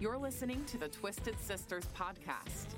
You're 0.00 0.16
listening 0.16 0.64
to 0.66 0.78
the 0.78 0.86
Twisted 0.86 1.34
Sisters 1.40 1.82
podcast 1.92 2.68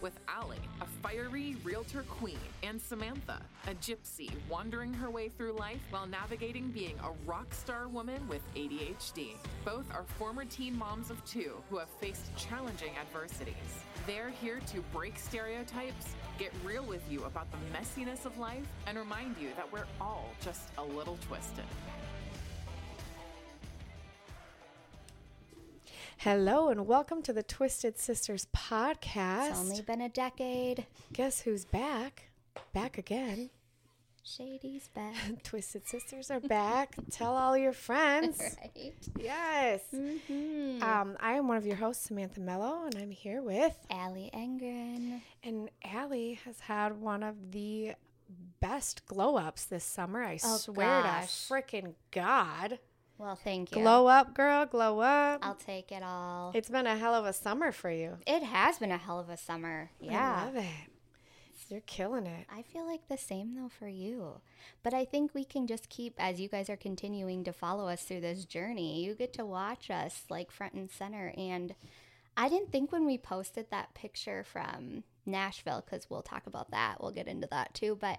with 0.00 0.18
Allie, 0.28 0.56
a 0.80 0.86
fiery 1.06 1.56
realtor 1.62 2.04
queen, 2.04 2.38
and 2.62 2.80
Samantha, 2.80 3.42
a 3.66 3.74
gypsy 3.74 4.30
wandering 4.48 4.94
her 4.94 5.10
way 5.10 5.28
through 5.28 5.52
life 5.52 5.82
while 5.90 6.06
navigating 6.06 6.70
being 6.70 6.98
a 7.00 7.28
rock 7.28 7.52
star 7.52 7.86
woman 7.88 8.26
with 8.28 8.40
ADHD. 8.54 9.36
Both 9.66 9.92
are 9.92 10.04
former 10.18 10.46
teen 10.46 10.78
moms 10.78 11.10
of 11.10 11.22
two 11.26 11.52
who 11.68 11.76
have 11.76 11.90
faced 12.00 12.34
challenging 12.34 12.92
adversities. 12.98 13.54
They're 14.06 14.30
here 14.30 14.60
to 14.68 14.80
break 14.90 15.18
stereotypes, 15.18 16.16
get 16.38 16.52
real 16.64 16.84
with 16.84 17.02
you 17.10 17.24
about 17.24 17.48
the 17.50 17.58
messiness 17.78 18.24
of 18.24 18.38
life, 18.38 18.66
and 18.86 18.96
remind 18.96 19.36
you 19.36 19.48
that 19.56 19.70
we're 19.70 19.84
all 20.00 20.30
just 20.40 20.62
a 20.78 20.82
little 20.82 21.18
twisted. 21.28 21.64
Hello 26.24 26.70
and 26.70 26.86
welcome 26.86 27.20
to 27.20 27.34
the 27.34 27.42
Twisted 27.42 27.98
Sisters 27.98 28.46
podcast. 28.56 29.50
It's 29.50 29.58
only 29.58 29.82
been 29.82 30.00
a 30.00 30.08
decade. 30.08 30.86
Guess 31.12 31.42
who's 31.42 31.66
back? 31.66 32.30
Back 32.72 32.96
again. 32.96 33.50
Shady's 34.22 34.88
back. 34.88 35.14
Twisted 35.42 35.86
Sisters 35.86 36.30
are 36.30 36.40
back. 36.40 36.94
Tell 37.10 37.36
all 37.36 37.58
your 37.58 37.74
friends. 37.74 38.40
right. 38.62 38.94
Yes. 39.20 39.82
Mm-hmm. 39.94 40.82
Um, 40.82 41.18
I 41.20 41.34
am 41.34 41.46
one 41.46 41.58
of 41.58 41.66
your 41.66 41.76
hosts, 41.76 42.06
Samantha 42.06 42.40
Mello, 42.40 42.86
and 42.86 42.96
I'm 42.96 43.10
here 43.10 43.42
with. 43.42 43.76
Allie 43.90 44.30
Engren. 44.32 45.20
And 45.42 45.68
Allie 45.84 46.40
has 46.46 46.58
had 46.60 47.02
one 47.02 47.22
of 47.22 47.52
the 47.52 47.92
best 48.60 49.04
glow 49.04 49.36
ups 49.36 49.66
this 49.66 49.84
summer. 49.84 50.22
I 50.22 50.38
Oh, 50.42 50.56
swear 50.56 51.02
gosh. 51.02 51.48
to 51.48 51.52
freaking 51.52 51.96
God. 52.12 52.78
Well, 53.18 53.36
thank 53.36 53.70
you. 53.74 53.82
Glow 53.82 54.06
up, 54.06 54.34
girl. 54.34 54.66
Glow 54.66 55.00
up. 55.00 55.40
I'll 55.42 55.54
take 55.54 55.92
it 55.92 56.02
all. 56.02 56.50
it's 56.54 56.68
been 56.68 56.86
a 56.86 56.96
hell 56.96 57.14
of 57.14 57.24
a 57.24 57.32
summer 57.32 57.72
for 57.72 57.90
you. 57.90 58.18
it 58.26 58.42
has 58.42 58.78
been 58.78 58.90
a 58.90 58.98
hell 58.98 59.20
of 59.20 59.28
a 59.28 59.36
summer. 59.36 59.90
Yeah. 60.00 60.42
I 60.42 60.44
love 60.46 60.56
it. 60.56 60.90
You're 61.70 61.80
killing 61.82 62.26
it. 62.26 62.46
I 62.54 62.62
feel 62.62 62.86
like 62.86 63.08
the 63.08 63.16
same 63.16 63.54
though 63.56 63.70
for 63.70 63.88
you. 63.88 64.40
But 64.82 64.92
I 64.92 65.04
think 65.06 65.34
we 65.34 65.44
can 65.44 65.66
just 65.66 65.88
keep, 65.88 66.14
as 66.18 66.38
you 66.40 66.48
guys 66.48 66.68
are 66.68 66.76
continuing 66.76 67.42
to 67.44 67.52
follow 67.52 67.88
us 67.88 68.02
through 68.02 68.20
this 68.20 68.44
journey, 68.44 69.02
you 69.02 69.14
get 69.14 69.32
to 69.34 69.46
watch 69.46 69.90
us 69.90 70.24
like 70.28 70.50
front 70.50 70.74
and 70.74 70.90
center. 70.90 71.32
And 71.38 71.74
I 72.36 72.48
didn't 72.50 72.70
think 72.70 72.92
when 72.92 73.06
we 73.06 73.16
posted 73.16 73.70
that 73.70 73.94
picture 73.94 74.44
from 74.44 75.04
Nashville, 75.26 75.82
because 75.84 76.08
we'll 76.10 76.22
talk 76.22 76.46
about 76.46 76.70
that, 76.70 77.00
we'll 77.00 77.10
get 77.12 77.28
into 77.28 77.46
that 77.50 77.74
too, 77.74 77.96
but 78.00 78.18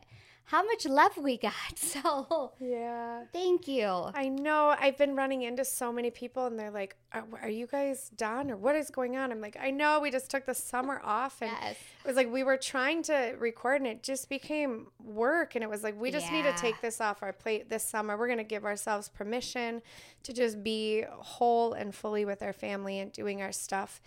how 0.49 0.63
much 0.63 0.85
love 0.85 1.17
we 1.17 1.37
got. 1.37 1.53
So 1.75 2.51
Yeah. 2.59 3.23
thank 3.33 3.67
you. 3.67 3.85
I 4.13 4.29
know. 4.29 4.75
I've 4.79 4.95
been 4.97 5.15
running 5.15 5.41
into 5.41 5.65
so 5.65 5.91
many 5.91 6.11
people, 6.11 6.45
and 6.45 6.59
they're 6.59 6.69
like, 6.69 6.95
"Are, 7.13 7.23
are 7.41 7.49
you 7.49 7.65
guys 7.65 8.09
done, 8.09 8.51
or 8.51 8.55
what 8.57 8.75
is 8.75 8.91
going 8.91 9.17
on?" 9.17 9.31
I'm 9.31 9.41
like, 9.41 9.57
"I 9.59 9.71
know. 9.71 9.99
We 9.99 10.11
just 10.11 10.29
took 10.29 10.45
the 10.45 10.53
summer 10.53 11.01
off, 11.03 11.41
and 11.41 11.51
Yes. 11.61 11.77
it 12.03 12.07
was 12.07 12.15
like 12.15 12.31
we 12.31 12.43
were 12.43 12.57
trying 12.57 13.01
to 13.03 13.35
record, 13.39 13.81
and 13.81 13.87
it 13.87 14.03
just 14.03 14.29
became 14.29 14.87
work. 15.03 15.55
And 15.55 15.63
it 15.63 15.69
was 15.69 15.81
like 15.81 15.99
we 15.99 16.11
just 16.11 16.31
need 16.31 16.43
to 16.43 16.53
take 16.53 16.79
this 16.79 17.01
off 17.01 17.23
our 17.23 17.33
plate 17.33 17.69
this 17.69 17.83
summer. 17.83 18.15
We're 18.15 18.27
gonna 18.27 18.43
give 18.43 18.65
ourselves 18.65 19.09
permission 19.09 19.81
to 20.23 20.33
just 20.33 20.63
be 20.63 21.05
whole 21.09 21.73
and 21.73 21.93
fully 21.95 22.23
with 22.23 22.43
our 22.43 22.53
family 22.53 22.99
and 22.99 23.11
doing 23.11 23.41
our 23.41 23.51
stuff, 23.51 23.99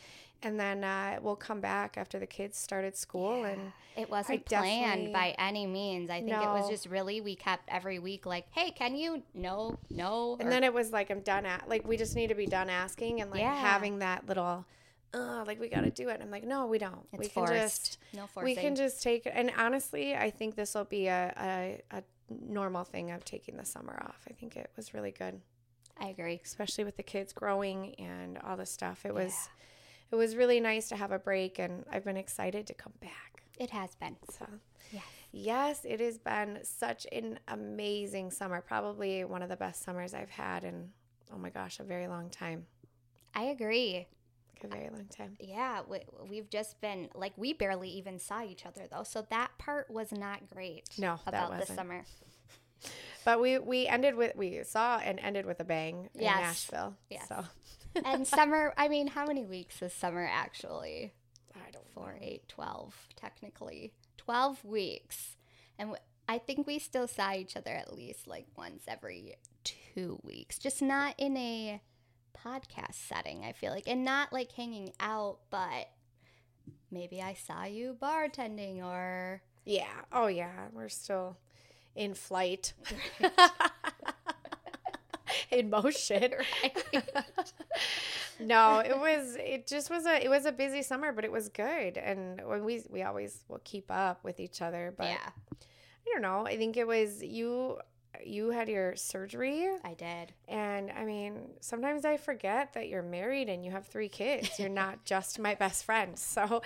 and 0.42 0.58
then 0.58 0.84
uh, 0.84 1.19
we'll 1.20 1.36
come 1.36 1.61
back 1.61 1.97
after 1.98 2.19
the 2.19 2.27
kids 2.27 2.56
started 2.58 2.97
school 2.97 3.44
and." 3.44 3.72
It 3.97 4.08
wasn't 4.08 4.47
planned 4.47 5.12
by 5.12 5.34
any 5.39 5.67
means. 5.67 6.08
I 6.08 6.20
think 6.20 6.31
it 6.31 6.47
was 6.47 6.69
just 6.69 6.86
really 6.86 7.20
we 7.20 7.34
kept 7.34 7.64
every 7.69 7.98
week 7.98 8.27
like, 8.27 8.47
"Hey, 8.53 8.70
can 8.70 8.94
you? 8.94 9.25
No, 9.34 9.77
no." 9.91 10.36
And 10.39 10.47
or- 10.48 10.50
then 10.53 10.62
it 10.62 10.72
was 10.72 10.92
like 10.92 11.11
I'm 11.11 11.20
done 11.20 11.44
at 11.44 11.69
like 11.69 11.84
we 11.86 11.97
just 11.97 12.14
need 12.14 12.28
to 12.28 12.36
be 12.36 12.47
done 12.47 12.70
asking 12.70 13.20
and 13.20 13.31
like 13.33 13.41
Yeah. 13.41 13.56
having 13.56 13.98
that 13.98 14.28
little 14.28 14.64
uh 15.14 15.42
like 15.47 15.59
we 15.59 15.69
got 15.69 15.81
to 15.83 15.91
do 15.91 16.11
it. 16.11 16.20
I'm 16.22 16.31
like 16.31 16.44
no, 16.44 16.66
we 16.66 16.78
don't. 16.78 17.09
it's 17.12 17.19
we 17.19 17.25
can 17.28 17.47
forced. 17.47 17.53
just 17.53 17.98
no 18.15 18.28
forcing. 18.28 18.44
we 18.44 18.54
can 18.54 18.77
just 18.77 19.03
take 19.03 19.27
it. 19.27 19.32
And 19.34 19.50
honestly, 19.59 20.15
I 20.15 20.31
think 20.31 20.54
this 20.54 20.77
will 20.77 20.84
be 20.84 21.09
a, 21.09 21.32
a 21.37 21.97
a 21.97 22.03
normal 22.31 22.84
thing 22.84 23.10
of 23.10 23.25
taking 23.25 23.56
the 23.56 23.65
summer 23.65 23.98
off. 24.06 24.21
I 24.31 24.32
think 24.34 24.54
it 24.56 24.71
was 24.77 24.94
really 24.94 25.10
good, 25.10 25.41
I 26.00 26.09
agree. 26.10 26.41
especially 26.44 26.84
with 26.84 26.97
the 26.97 27.03
kids 27.03 27.32
growing 27.32 27.94
and 27.98 28.38
all 28.47 28.56
the 28.56 28.66
stuff. 28.66 29.04
It 29.04 29.12
was 29.15 29.48
it 30.10 30.16
was 30.16 30.36
really 30.36 30.60
nice 30.60 30.88
to 30.88 30.96
have 30.96 31.12
a 31.12 31.19
break 31.19 31.58
and 31.58 31.84
I've 31.91 32.04
been 32.04 32.16
excited 32.16 32.66
to 32.69 32.74
come 32.74 32.94
back. 33.00 33.42
It 33.58 33.70
has 33.70 33.94
been. 33.94 34.16
So 34.30 34.46
Yes. 34.92 35.02
Yes, 35.30 35.84
it 35.84 36.00
has 36.00 36.19
been 36.19 36.60
such 36.62 37.06
an 37.12 37.38
amazing 37.48 38.30
summer. 38.30 38.62
Probably 38.62 39.24
one 39.24 39.42
of 39.42 39.48
the 39.48 39.56
best 39.56 39.82
summers 39.82 40.14
I've 40.14 40.30
had 40.30 40.64
in 40.64 40.91
oh 41.32 41.38
my 41.38 41.50
gosh, 41.50 41.80
a 41.80 41.84
very 41.84 42.08
long 42.08 42.30
time. 42.30 42.66
I 43.34 43.44
agree. 43.44 44.06
Like 44.54 44.72
a 44.72 44.74
very 44.74 44.91
long 44.91 45.06
time. 45.06 45.36
Yeah, 45.38 45.82
we, 45.88 46.00
we've 46.28 46.50
just 46.50 46.80
been 46.80 47.08
like 47.14 47.32
we 47.36 47.52
barely 47.52 47.91
even 47.91 48.18
saw 48.18 48.42
each 48.42 48.66
other 48.66 48.88
though, 48.91 49.02
so 49.04 49.26
that 49.30 49.50
part 49.58 49.91
was 49.91 50.10
not 50.10 50.48
great. 50.52 50.88
No, 50.98 51.20
about 51.26 51.52
the 51.52 51.58
wasn't. 51.58 51.76
summer. 51.76 52.04
But 53.24 53.41
we 53.41 53.58
we 53.58 53.86
ended 53.86 54.14
with 54.14 54.34
we 54.36 54.62
saw 54.64 54.98
and 54.98 55.20
ended 55.20 55.44
with 55.47 55.60
a 55.60 55.64
bang 55.64 56.08
in 56.14 56.24
Nashville. 56.24 56.94
Yes. 57.10 57.28
So 57.28 57.44
and 58.04 58.26
summer. 58.26 58.72
I 58.76 58.88
mean, 58.88 59.06
how 59.09 59.26
many 59.26 59.44
weeks 59.44 59.81
is 59.82 59.93
summer 59.93 60.28
actually? 60.31 61.12
I 61.54 61.71
don't 61.71 61.88
Four, 61.93 62.12
know. 62.12 62.19
eight, 62.21 62.49
twelve, 62.49 62.94
technically 63.16 63.93
twelve 64.16 64.65
weeks, 64.65 65.37
and 65.78 65.88
w- 65.91 66.03
I 66.28 66.38
think 66.38 66.66
we 66.66 66.78
still 66.78 67.09
saw 67.09 67.32
each 67.32 67.56
other 67.56 67.71
at 67.71 67.94
least 67.94 68.27
like 68.27 68.47
once 68.56 68.82
every 68.87 69.37
two 69.65 70.19
weeks, 70.22 70.59
just 70.59 70.82
not 70.82 71.15
in 71.19 71.37
a 71.37 71.81
podcast 72.37 72.94
setting. 72.94 73.44
I 73.44 73.53
feel 73.53 73.72
like, 73.72 73.88
and 73.88 74.04
not 74.04 74.32
like 74.32 74.53
hanging 74.53 74.93
out, 75.00 75.38
but 75.50 75.88
maybe 76.91 77.21
I 77.21 77.34
saw 77.34 77.65
you 77.65 77.97
bartending 78.00 78.82
or 78.84 79.43
Yeah. 79.65 80.03
Oh 80.12 80.27
yeah. 80.28 80.69
We're 80.72 80.88
still 80.88 81.37
in 81.97 82.15
flight. 82.15 82.75
in 85.53 85.70
motion. 85.70 86.32
Right? 86.62 86.76
no, 88.41 88.78
it 88.78 88.98
was 88.98 89.36
it 89.36 89.66
just 89.66 89.91
was 89.91 90.06
a 90.06 90.22
it 90.25 90.28
was 90.28 90.47
a 90.47 90.53
busy 90.53 90.82
summer, 90.82 91.12
but 91.12 91.25
it 91.25 91.32
was 91.32 91.48
good. 91.48 91.97
And 91.97 92.41
when 92.47 92.64
we 92.64 92.82
we 92.88 93.03
always 93.03 93.44
will 93.48 93.60
keep 93.64 93.91
up 93.91 94.25
with 94.25 94.41
each 94.41 94.62
other. 94.62 94.94
But 94.97 95.09
yeah, 95.09 95.31
I 95.60 96.12
don't 96.12 96.22
know. 96.22 96.47
I 96.47 96.56
think 96.56 96.76
it 96.76 96.86
was 96.86 97.22
you 97.22 97.78
you 98.25 98.50
had 98.50 98.69
your 98.69 98.97
surgery 98.97 99.69
I 99.84 99.94
did. 99.94 100.32
and 100.48 100.91
I 100.91 101.04
mean, 101.04 101.50
sometimes 101.60 102.04
I 102.04 102.16
forget 102.16 102.72
that 102.72 102.88
you're 102.88 103.03
married 103.03 103.48
and 103.48 103.65
you 103.65 103.70
have 103.70 103.86
three 103.86 104.09
kids. 104.09 104.59
You're 104.59 104.69
not 104.69 105.04
just 105.04 105.38
my 105.38 105.54
best 105.54 105.84
friend. 105.84 106.19
So 106.19 106.62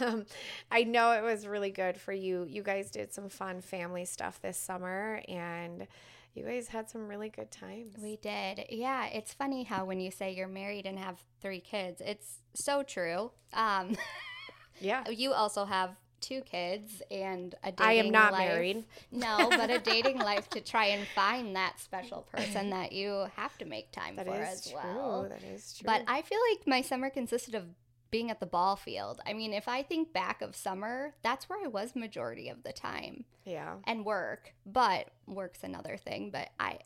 um, 0.00 0.26
I 0.70 0.84
know 0.84 1.12
it 1.12 1.22
was 1.22 1.46
really 1.46 1.70
good 1.70 1.96
for 1.96 2.12
you. 2.12 2.44
You 2.44 2.62
guys 2.62 2.90
did 2.90 3.12
some 3.12 3.28
fun 3.28 3.60
family 3.60 4.04
stuff 4.04 4.40
this 4.42 4.58
summer 4.58 5.22
and 5.28 5.86
you 6.34 6.44
guys 6.44 6.68
had 6.68 6.88
some 6.90 7.08
really 7.08 7.28
good 7.28 7.50
times. 7.50 7.94
We 8.00 8.16
did. 8.16 8.64
Yeah, 8.70 9.06
it's 9.06 9.32
funny 9.34 9.64
how 9.64 9.84
when 9.84 10.00
you 10.00 10.10
say 10.10 10.32
you're 10.32 10.48
married 10.48 10.86
and 10.86 10.98
have 10.98 11.22
three 11.40 11.60
kids, 11.60 12.00
it's 12.04 12.38
so 12.54 12.82
true. 12.82 13.32
Um, 13.52 13.96
yeah. 14.80 15.08
you 15.08 15.32
also 15.32 15.64
have 15.64 15.90
two 16.20 16.40
kids 16.42 17.02
and 17.10 17.54
a 17.64 17.72
dating 17.72 17.86
I 17.86 17.92
am 17.94 18.10
not 18.10 18.32
life. 18.32 18.48
married. 18.48 18.84
No, 19.10 19.48
but 19.50 19.70
a 19.70 19.78
dating 19.80 20.18
life 20.18 20.48
to 20.50 20.60
try 20.60 20.86
and 20.86 21.06
find 21.14 21.56
that 21.56 21.80
special 21.80 22.22
person 22.32 22.70
that 22.70 22.92
you 22.92 23.26
have 23.36 23.58
to 23.58 23.64
make 23.64 23.90
time 23.92 24.16
That 24.16 24.26
for 24.26 24.40
is 24.40 24.48
as 24.48 24.70
true. 24.70 24.76
well. 24.82 25.26
That 25.28 25.42
is 25.42 25.74
true. 25.74 25.84
But 25.86 26.04
I 26.06 26.22
feel 26.22 26.38
like 26.50 26.66
my 26.66 26.80
summer 26.80 27.10
consisted 27.10 27.54
of 27.56 27.64
being 28.12 28.30
at 28.30 28.38
the 28.38 28.46
ball 28.46 28.76
field. 28.76 29.20
I 29.26 29.32
mean, 29.32 29.52
if 29.52 29.66
I 29.66 29.82
think 29.82 30.12
back 30.12 30.42
of 30.42 30.54
summer, 30.54 31.14
that's 31.22 31.48
where 31.48 31.58
I 31.64 31.66
was 31.66 31.96
majority 31.96 32.48
of 32.48 32.62
the 32.62 32.72
time 32.72 33.24
yeah. 33.44 33.76
and 33.84 34.04
work, 34.04 34.54
but 34.64 35.08
work's 35.26 35.64
another 35.64 35.96
thing. 35.96 36.30
But 36.30 36.50
I, 36.60 36.78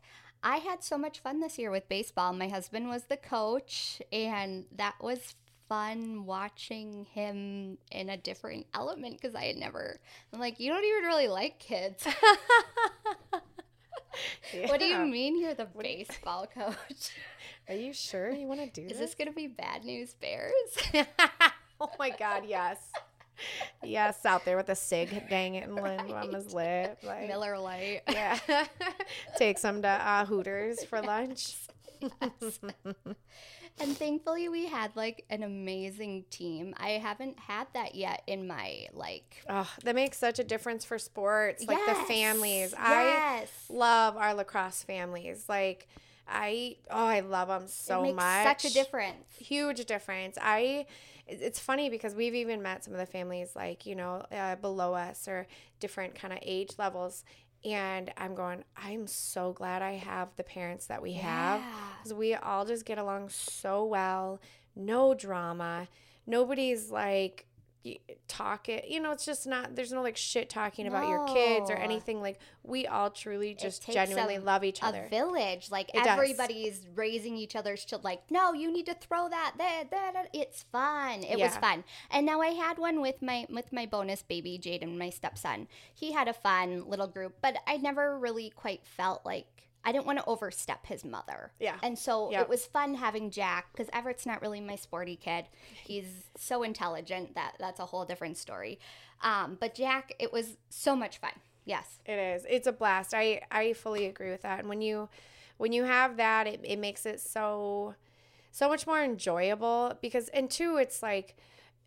I 0.42 0.58
had 0.58 0.82
so 0.82 0.96
much 0.96 1.18
fun 1.18 1.40
this 1.40 1.58
year 1.58 1.70
with 1.70 1.88
baseball. 1.88 2.32
My 2.32 2.48
husband 2.48 2.88
was 2.88 3.04
the 3.04 3.16
coach, 3.16 4.00
and 4.12 4.64
that 4.76 4.94
was 5.02 5.34
fun 5.68 6.24
watching 6.24 7.06
him 7.12 7.76
in 7.90 8.08
a 8.08 8.16
different 8.16 8.66
element 8.72 9.20
because 9.20 9.34
I 9.34 9.46
had 9.46 9.56
never. 9.56 9.98
I'm 10.32 10.38
like, 10.38 10.60
you 10.60 10.70
don't 10.70 10.84
even 10.84 11.04
really 11.04 11.28
like 11.28 11.58
kids. 11.58 12.06
What 14.66 14.80
do 14.80 14.86
you 14.86 14.98
mean 15.06 15.38
you're 15.40 15.54
the 15.54 15.66
baseball 15.66 16.46
coach? 16.54 17.10
Are 17.68 17.74
you 17.74 17.92
sure 17.92 18.30
you 18.30 18.46
want 18.46 18.60
to 18.60 18.68
do 18.80 18.86
Is 18.86 18.98
this? 18.98 19.10
this 19.10 19.14
gonna 19.14 19.32
be 19.32 19.46
bad 19.46 19.84
news 19.84 20.14
bears? 20.14 20.52
oh 21.80 21.90
my 21.98 22.10
god, 22.10 22.44
yes. 22.46 22.78
Yes, 23.82 24.24
out 24.24 24.44
there 24.44 24.56
with 24.56 24.70
a 24.70 24.74
cig 24.74 25.24
dang 25.28 25.56
it 25.56 25.64
and 25.68 25.74
limb 25.74 26.10
on 26.12 26.32
his 26.32 26.54
lip. 26.54 26.98
Like, 27.02 27.28
Miller 27.28 27.58
Lite. 27.58 28.02
Yeah. 28.08 28.38
Take 29.36 29.58
some 29.58 29.82
to 29.82 29.88
uh, 29.88 30.24
Hooters 30.24 30.84
for 30.84 31.02
lunch. 31.02 31.54
And 33.80 33.96
thankfully, 33.96 34.48
we 34.48 34.66
had 34.66 34.94
like 34.96 35.24
an 35.28 35.42
amazing 35.42 36.24
team. 36.30 36.74
I 36.78 36.90
haven't 36.90 37.38
had 37.38 37.66
that 37.74 37.94
yet 37.94 38.22
in 38.26 38.46
my 38.46 38.86
like. 38.92 39.44
Oh, 39.48 39.70
that 39.84 39.94
makes 39.94 40.18
such 40.18 40.38
a 40.38 40.44
difference 40.44 40.84
for 40.84 40.98
sports, 40.98 41.66
like 41.66 41.78
the 41.86 41.92
Yes, 41.92 42.08
families. 42.08 42.74
I 42.76 43.46
love 43.68 44.16
our 44.16 44.34
lacrosse 44.34 44.82
families. 44.82 45.44
Like, 45.48 45.88
I 46.28 46.76
oh 46.90 47.06
I 47.06 47.20
love 47.20 47.48
them 47.48 47.68
so 47.68 48.00
it 48.00 48.02
makes 48.04 48.16
much. 48.16 48.62
such 48.62 48.70
a 48.70 48.74
difference. 48.74 49.36
Huge 49.38 49.84
difference. 49.84 50.38
I 50.40 50.86
it's 51.28 51.58
funny 51.58 51.90
because 51.90 52.14
we've 52.14 52.34
even 52.34 52.62
met 52.62 52.84
some 52.84 52.94
of 52.94 53.00
the 53.00 53.06
families 53.06 53.54
like 53.54 53.84
you 53.84 53.94
know 53.94 54.24
uh, 54.32 54.56
below 54.56 54.94
us 54.94 55.28
or 55.28 55.46
different 55.80 56.14
kind 56.14 56.32
of 56.32 56.38
age 56.42 56.70
levels, 56.78 57.24
and 57.64 58.12
I'm 58.16 58.34
going. 58.34 58.64
I'm 58.76 59.06
so 59.06 59.52
glad 59.52 59.82
I 59.82 59.92
have 59.92 60.28
the 60.36 60.44
parents 60.44 60.86
that 60.86 61.02
we 61.02 61.14
have 61.14 61.60
because 61.98 62.14
we 62.14 62.34
all 62.34 62.64
just 62.64 62.84
get 62.84 62.98
along 62.98 63.28
so 63.30 63.84
well. 63.84 64.40
No 64.74 65.14
drama. 65.14 65.88
Nobody's 66.26 66.90
like 66.90 67.46
talk 68.28 68.68
it 68.68 68.86
you 68.88 69.00
know 69.00 69.12
it's 69.12 69.24
just 69.24 69.46
not 69.46 69.74
there's 69.76 69.92
no 69.92 70.02
like 70.02 70.16
shit 70.16 70.48
talking 70.50 70.86
about 70.86 71.08
your 71.08 71.26
kids 71.26 71.70
or 71.70 71.74
anything 71.74 72.20
like 72.20 72.38
we 72.66 72.86
all 72.86 73.10
truly 73.10 73.54
just 73.54 73.86
genuinely 73.90 74.34
a- 74.36 74.40
love 74.40 74.64
each 74.64 74.82
other. 74.82 75.04
A 75.04 75.08
village, 75.08 75.70
like 75.70 75.88
It 75.94 75.98
does. 75.98 76.08
everybody's 76.08 76.84
raising 76.96 77.36
each 77.36 77.54
other's 77.54 77.84
children. 77.84 78.04
Like, 78.04 78.30
no, 78.30 78.52
you 78.52 78.72
need 78.72 78.86
to 78.86 78.94
throw 78.94 79.28
that 79.28 79.54
there. 79.56 79.84
there." 79.88 80.26
It's 80.32 80.64
fun. 80.72 81.22
It 81.22 81.38
was 81.38 81.56
fun. 81.56 81.84
And 82.10 82.26
now 82.26 82.40
I 82.40 82.48
had 82.48 82.78
one 82.78 83.00
with 83.00 83.22
my 83.22 83.46
with 83.50 83.72
my 83.72 83.86
bonus 83.86 84.22
baby 84.22 84.58
Jaden, 84.60 84.98
my 84.98 85.10
stepson. 85.10 85.68
He 85.94 86.12
had 86.12 86.26
a 86.26 86.32
fun 86.32 86.88
little 86.88 87.06
group, 87.06 87.36
but 87.40 87.56
I 87.66 87.76
never 87.76 88.18
really 88.18 88.50
quite 88.50 88.84
felt 88.84 89.24
like 89.24 89.46
I 89.86 89.92
didn't 89.92 90.04
want 90.04 90.18
to 90.18 90.24
overstep 90.26 90.84
his 90.86 91.04
mother. 91.04 91.52
Yeah. 91.60 91.76
And 91.82 91.96
so 91.98 92.30
Yep. 92.32 92.42
it 92.42 92.48
was 92.48 92.66
fun 92.66 92.94
having 92.96 93.30
Jack 93.30 93.68
because 93.72 93.88
Everett's 93.92 94.26
not 94.26 94.42
really 94.42 94.60
my 94.60 94.74
sporty 94.76 95.14
kid. 95.16 95.46
He's 95.84 96.24
so 96.36 96.64
intelligent 96.64 97.36
that 97.36 97.52
that's 97.60 97.78
a 97.78 97.86
whole 97.86 98.04
different 98.04 98.36
story. 98.36 98.80
Um, 99.22 99.56
but 99.60 99.74
Jack, 99.76 100.12
it 100.18 100.32
was 100.32 100.56
so 100.68 100.96
much 100.96 101.18
fun. 101.18 101.30
Yes. 101.64 102.00
It 102.04 102.18
is. 102.18 102.44
It's 102.48 102.66
a 102.66 102.72
blast. 102.72 103.14
I 103.14 103.42
I 103.50 103.72
fully 103.72 104.06
agree 104.06 104.30
with 104.30 104.42
that. 104.42 104.58
And 104.58 104.68
when 104.68 104.82
you 104.82 105.08
when 105.56 105.72
you 105.72 105.84
have 105.84 106.16
that, 106.18 106.46
it, 106.46 106.60
it 106.64 106.78
makes 106.78 107.06
it 107.06 107.20
so 107.20 107.94
so 108.50 108.68
much 108.68 108.86
more 108.86 109.02
enjoyable 109.02 109.96
because 110.02 110.28
and 110.30 110.50
two, 110.50 110.78
it's 110.78 111.02
like 111.02 111.36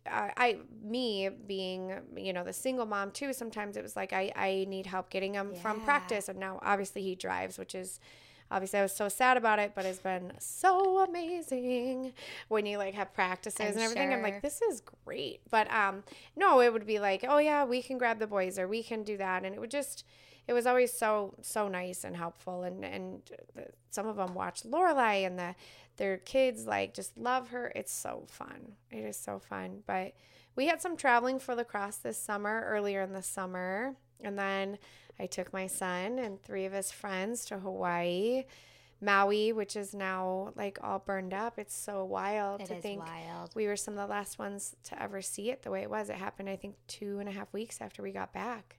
uh, 0.06 0.28
I 0.36 0.58
me 0.82 1.28
being 1.28 1.92
you 2.16 2.32
know 2.32 2.44
the 2.44 2.52
single 2.52 2.86
mom 2.86 3.10
too. 3.10 3.32
Sometimes 3.32 3.76
it 3.76 3.82
was 3.82 3.96
like 3.96 4.12
I 4.12 4.32
I 4.36 4.66
need 4.68 4.86
help 4.86 5.10
getting 5.10 5.34
him 5.34 5.54
from 5.54 5.80
practice, 5.80 6.28
and 6.28 6.38
now 6.38 6.58
obviously 6.62 7.02
he 7.02 7.14
drives, 7.14 7.58
which 7.58 7.74
is. 7.74 8.00
Obviously, 8.52 8.80
I 8.80 8.82
was 8.82 8.96
so 8.96 9.08
sad 9.08 9.36
about 9.36 9.60
it, 9.60 9.74
but 9.76 9.86
it's 9.86 10.00
been 10.00 10.32
so 10.40 11.04
amazing 11.04 12.12
when 12.48 12.66
you 12.66 12.78
like 12.78 12.94
have 12.94 13.14
practices 13.14 13.60
I'm 13.60 13.66
and 13.68 13.78
everything. 13.78 14.12
I'm 14.12 14.22
like, 14.22 14.42
this 14.42 14.60
is 14.60 14.82
great. 15.04 15.40
But 15.52 15.72
um, 15.72 16.02
no, 16.34 16.60
it 16.60 16.72
would 16.72 16.84
be 16.84 16.98
like, 16.98 17.24
oh 17.28 17.38
yeah, 17.38 17.64
we 17.64 17.80
can 17.80 17.96
grab 17.96 18.18
the 18.18 18.26
boys 18.26 18.58
or 18.58 18.66
we 18.66 18.82
can 18.82 19.04
do 19.04 19.16
that, 19.18 19.44
and 19.44 19.54
it 19.54 19.60
would 19.60 19.70
just, 19.70 20.04
it 20.50 20.52
was 20.52 20.66
always 20.66 20.92
so 20.92 21.32
so 21.42 21.68
nice 21.68 22.02
and 22.02 22.16
helpful. 22.16 22.64
And 22.64 22.84
and 22.84 23.22
the, 23.54 23.66
some 23.90 24.08
of 24.08 24.16
them 24.16 24.34
watch 24.34 24.64
Lorelai 24.64 25.24
and 25.24 25.38
the 25.38 25.54
their 25.96 26.16
kids 26.18 26.66
like 26.66 26.92
just 26.92 27.16
love 27.16 27.50
her. 27.50 27.70
It's 27.76 27.92
so 27.92 28.24
fun. 28.26 28.72
It 28.90 29.04
is 29.04 29.16
so 29.16 29.38
fun. 29.38 29.84
But 29.86 30.14
we 30.56 30.66
had 30.66 30.82
some 30.82 30.96
traveling 30.96 31.38
for 31.38 31.54
lacrosse 31.54 31.98
this 31.98 32.18
summer, 32.18 32.64
earlier 32.66 33.00
in 33.02 33.12
the 33.12 33.22
summer, 33.22 33.94
and 34.20 34.36
then 34.36 34.78
I 35.20 35.26
took 35.26 35.52
my 35.52 35.68
son 35.68 36.18
and 36.18 36.42
three 36.42 36.64
of 36.64 36.72
his 36.72 36.90
friends 36.90 37.44
to 37.46 37.60
Hawaii. 37.60 38.42
Maui, 39.02 39.52
which 39.52 39.76
is 39.76 39.94
now 39.94 40.52
like 40.56 40.78
all 40.82 40.98
burned 40.98 41.32
up. 41.32 41.58
It's 41.58 41.74
so 41.76 42.04
wild 42.04 42.60
It 42.60 42.66
to 42.66 42.74
is 42.76 42.82
think 42.82 43.02
wild. 43.06 43.50
we 43.54 43.66
were 43.68 43.76
some 43.76 43.94
of 43.94 43.98
the 44.08 44.12
last 44.12 44.38
ones 44.38 44.76
to 44.84 45.00
ever 45.02 45.22
see 45.22 45.50
it 45.50 45.62
the 45.62 45.70
way 45.70 45.80
it 45.82 45.88
was. 45.88 46.10
It 46.10 46.16
happened, 46.16 46.50
I 46.50 46.56
think, 46.56 46.74
two 46.86 47.18
and 47.20 47.28
a 47.28 47.32
half 47.32 47.50
weeks 47.54 47.80
after 47.80 48.02
we 48.02 48.10
got 48.10 48.34
back, 48.34 48.76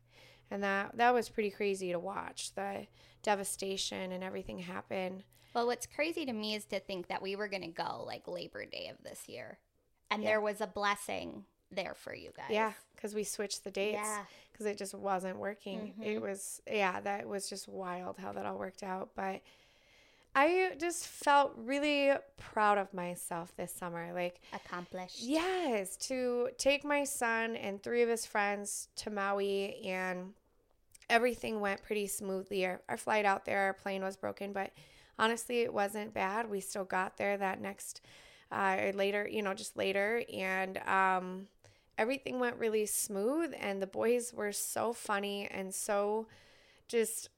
and 0.52 0.62
that 0.64 0.98
that 0.98 1.14
was 1.14 1.30
pretty 1.30 1.50
crazy 1.50 1.92
to 1.92 2.00
watch 2.00 2.54
the 2.54 2.86
devastation 3.24 4.12
and 4.12 4.24
everything 4.24 4.60
happen. 4.60 5.24
Well, 5.56 5.68
what's 5.68 5.86
crazy 5.88 6.26
to 6.26 6.34
me 6.34 6.56
is 6.56 6.66
to 6.66 6.80
think 6.80 7.08
that 7.08 7.22
we 7.22 7.36
were 7.36 7.48
going 7.48 7.64
to 7.64 7.68
go 7.68 8.04
like 8.06 8.28
Labor 8.28 8.66
Day 8.66 8.90
of 8.90 9.04
this 9.04 9.28
year. 9.28 9.60
And 10.10 10.24
Yeah. 10.24 10.30
there 10.30 10.42
was 10.42 10.62
a 10.62 10.68
blessing 10.68 11.46
there 11.72 11.94
for 11.94 12.14
you 12.14 12.32
guys. 12.36 12.50
Yeah, 12.50 12.74
because 12.96 13.16
we 13.16 13.24
switched 13.24 13.64
the 13.64 13.72
dates 13.72 14.00
Yeah. 14.02 14.26
because 14.52 14.66
it 14.66 14.78
just 14.78 14.94
wasn't 14.94 15.38
working. 15.38 15.94
It 16.02 16.16
mm-hmm. 16.16 16.22
was 16.22 16.62
yeah, 16.68 17.00
that 17.02 17.28
was 17.28 17.50
just 17.50 17.68
wild 17.68 18.18
how 18.18 18.34
that 18.34 18.46
all 18.46 18.58
worked 18.58 18.84
out, 18.84 19.12
but. 19.16 19.42
I 20.34 20.76
just 20.80 21.08
felt 21.08 21.52
really 21.58 22.14
proud 22.38 22.78
of 22.78 22.94
myself 22.94 23.54
this 23.58 23.74
summer. 23.74 24.14
Like, 24.14 24.40
Accomplished. 24.54 25.20
Yes, 25.20 25.98
to 26.08 26.52
take 26.58 26.86
my 26.86 27.04
son 27.04 27.58
and 27.58 27.84
three 27.84 28.02
of 28.02 28.08
his 28.08 28.26
friends 28.26 28.88
to 28.96 29.10
Maui, 29.10 29.76
and 29.86 30.34
everything 31.12 31.62
went 31.62 31.84
pretty 31.84 32.08
smoothly. 32.08 32.66
Our, 32.66 32.82
our 32.90 32.98
flight 32.98 33.26
out 33.26 33.46
there, 33.46 33.62
our 33.62 33.74
plane 33.74 34.04
was 34.04 34.18
broken, 34.18 34.54
but 34.54 34.72
honestly, 35.20 35.62
it 35.62 35.74
wasn't 35.74 36.14
bad. 36.14 36.50
We 36.50 36.62
still 36.62 36.86
got 36.86 37.18
there 37.18 37.38
that 37.38 37.62
next, 37.62 38.02
uh, 38.52 38.92
later, 38.96 39.28
you 39.32 39.44
know, 39.44 39.54
just 39.54 39.78
later, 39.78 40.24
and 40.34 40.78
um, 40.80 41.48
everything 41.98 42.40
went 42.40 42.58
really 42.58 42.86
smooth. 42.88 43.54
And 43.60 43.82
the 43.82 43.88
boys 43.88 44.34
were 44.34 44.54
so 44.54 44.94
funny 44.94 45.48
and 45.52 45.74
so 45.76 46.28
just 46.88 47.30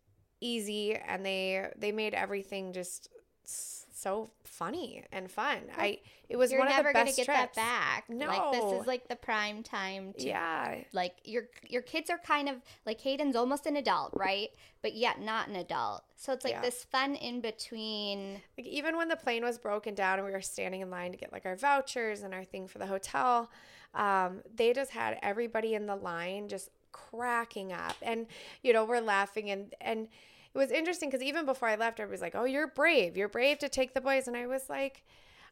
easy, 0.42 0.96
and 0.96 1.26
they 1.26 1.68
they 1.78 1.92
made 1.92 2.14
everything 2.14 2.74
just 2.74 3.10
s- 3.46 3.83
so 4.04 4.30
funny 4.44 5.04
and 5.12 5.32
fun. 5.32 5.60
I 5.78 6.00
it 6.30 6.38
was 6.38 6.52
You're 6.52 6.60
one 6.60 6.68
of 6.68 6.76
never 6.76 6.90
the 6.90 6.94
gonna 6.94 7.06
best 7.06 7.18
get 7.18 7.26
trips. 7.26 7.56
that 7.56 7.56
back. 7.56 8.06
Like 8.10 8.52
this 8.52 8.82
is 8.82 8.88
like 8.88 9.08
the 9.08 9.16
prime 9.16 9.64
time 9.64 10.14
to 10.20 10.26
Yeah, 10.28 10.76
like 10.94 11.16
your 11.24 11.44
your 11.68 11.82
kids 11.82 12.10
are 12.10 12.18
kind 12.20 12.50
of 12.50 12.58
like 12.86 13.00
Hayden's 13.02 13.36
almost 13.36 13.66
an 13.66 13.76
adult, 13.78 14.12
right? 14.16 14.50
But 14.82 14.94
yet 14.96 15.22
not 15.22 15.48
an 15.48 15.56
adult. 15.56 16.04
So 16.18 16.34
it's 16.34 16.44
like 16.44 16.54
Yeah. 16.54 16.62
this 16.62 16.84
fun 16.84 17.16
in 17.16 17.42
between. 17.42 18.42
like 18.58 18.68
even 18.68 18.98
when 18.98 19.08
the 19.08 19.16
plane 19.16 19.44
was 19.44 19.58
broken 19.58 19.96
down 19.96 20.20
and 20.20 20.26
we 20.26 20.32
were 20.34 20.42
standing 20.42 20.82
in 20.82 20.90
line 20.92 21.12
to 21.12 21.18
get 21.18 21.32
like 21.34 21.46
our 21.46 21.56
vouchers 21.56 22.24
and 22.24 22.34
our 22.34 22.44
thing 22.44 22.68
for 22.68 22.80
the 22.80 22.88
hotel, 22.88 23.50
um, 23.94 24.42
they 24.56 24.74
just 24.74 24.92
had 24.92 25.18
everybody 25.22 25.74
in 25.76 25.86
the 25.86 25.96
line 25.96 26.48
just 26.48 26.70
cracking 26.92 27.74
up, 27.74 27.96
and 28.02 28.28
you 28.62 28.72
know 28.74 28.86
we're 28.86 29.02
laughing 29.02 29.50
and 29.50 29.74
and 29.82 30.08
it 30.54 30.58
was 30.58 30.72
interesting 30.72 31.10
because 31.10 31.24
even 31.24 31.46
before 31.46 31.68
I 31.68 31.76
left, 31.76 32.00
everybody 32.00 32.14
was 32.14 32.22
like, 32.22 32.36
"Oh, 32.36 32.46
you're 32.46 32.68
brave. 32.68 33.18
You're 33.18 33.30
brave 33.30 33.60
to 33.60 33.70
take 33.70 33.94
the 33.94 34.02
boys," 34.02 34.28
and 34.28 34.38
I 34.38 34.48
was 34.48 34.70
like, 34.70 35.04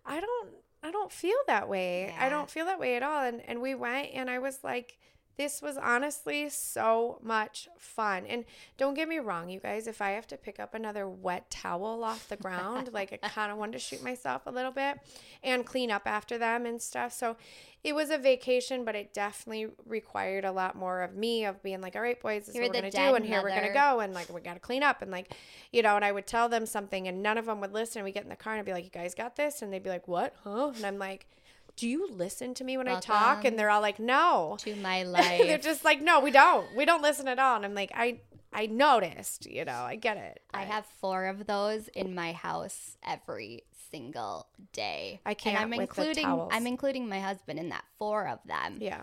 "I 0.06 0.20
don't, 0.20 0.50
I 0.84 0.92
don't 0.92 1.12
feel 1.12 1.38
that 1.48 1.68
way. 1.70 2.14
I 2.20 2.30
don't 2.30 2.50
feel 2.50 2.66
that 2.66 2.80
way 2.80 2.96
at 2.96 3.04
all." 3.04 3.24
And 3.24 3.42
and 3.48 3.62
we 3.62 3.76
went, 3.76 4.10
and 4.14 4.30
I 4.30 4.40
was 4.40 4.64
like. 4.64 4.98
This 5.38 5.62
was 5.62 5.78
honestly 5.78 6.50
so 6.50 7.20
much 7.24 7.68
fun. 7.78 8.26
And 8.28 8.46
don't 8.78 8.94
get 8.94 9.08
me 9.08 9.20
wrong, 9.20 9.50
you 9.50 9.60
guys, 9.60 9.88
if 9.88 10.02
I 10.02 10.12
have 10.12 10.28
to 10.28 10.38
pick 10.38 10.60
up 10.60 10.74
another 10.74 11.08
wet 11.08 11.50
towel 11.50 12.04
off 12.04 12.28
the 12.28 12.38
ground, 12.38 12.90
like 12.94 13.18
I 13.24 13.28
kind 13.30 13.52
of 13.52 13.58
wanted 13.58 13.74
to 13.74 13.80
shoot 13.80 14.04
myself 14.04 14.44
a 14.46 14.52
little 14.52 14.72
bit 14.72 15.00
and 15.44 15.66
clean 15.66 15.90
up 15.90 16.04
after 16.06 16.38
them 16.38 16.66
and 16.66 16.82
stuff. 16.82 17.14
So 17.14 17.38
it 17.84 17.96
was 17.96 18.12
a 18.12 18.18
vacation, 18.18 18.86
but 18.86 18.96
it 18.96 19.14
definitely 19.14 19.68
required 19.88 20.46
a 20.46 20.52
lot 20.52 20.76
more 20.76 21.02
of 21.02 21.16
me 21.16 21.46
of 21.46 21.64
being 21.64 21.82
like, 21.82 21.96
all 21.96 22.02
right, 22.04 22.22
boys, 22.22 22.46
this 22.46 22.56
is 22.56 22.62
what 22.62 22.68
we're 22.70 22.82
going 22.82 22.92
to 22.92 22.98
do. 22.98 23.16
And 23.16 23.26
here 23.26 23.42
we're 23.42 23.50
going 23.50 23.68
to 23.68 23.74
go. 23.74 24.02
And 24.02 24.14
like, 24.14 24.32
we 24.32 24.40
got 24.42 24.54
to 24.54 24.60
clean 24.60 24.84
up. 24.84 25.02
And 25.02 25.10
like, 25.10 25.34
you 25.72 25.82
know, 25.82 25.96
and 25.96 26.06
I 26.06 26.12
would 26.12 26.28
tell 26.28 26.48
them 26.48 26.68
something 26.68 27.08
and 27.08 27.24
none 27.24 27.40
of 27.40 27.48
them 27.48 27.60
would 27.62 27.74
listen. 27.74 28.04
We 28.04 28.12
get 28.12 28.24
in 28.24 28.30
the 28.30 28.36
car 28.36 28.54
and 28.54 28.60
I'd 28.60 28.66
be 28.66 28.74
like, 28.74 28.84
you 28.84 28.92
guys 28.92 29.16
got 29.16 29.36
this? 29.36 29.64
And 29.64 29.74
they'd 29.74 29.82
be 29.82 29.90
like, 29.90 30.08
what? 30.08 30.36
Huh? 30.44 30.74
And 30.76 30.86
I'm 30.86 31.00
like, 31.00 31.26
do 31.76 31.88
you 31.88 32.08
listen 32.12 32.54
to 32.56 32.64
me 32.64 32.78
when 32.78 32.88
I 32.88 33.00
talk? 33.00 33.46
And 33.46 33.58
they're 33.58 33.70
all 33.70 33.82
like, 33.82 34.00
no. 34.00 34.58
To 34.60 34.76
my 34.78 35.04
life. 35.04 35.42
They're 35.42 35.58
just 35.58 35.84
like, 35.86 36.02
no, 36.02 36.20
we 36.20 36.32
don't. 36.32 36.76
We 36.76 36.86
don't 36.86 37.02
listen 37.02 37.28
at 37.28 37.40
all. 37.40 37.56
And 37.56 37.66
I'm 37.66 37.74
like, 37.76 37.92
I 37.94 38.20
I 38.54 38.66
noticed, 38.66 39.46
you 39.50 39.64
know, 39.66 39.82
I 39.84 39.96
get 39.96 40.18
it. 40.18 40.42
I 40.54 40.64
have 40.64 40.86
four 41.00 41.26
of 41.26 41.48
those 41.48 41.88
in 41.90 42.14
my 42.14 42.34
house 42.34 42.98
every 43.08 43.64
single 43.92 44.48
day. 44.74 45.22
I 45.26 45.34
can't 45.34 45.56
And 45.56 45.74
I'm 45.74 45.80
including. 45.80 46.26
I'm 46.26 46.68
including 46.68 47.08
my 47.08 47.20
husband 47.20 47.60
in 47.60 47.70
that. 47.70 47.86
Four 47.98 48.28
of 48.28 48.40
them. 48.46 48.78
Yeah. 48.80 49.02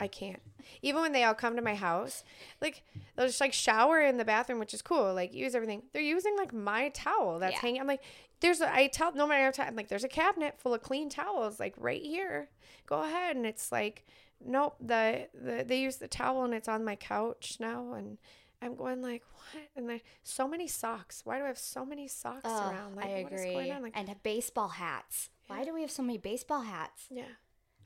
I 0.00 0.06
can't. 0.06 0.40
Even 0.82 1.00
when 1.02 1.12
they 1.12 1.24
all 1.24 1.34
come 1.34 1.56
to 1.56 1.62
my 1.62 1.74
house, 1.74 2.22
like 2.60 2.82
they'll 3.16 3.26
just 3.26 3.40
like 3.40 3.52
shower 3.52 4.00
in 4.00 4.16
the 4.16 4.24
bathroom, 4.24 4.58
which 4.60 4.74
is 4.74 4.82
cool. 4.82 5.12
Like 5.12 5.34
use 5.34 5.54
everything. 5.56 5.82
They're 5.92 6.02
using 6.02 6.36
like 6.36 6.52
my 6.52 6.90
towel 6.90 7.38
that's 7.40 7.54
Yeah. 7.54 7.60
hanging. 7.60 7.80
I'm 7.80 7.86
like, 7.88 8.02
there's 8.40 8.60
a. 8.60 8.72
I 8.72 8.86
tell 8.88 9.12
no 9.14 9.26
matter 9.26 9.62
I'm 9.62 9.76
like, 9.76 9.88
there's 9.88 10.04
a 10.04 10.08
cabinet 10.08 10.58
full 10.58 10.74
of 10.74 10.82
clean 10.82 11.08
towels, 11.08 11.58
like 11.60 11.74
right 11.76 12.02
here. 12.02 12.48
Go 12.86 13.02
ahead, 13.02 13.36
and 13.36 13.46
it's 13.46 13.70
like, 13.72 14.04
nope. 14.44 14.76
The, 14.80 15.28
the 15.34 15.64
they 15.66 15.80
use 15.80 15.96
the 15.96 16.08
towel 16.08 16.44
and 16.44 16.54
it's 16.54 16.68
on 16.68 16.84
my 16.84 16.96
couch 16.96 17.56
now, 17.60 17.92
and 17.94 18.18
I'm 18.62 18.74
going 18.74 19.02
like, 19.02 19.22
what? 19.34 19.64
And 19.76 19.88
there's 19.88 20.00
so 20.22 20.48
many 20.48 20.66
socks. 20.66 21.22
Why 21.24 21.38
do 21.38 21.44
I 21.44 21.48
have 21.48 21.58
so 21.58 21.84
many 21.84 22.08
socks 22.08 22.40
Oh, 22.44 22.70
around? 22.70 22.96
Like, 22.96 23.06
I 23.06 23.08
agree. 23.10 23.54
Like, 23.54 23.92
and 23.94 24.14
baseball 24.22 24.68
hats. 24.68 25.30
Why 25.46 25.64
do 25.64 25.72
we 25.72 25.80
have 25.82 25.90
so 25.90 26.02
many 26.02 26.18
baseball 26.18 26.62
hats? 26.62 27.06
yeah. 27.10 27.24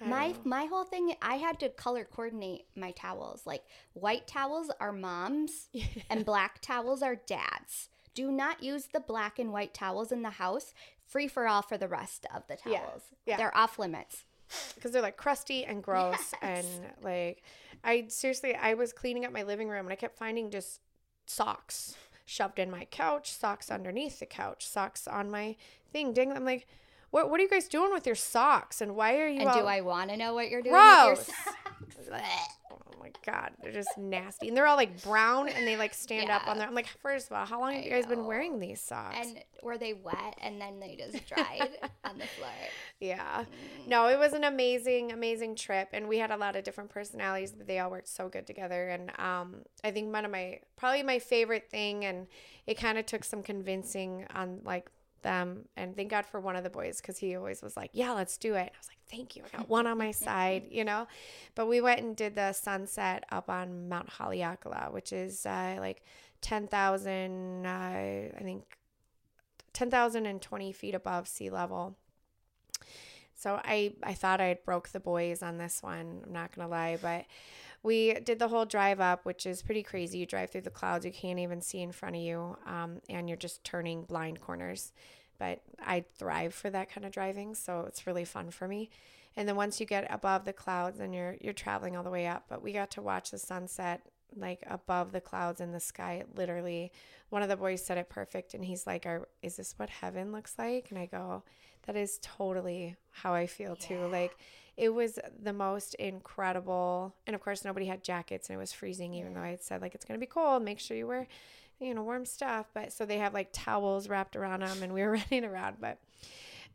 I 0.00 0.08
My 0.08 0.34
my 0.44 0.64
whole 0.64 0.84
thing, 0.84 1.14
I 1.22 1.36
had 1.36 1.60
to 1.60 1.68
color 1.68 2.04
coordinate 2.04 2.66
my 2.74 2.90
towels. 2.92 3.42
Like 3.46 3.62
white 3.92 4.26
towels 4.26 4.70
are 4.80 4.92
mom's, 4.92 5.68
and 6.10 6.24
black 6.24 6.60
towels 6.60 7.02
are 7.02 7.14
dad's. 7.14 7.88
Do 8.14 8.30
not 8.30 8.62
use 8.62 8.88
the 8.92 9.00
black 9.00 9.38
and 9.38 9.52
white 9.52 9.74
towels 9.74 10.12
in 10.12 10.22
the 10.22 10.30
house. 10.30 10.74
Free 11.06 11.28
for 11.28 11.46
all 11.46 11.62
for 11.62 11.76
the 11.78 11.88
rest 11.88 12.26
of 12.34 12.46
the 12.46 12.56
towels. 12.56 13.02
yeah. 13.24 13.32
yeah. 13.32 13.36
They're 13.36 13.56
off 13.56 13.78
limits. 13.78 14.24
because 14.74 14.92
they're 14.92 15.02
like 15.02 15.16
crusty 15.16 15.64
and 15.64 15.82
gross 15.82 16.32
and 16.42 16.66
like 17.02 17.42
I 17.82 18.04
seriously 18.08 18.54
I 18.54 18.74
was 18.74 18.92
cleaning 18.92 19.24
up 19.24 19.32
my 19.32 19.44
living 19.44 19.68
room 19.68 19.86
and 19.86 19.92
I 19.92 19.96
kept 19.96 20.18
finding 20.18 20.50
just 20.50 20.80
socks 21.26 21.96
shoved 22.24 22.58
in 22.58 22.70
my 22.70 22.84
couch, 22.86 23.32
socks 23.32 23.70
underneath 23.70 24.18
the 24.20 24.26
couch, 24.26 24.66
socks 24.66 25.06
on 25.08 25.30
my 25.30 25.56
thing. 25.92 26.12
Ding. 26.12 26.32
I'm 26.32 26.44
like, 26.44 26.66
what, 27.10 27.30
what 27.30 27.40
are 27.40 27.42
you 27.42 27.48
guys 27.50 27.68
doing 27.68 27.92
with 27.92 28.06
your 28.06 28.14
socks? 28.14 28.80
And 28.80 28.96
why 28.96 29.18
are 29.18 29.28
you 29.28 29.40
And 29.40 29.48
out- 29.48 29.54
do 29.54 29.66
I 29.66 29.80
want 29.80 30.10
to 30.10 30.16
know 30.16 30.34
what 30.34 30.48
you're 30.48 30.62
doing 30.62 30.74
Gross. 30.74 31.30
god, 33.24 33.52
they're 33.62 33.72
just 33.72 33.96
nasty, 33.96 34.48
and 34.48 34.56
they're 34.56 34.66
all 34.66 34.76
like 34.76 35.02
brown, 35.02 35.48
and 35.48 35.66
they 35.66 35.76
like 35.76 35.94
stand 35.94 36.30
up 36.30 36.46
on 36.46 36.58
there. 36.58 36.66
I'm 36.66 36.74
like, 36.74 36.86
first 36.86 37.30
of 37.30 37.36
all, 37.36 37.46
how 37.46 37.60
long 37.60 37.72
have 37.72 37.82
I 37.82 37.84
you 37.84 37.90
guys 37.90 38.06
been 38.06 38.26
wearing 38.26 38.58
these 38.58 38.80
socks? 38.80 39.16
And 39.20 39.38
were 39.62 39.78
they 39.78 39.92
wet 39.92 40.36
and 40.40 40.60
then 40.60 40.80
they 40.80 40.96
just 40.96 41.26
dried 41.28 41.70
on 42.04 42.18
the 42.18 42.26
floor? 42.26 42.50
yeah, 43.00 43.44
no, 43.86 44.08
it 44.08 44.18
was 44.18 44.32
an 44.32 44.44
amazing, 44.44 45.12
amazing 45.12 45.54
trip, 45.54 45.88
and 45.92 46.08
we 46.08 46.18
had 46.18 46.30
a 46.30 46.36
lot 46.36 46.56
of 46.56 46.64
different 46.64 46.90
personalities, 46.90 47.52
but 47.52 47.66
they 47.66 47.78
all 47.78 47.90
worked 47.90 48.08
so 48.08 48.28
good 48.28 48.46
together. 48.46 48.88
And 48.88 49.10
um, 49.18 49.62
I 49.84 49.90
think 49.90 50.12
one 50.12 50.24
of 50.24 50.30
my 50.30 50.60
probably 50.76 51.02
my 51.02 51.18
favorite 51.18 51.68
thing, 51.70 52.04
and 52.04 52.26
it 52.66 52.74
kind 52.74 52.98
of 52.98 53.06
took 53.06 53.24
some 53.24 53.42
convincing 53.42 54.26
on 54.34 54.60
like 54.64 54.90
them, 55.22 55.68
and 55.76 55.96
thank 55.96 56.10
God 56.10 56.26
for 56.26 56.40
one 56.40 56.56
of 56.56 56.64
the 56.64 56.70
boys 56.70 57.00
because 57.00 57.18
he 57.18 57.36
always 57.36 57.62
was 57.62 57.76
like, 57.76 57.90
yeah, 57.92 58.12
let's 58.12 58.36
do 58.36 58.54
it. 58.54 58.60
And 58.60 58.70
I 58.74 58.78
was 58.78 58.88
like, 58.88 58.98
thank 59.10 59.36
you, 59.36 59.42
I 59.44 59.56
got 59.56 59.68
one 59.68 59.86
on 59.86 59.98
my 59.98 60.10
side, 60.12 60.64
you 60.70 60.84
know. 60.84 61.06
But 61.54 61.66
we 61.66 61.80
went 61.80 62.00
and 62.00 62.16
did 62.16 62.34
the 62.34 62.52
sunset 62.52 63.24
up 63.30 63.48
on 63.48 63.88
Mount 63.88 64.10
Haleakala, 64.10 64.92
which 64.92 65.12
is 65.12 65.46
uh, 65.46 65.76
like 65.78 66.02
10,000, 66.42 67.66
uh, 67.66 67.68
I 67.68 68.40
think 68.42 68.64
10,020 69.72 70.72
feet 70.72 70.94
above 70.94 71.26
sea 71.28 71.50
level. 71.50 71.96
So 73.34 73.60
I, 73.64 73.94
I 74.02 74.14
thought 74.14 74.40
I 74.40 74.58
broke 74.64 74.90
the 74.90 75.00
boys 75.00 75.42
on 75.42 75.58
this 75.58 75.82
one. 75.82 76.22
I'm 76.24 76.32
not 76.32 76.54
going 76.54 76.66
to 76.66 76.70
lie, 76.70 76.98
but 77.02 77.24
we 77.82 78.14
did 78.14 78.38
the 78.38 78.48
whole 78.48 78.64
drive 78.64 79.00
up, 79.00 79.24
which 79.24 79.44
is 79.44 79.62
pretty 79.62 79.82
crazy. 79.82 80.18
You 80.18 80.26
drive 80.26 80.50
through 80.50 80.62
the 80.62 80.70
clouds, 80.70 81.04
you 81.04 81.12
can't 81.12 81.38
even 81.38 81.60
see 81.60 81.80
in 81.80 81.92
front 81.92 82.16
of 82.16 82.22
you, 82.22 82.56
um, 82.66 83.00
and 83.08 83.28
you're 83.28 83.36
just 83.36 83.64
turning 83.64 84.04
blind 84.04 84.40
corners. 84.40 84.92
But 85.38 85.62
I 85.84 86.04
thrive 86.16 86.54
for 86.54 86.70
that 86.70 86.90
kind 86.90 87.04
of 87.04 87.12
driving, 87.12 87.54
so 87.54 87.84
it's 87.88 88.06
really 88.06 88.24
fun 88.24 88.50
for 88.50 88.68
me. 88.68 88.90
And 89.36 89.48
then 89.48 89.56
once 89.56 89.80
you 89.80 89.86
get 89.86 90.06
above 90.12 90.44
the 90.44 90.52
clouds, 90.52 91.00
and 91.00 91.14
you're 91.14 91.36
you're 91.40 91.52
traveling 91.52 91.96
all 91.96 92.04
the 92.04 92.10
way 92.10 92.26
up. 92.26 92.44
But 92.48 92.62
we 92.62 92.72
got 92.72 92.90
to 92.92 93.02
watch 93.02 93.30
the 93.30 93.38
sunset 93.38 94.02
like 94.36 94.62
above 94.66 95.12
the 95.12 95.20
clouds 95.20 95.60
in 95.60 95.72
the 95.72 95.80
sky. 95.80 96.24
Literally, 96.36 96.92
one 97.30 97.42
of 97.42 97.48
the 97.48 97.56
boys 97.56 97.84
said 97.84 97.98
it 97.98 98.08
perfect, 98.08 98.54
and 98.54 98.64
he's 98.64 98.86
like, 98.86 99.06
"Are 99.06 99.28
is 99.42 99.56
this 99.56 99.74
what 99.78 99.90
heaven 99.90 100.32
looks 100.32 100.54
like?" 100.58 100.90
And 100.90 100.98
I 100.98 101.06
go, 101.06 101.42
"That 101.86 101.96
is 101.96 102.18
totally 102.22 102.96
how 103.10 103.34
I 103.34 103.46
feel 103.46 103.74
too." 103.74 104.06
Like 104.06 104.36
it 104.76 104.90
was 104.90 105.18
the 105.42 105.52
most 105.52 105.94
incredible, 105.94 107.14
and 107.26 107.34
of 107.34 107.42
course 107.42 107.64
nobody 107.64 107.86
had 107.86 108.02
jackets, 108.02 108.48
and 108.48 108.56
it 108.56 108.60
was 108.60 108.72
freezing. 108.72 109.14
Even 109.14 109.34
though 109.34 109.40
I 109.40 109.50
had 109.50 109.62
said 109.62 109.82
like 109.82 109.94
it's 109.94 110.04
gonna 110.04 110.18
be 110.18 110.26
cold, 110.26 110.62
make 110.62 110.78
sure 110.78 110.96
you 110.96 111.06
wear, 111.06 111.26
you 111.80 111.94
know, 111.94 112.02
warm 112.02 112.24
stuff. 112.24 112.66
But 112.74 112.92
so 112.92 113.04
they 113.04 113.18
have 113.18 113.34
like 113.34 113.50
towels 113.52 114.08
wrapped 114.08 114.36
around 114.36 114.60
them, 114.60 114.82
and 114.82 114.94
we 114.94 115.02
were 115.02 115.10
running 115.30 115.44
around, 115.44 115.76
but 115.80 115.98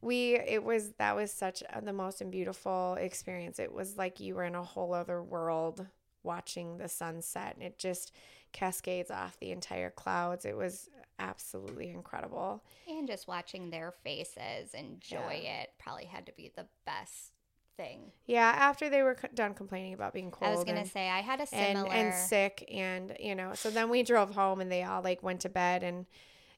we 0.01 0.35
it 0.35 0.63
was 0.63 0.91
that 0.99 1.15
was 1.15 1.31
such 1.31 1.63
a, 1.73 1.81
the 1.81 1.93
most 1.93 2.21
beautiful 2.29 2.95
experience 2.99 3.59
it 3.59 3.71
was 3.73 3.97
like 3.97 4.19
you 4.19 4.35
were 4.35 4.43
in 4.43 4.55
a 4.55 4.63
whole 4.63 4.93
other 4.93 5.23
world 5.23 5.85
watching 6.23 6.77
the 6.77 6.87
sunset 6.87 7.55
and 7.55 7.63
it 7.63 7.79
just 7.79 8.11
cascades 8.51 9.11
off 9.11 9.39
the 9.39 9.51
entire 9.51 9.89
clouds 9.89 10.45
it 10.45 10.55
was 10.55 10.89
absolutely 11.19 11.89
incredible 11.89 12.63
And 12.87 13.07
just 13.07 13.27
watching 13.27 13.69
their 13.69 13.91
faces 14.03 14.73
enjoy 14.73 15.41
it 15.43 15.71
probably 15.79 16.05
had 16.05 16.27
to 16.27 16.31
be 16.33 16.51
the 16.55 16.67
best 16.85 17.31
thing. 17.77 18.11
yeah 18.25 18.53
after 18.57 18.89
they 18.89 19.03
were 19.03 19.15
done 19.35 19.53
complaining 19.53 19.93
about 19.93 20.13
being 20.13 20.31
cold 20.31 20.51
I 20.51 20.55
was 20.55 20.63
gonna 20.65 20.79
and, 20.81 20.89
say 20.89 21.07
I 21.09 21.21
had 21.21 21.39
a 21.39 21.47
and, 21.53 21.77
similar. 21.77 21.93
and 21.93 22.13
sick 22.13 22.67
and 22.73 23.15
you 23.19 23.35
know 23.35 23.53
so 23.53 23.69
then 23.69 23.89
we 23.89 24.03
drove 24.03 24.31
home 24.35 24.59
and 24.61 24.71
they 24.71 24.83
all 24.83 25.01
like 25.01 25.21
went 25.23 25.41
to 25.41 25.49
bed 25.49 25.83
and 25.83 26.05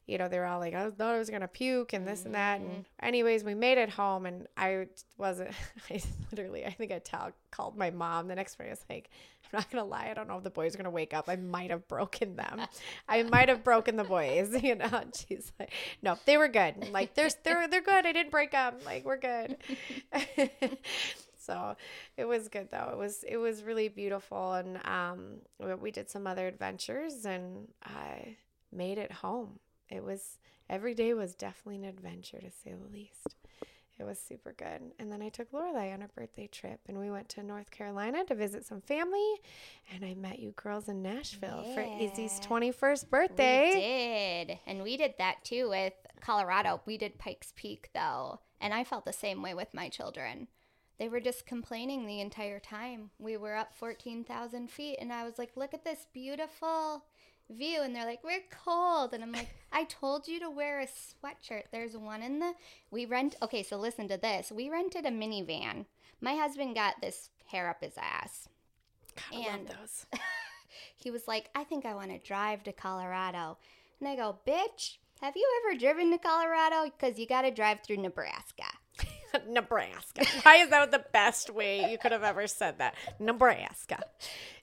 you 0.06 0.18
know 0.18 0.28
they 0.28 0.38
were 0.38 0.46
all 0.46 0.58
like 0.58 0.74
i 0.74 0.90
thought 0.90 1.14
i 1.14 1.18
was 1.18 1.30
gonna 1.30 1.46
puke 1.46 1.92
and 1.92 2.08
this 2.08 2.24
and 2.24 2.34
that 2.34 2.60
Mm-hmm. 2.60 2.70
and 2.74 2.84
anyways 3.00 3.44
we 3.44 3.54
made 3.54 3.78
it 3.78 3.90
home 3.90 4.26
and 4.26 4.48
i 4.56 4.86
wasn't 5.18 5.50
i 5.90 6.00
literally 6.32 6.64
i 6.66 6.70
think 6.70 6.90
i 6.90 7.00
called 7.50 7.76
my 7.76 7.90
mom 7.90 8.26
the 8.26 8.34
next 8.34 8.58
morning 8.58 8.70
i 8.70 8.72
was 8.72 8.84
like 8.90 9.10
not 9.52 9.70
gonna 9.70 9.84
lie 9.84 10.08
i 10.10 10.14
don't 10.14 10.28
know 10.28 10.36
if 10.38 10.44
the 10.44 10.50
boys 10.50 10.74
are 10.74 10.78
gonna 10.78 10.90
wake 10.90 11.14
up. 11.14 11.28
I 11.28 11.36
might 11.36 11.70
have 11.70 11.86
broken 11.88 12.36
them. 12.36 12.60
I 13.08 13.22
might 13.24 13.48
have 13.48 13.64
broken 13.64 13.96
the 13.96 14.04
boys 14.04 14.54
you 14.62 14.74
know? 14.76 15.02
She's 15.14 15.52
like 15.58 15.72
no 16.02 16.16
they 16.26 16.36
were 16.36 16.48
good. 16.48 16.90
Like 16.90 17.14
they're 17.14 17.30
they're, 17.44 17.68
they're 17.68 17.80
good. 17.82 18.06
I 18.06 18.12
didn't 18.12 18.30
break 18.30 18.52
them 18.52 18.74
like 18.84 19.04
we're 19.04 19.18
good. 19.18 19.56
So 21.36 21.74
it 22.16 22.26
was 22.26 22.48
good 22.48 22.68
though. 22.70 22.90
It 22.92 22.98
was 22.98 23.24
it 23.26 23.36
was 23.36 23.62
really 23.64 23.88
beautiful. 23.88 24.52
And 24.52 24.78
um 24.86 25.38
we- 25.58 25.74
we 25.74 25.90
did 25.90 26.10
some 26.10 26.26
other 26.26 26.46
adventures 26.46 27.24
and 27.24 27.68
i 27.82 28.36
made 28.72 28.98
it 28.98 29.10
home. 29.10 29.58
It 29.88 30.04
was 30.04 30.38
every 30.68 30.94
day 30.94 31.12
was 31.14 31.34
definitely 31.34 31.76
an 31.76 31.84
adventure 31.84 32.38
to 32.40 32.50
say 32.50 32.72
the 32.74 32.92
least 32.92 33.34
it 34.00 34.06
was 34.06 34.18
super 34.18 34.54
good 34.56 34.80
and 34.98 35.12
then 35.12 35.20
i 35.22 35.28
took 35.28 35.52
lorelai 35.52 35.92
on 35.92 36.02
a 36.02 36.08
birthday 36.08 36.48
trip 36.50 36.80
and 36.88 36.98
we 36.98 37.10
went 37.10 37.28
to 37.28 37.42
north 37.42 37.70
carolina 37.70 38.24
to 38.24 38.34
visit 38.34 38.64
some 38.64 38.80
family 38.80 39.34
and 39.94 40.04
i 40.04 40.14
met 40.14 40.38
you 40.38 40.52
girls 40.56 40.88
in 40.88 41.02
nashville 41.02 41.64
for 41.74 41.82
izzy's 42.00 42.40
Yeah. 42.42 42.48
21st 42.48 43.04
We 43.04 43.08
birthday 43.10 44.46
did. 44.46 44.58
And 44.66 44.82
we 44.82 44.96
did 44.96 45.14
that 45.18 45.44
too 45.44 45.68
with 45.68 45.92
Colorado. 46.20 46.80
We 46.86 46.96
did 46.98 47.18
Pikes 47.18 47.52
Peak 47.56 47.90
though. 47.94 48.40
And 48.60 48.72
I 48.74 48.84
felt 48.84 49.04
the 49.04 49.12
same 49.12 49.42
way 49.42 49.54
with 49.54 49.72
my 49.74 49.88
children. 49.88 50.48
They 50.98 51.08
were 51.08 51.20
just 51.20 51.46
complaining 51.46 52.06
the 52.06 52.20
entire 52.20 52.60
time. 52.60 53.10
We 53.18 53.36
were 53.38 53.56
up 53.56 53.74
14,000 53.74 54.70
feet 54.70 54.98
and 55.00 55.12
I 55.12 55.24
was 55.24 55.38
like, 55.38 55.56
look 55.56 55.72
at 55.74 55.84
this 55.84 56.06
beautiful 56.12 57.04
view. 57.50 57.82
And 57.82 57.94
they're 57.94 58.04
like, 58.06 58.22
we're 58.24 58.42
cold. 58.64 59.12
And 59.14 59.22
I'm 59.22 59.32
like, 59.32 59.48
I 59.72 59.84
told 59.84 60.28
you 60.28 60.40
to 60.40 60.50
wear 60.50 60.80
a 60.80 60.86
sweatshirt. 60.86 61.64
There's 61.72 61.96
one 61.96 62.22
in 62.22 62.38
the. 62.38 62.52
We 62.90 63.04
rent. 63.06 63.36
Okay, 63.42 63.62
so 63.62 63.76
listen 63.76 64.08
to 64.08 64.16
this. 64.16 64.50
We 64.52 64.68
rented 64.68 65.06
a 65.06 65.10
minivan. 65.10 65.86
My 66.20 66.34
husband 66.34 66.74
got 66.74 67.00
this 67.00 67.30
hair 67.46 67.68
up 67.68 67.82
his 67.82 67.94
ass. 67.98 68.48
God, 69.16 69.24
I 69.44 69.48
And- 69.54 69.68
love 69.68 69.76
those 69.80 70.06
he 70.96 71.10
was 71.10 71.26
like, 71.26 71.48
I 71.54 71.64
think 71.64 71.84
I 71.84 71.94
want 71.94 72.10
to 72.10 72.18
drive 72.18 72.62
to 72.64 72.72
Colorado. 72.72 73.58
And 74.00 74.08
I 74.08 74.16
go, 74.16 74.38
bitch, 74.46 74.98
have 75.20 75.34
you 75.36 75.46
ever 75.66 75.78
driven 75.78 76.10
to 76.12 76.18
Colorado? 76.18 76.84
Because 76.84 77.18
you 77.18 77.26
got 77.26 77.42
to 77.42 77.50
drive 77.50 77.80
through 77.80 77.98
Nebraska. 77.98 78.64
nebraska 79.48 80.24
why 80.42 80.56
is 80.56 80.70
that 80.70 80.90
the 80.90 81.04
best 81.12 81.50
way 81.50 81.88
you 81.88 81.96
could 81.98 82.10
have 82.10 82.24
ever 82.24 82.48
said 82.48 82.78
that 82.78 82.96
nebraska 83.20 84.02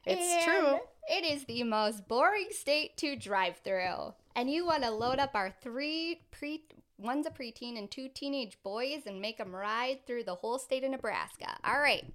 it's 0.06 0.22
And 0.22 0.44
true 0.44 0.79
It 1.07 1.23
is 1.23 1.45
the 1.45 1.63
most 1.63 2.07
boring 2.07 2.49
state 2.51 2.97
to 2.97 3.15
drive 3.15 3.57
through. 3.63 4.13
And 4.35 4.51
you 4.51 4.65
want 4.65 4.83
to 4.83 4.91
load 4.91 5.19
up 5.19 5.31
our 5.35 5.53
three 5.61 6.21
pre. 6.31 6.65
One's 6.97 7.27
a 7.27 7.29
preteen 7.29 7.77
and 7.77 7.89
two 7.89 8.09
teenage 8.09 8.57
boys 8.63 9.03
and 9.05 9.21
make 9.21 9.37
them 9.37 9.55
ride 9.55 9.99
through 10.05 10.23
the 10.23 10.35
whole 10.35 10.59
state 10.59 10.83
of 10.83 10.91
Nebraska. 10.91 11.57
All 11.63 11.79
right. 11.79 12.05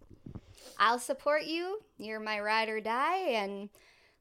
I'll 0.78 0.98
support 0.98 1.44
you. 1.44 1.80
You're 1.98 2.20
my 2.20 2.40
ride 2.40 2.68
or 2.68 2.80
die, 2.80 3.30
and 3.30 3.68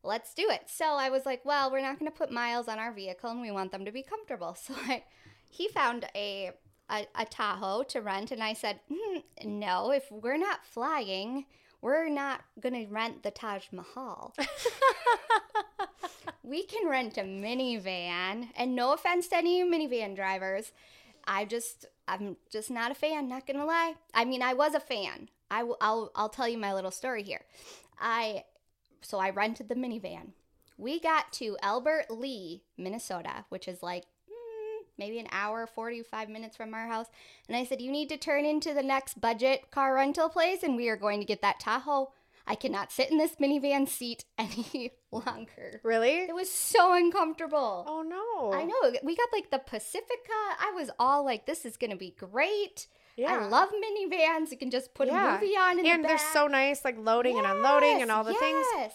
let's 0.04 0.34
do 0.34 0.50
it. 0.50 0.64
So 0.68 0.86
I 0.86 1.10
was 1.10 1.26
like, 1.26 1.44
well, 1.46 1.72
we're 1.72 1.82
not 1.82 2.00
going 2.00 2.12
to 2.12 2.18
put 2.18 2.32
miles 2.32 2.68
on 2.68 2.80
our 2.80 2.94
vehicle, 2.94 3.30
and 3.30 3.42
we 3.42 3.52
want 3.52 3.72
them 3.72 3.86
to 3.86 3.92
be 3.92 4.04
comfortable. 4.04 4.56
So 4.66 4.74
I, 4.88 5.04
he 5.50 5.68
found 5.68 6.06
a, 6.16 6.52
a 6.90 7.08
a 7.16 7.26
Tahoe 7.26 7.84
to 7.90 8.02
rent, 8.02 8.32
and 8.32 8.42
I 8.42 8.54
said, 8.54 8.80
"Hmm, 8.92 9.20
no, 9.44 9.92
if 9.92 10.10
we're 10.12 10.38
not 10.38 10.66
flying, 10.66 11.46
we're 11.82 12.10
not 12.10 12.42
going 12.60 12.76
to 12.76 12.92
rent 12.92 13.24
the 13.24 13.32
Taj 13.32 13.68
Mahal. 13.72 14.36
we 16.44 16.64
can 16.64 16.88
rent 16.88 17.18
a 17.18 17.22
minivan, 17.22 18.50
and 18.56 18.76
no 18.76 18.94
offense 18.94 19.28
to 19.30 19.38
any 19.38 19.64
minivan 19.64 20.16
drivers, 20.16 20.72
I 21.26 21.46
just 21.46 21.86
I'm 22.08 22.38
just 22.52 22.72
not 22.72 22.92
a 22.92 22.96
fan. 22.96 23.28
Not 23.28 23.48
gonna 23.48 23.66
lie. 23.66 23.96
I 24.14 24.26
mean, 24.26 24.42
I 24.42 24.54
was 24.54 24.74
a 24.74 24.80
fan. 24.80 25.30
I 25.50 25.64
will. 25.64 25.78
I'll 25.82 26.12
I'll 26.16 26.30
tell 26.30 26.48
you 26.48 26.58
my 26.58 26.74
little 26.74 26.92
story 26.92 27.24
here. 27.24 27.42
I 28.00 28.44
so 29.02 29.20
I 29.20 29.30
rented 29.30 29.70
the 29.70 29.76
minivan. 29.76 30.32
We 30.78 31.00
got 31.00 31.32
to 31.34 31.58
Albert 31.62 32.10
Lea, 32.10 32.64
Minnesota, 32.78 33.46
which 33.50 33.68
is 33.68 33.84
like 33.84 34.06
maybe 35.02 35.20
an 35.20 35.28
hour, 35.32 35.66
45 35.68 36.30
minutes 36.30 36.56
from 36.56 36.74
our 36.74 36.88
house. 36.88 37.08
And 37.48 37.58
I 37.58 37.66
said, 37.66 37.82
You 37.82 37.92
need 37.92 38.10
to 38.10 38.18
turn 38.18 38.46
into 38.46 38.74
the 38.74 38.84
next 38.84 39.20
budget 39.20 39.72
car 39.72 39.96
rental 39.96 40.30
place, 40.30 40.62
and 40.64 40.76
we 40.78 40.88
are 40.90 40.96
going 40.96 41.20
to 41.20 41.26
get 41.26 41.42
that 41.42 41.60
Tahoe. 41.60 42.12
I 42.48 42.56
cannot 42.56 42.92
sit 42.92 43.12
in 43.12 43.18
this 43.18 43.36
minivan 43.36 43.88
seat 43.88 44.26
any 44.38 44.92
longer. 45.12 45.80
really 45.84 46.18
It 46.32 46.36
was 46.36 46.52
so 46.52 46.94
uncomfortable. 46.94 47.86
oh 47.88 48.02
no 48.02 48.54
I 48.54 48.64
know. 48.64 49.00
We 49.04 49.16
got 49.16 49.30
like 49.34 49.52
the 49.52 49.60
Pacifica. 49.60 50.40
I 50.60 50.72
was 50.76 50.90
all 51.00 51.24
like, 51.24 51.46
this 51.46 51.66
is 51.66 51.78
going 51.78 51.92
to 51.92 51.98
be 51.98 52.16
great. 52.18 52.88
yeah 53.16 53.34
I 53.42 53.46
love 53.48 53.70
minivans. 53.70 54.52
You 54.52 54.58
can 54.58 54.72
just 54.72 54.94
put 54.96 55.08
Yeah. 55.08 55.38
a 55.38 55.40
movie 55.40 55.56
on 55.56 55.80
in 55.80 55.86
and 55.86 56.04
the 56.04 56.08
they're 56.10 56.18
back. 56.18 56.34
so 56.34 56.48
nice 56.48 56.84
like 56.84 56.98
loading 56.98 57.38
and 57.38 57.46
unloading 57.48 58.02
and 58.02 58.12
all 58.12 58.24
the 58.24 58.34
things 58.34 58.66
Yes. 58.76 58.94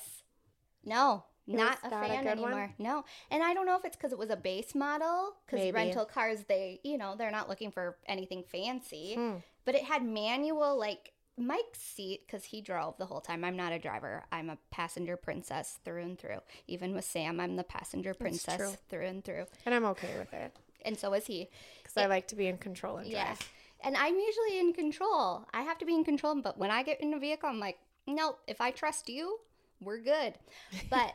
No, 0.84 1.24
not 1.46 1.78
a 1.84 1.88
not 1.90 2.04
a 2.04 2.08
fan 2.08 2.24
good 2.24 2.38
one? 2.40 2.52
anymore. 2.52 2.74
No. 2.78 3.04
And 3.30 3.42
I 3.42 3.54
don't 3.54 3.66
know 3.66 3.76
if 3.76 3.84
it's 3.84 3.96
because 3.96 4.12
it 4.12 4.18
was 4.18 4.30
a 4.30 4.36
base 4.36 4.74
model, 4.74 5.34
because 5.46 5.72
rental 5.72 6.04
cars, 6.04 6.44
they, 6.48 6.80
you 6.82 6.98
know, 6.98 7.14
they're 7.16 7.30
not 7.30 7.48
looking 7.48 7.70
for 7.70 7.96
anything 8.06 8.42
fancy. 8.42 9.14
Hmm. 9.14 9.34
But 9.64 9.74
it 9.74 9.82
had 9.84 10.04
manual, 10.04 10.78
like, 10.78 11.12
Mike's 11.38 11.80
seat, 11.80 12.22
because 12.26 12.44
he 12.44 12.60
drove 12.62 12.96
the 12.98 13.04
whole 13.06 13.20
time. 13.20 13.44
I'm 13.44 13.56
not 13.56 13.72
a 13.72 13.78
driver. 13.78 14.24
I'm 14.32 14.48
a 14.48 14.56
passenger 14.70 15.16
princess 15.16 15.78
through 15.84 16.02
and 16.02 16.18
through. 16.18 16.38
Even 16.66 16.94
with 16.94 17.04
Sam, 17.04 17.40
I'm 17.40 17.56
the 17.56 17.64
passenger 17.64 18.14
princess 18.14 18.76
through 18.88 19.06
and 19.06 19.24
through. 19.24 19.44
And 19.66 19.74
I'm 19.74 19.84
okay 19.86 20.16
with 20.18 20.32
it 20.32 20.56
And 20.84 20.96
so 20.98 21.12
is 21.14 21.26
he. 21.26 21.48
because 21.82 21.96
I 21.96 22.06
like 22.06 22.26
to 22.28 22.36
be 22.36 22.46
in 22.46 22.56
control 22.58 22.96
and 22.96 23.10
drive. 23.10 23.26
Yes. 23.28 23.38
And 23.84 23.96
I'm 23.96 24.14
usually 24.18 24.58
in 24.58 24.72
control. 24.72 25.44
I 25.52 25.62
have 25.62 25.78
to 25.78 25.84
be 25.84 25.94
in 25.94 26.04
control, 26.04 26.40
but 26.40 26.56
when 26.58 26.70
I 26.70 26.82
get 26.82 27.00
in 27.02 27.12
a 27.12 27.18
vehicle, 27.18 27.48
I'm 27.50 27.60
like, 27.60 27.78
nope, 28.06 28.38
if 28.46 28.60
I 28.60 28.70
trust 28.70 29.08
you, 29.10 29.38
we're 29.80 30.00
good. 30.00 30.34
But 30.90 31.14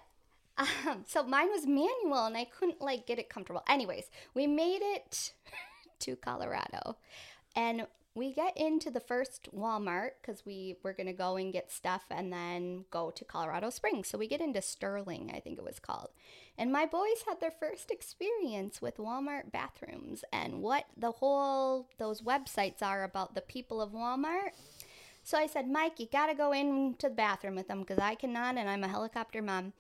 um, 0.58 1.04
so 1.08 1.24
mine 1.24 1.50
was 1.50 1.66
manual 1.66 2.26
and 2.26 2.38
I 2.38 2.46
couldn't 2.46 2.82
like 2.82 3.08
get 3.08 3.20
it 3.20 3.30
comfortable. 3.30 3.64
Anyways, 3.68 4.06
we 4.34 4.48
made 4.48 4.82
it 4.82 5.34
to 6.00 6.16
Colorado 6.16 6.98
and 7.56 7.88
we 8.14 8.34
get 8.34 8.58
into 8.58 8.92
the 8.92 9.00
first 9.00 9.48
Walmart 9.56 10.12
because 10.22 10.46
we 10.46 10.76
were 10.84 10.92
going 10.92 11.08
to 11.08 11.14
go 11.14 11.38
and 11.38 11.54
get 11.54 11.72
stuff 11.72 12.04
and 12.10 12.32
then 12.32 12.84
go 12.92 13.10
to 13.10 13.24
Colorado 13.24 13.70
Springs. 13.70 14.10
So 14.10 14.18
we 14.18 14.28
get 14.28 14.42
into 14.42 14.62
Sterling, 14.62 15.32
I 15.34 15.40
think 15.40 15.58
it 15.58 15.64
was 15.64 15.80
called. 15.80 16.10
And 16.58 16.74
my 16.74 16.86
boys 16.86 17.24
had 17.26 17.40
their 17.40 17.52
first 17.52 17.90
experience 17.90 18.82
with 18.82 18.98
Walmart 18.98 19.52
bathrooms 19.54 20.26
and 20.34 20.62
what 20.62 20.86
the 20.98 21.12
whole, 21.12 21.88
those 22.00 22.22
websites 22.22 22.82
are 22.82 23.06
about 23.06 23.34
the 23.34 23.42
people 23.42 23.82
of 23.82 23.94
Walmart. 23.94 24.52
So 25.24 25.38
I 25.38 25.48
said, 25.48 25.70
Mike, 25.70 26.00
you 26.00 26.08
got 26.12 26.28
to 26.28 26.36
go 26.36 26.52
into 26.52 27.08
the 27.08 27.16
bathroom 27.16 27.56
with 27.56 27.70
them 27.70 27.80
because 27.80 28.00
I 28.00 28.16
cannot 28.16 28.58
and 28.58 28.70
I'm 28.70 28.84
a 28.84 28.90
helicopter 28.90 29.42
mom. 29.42 29.72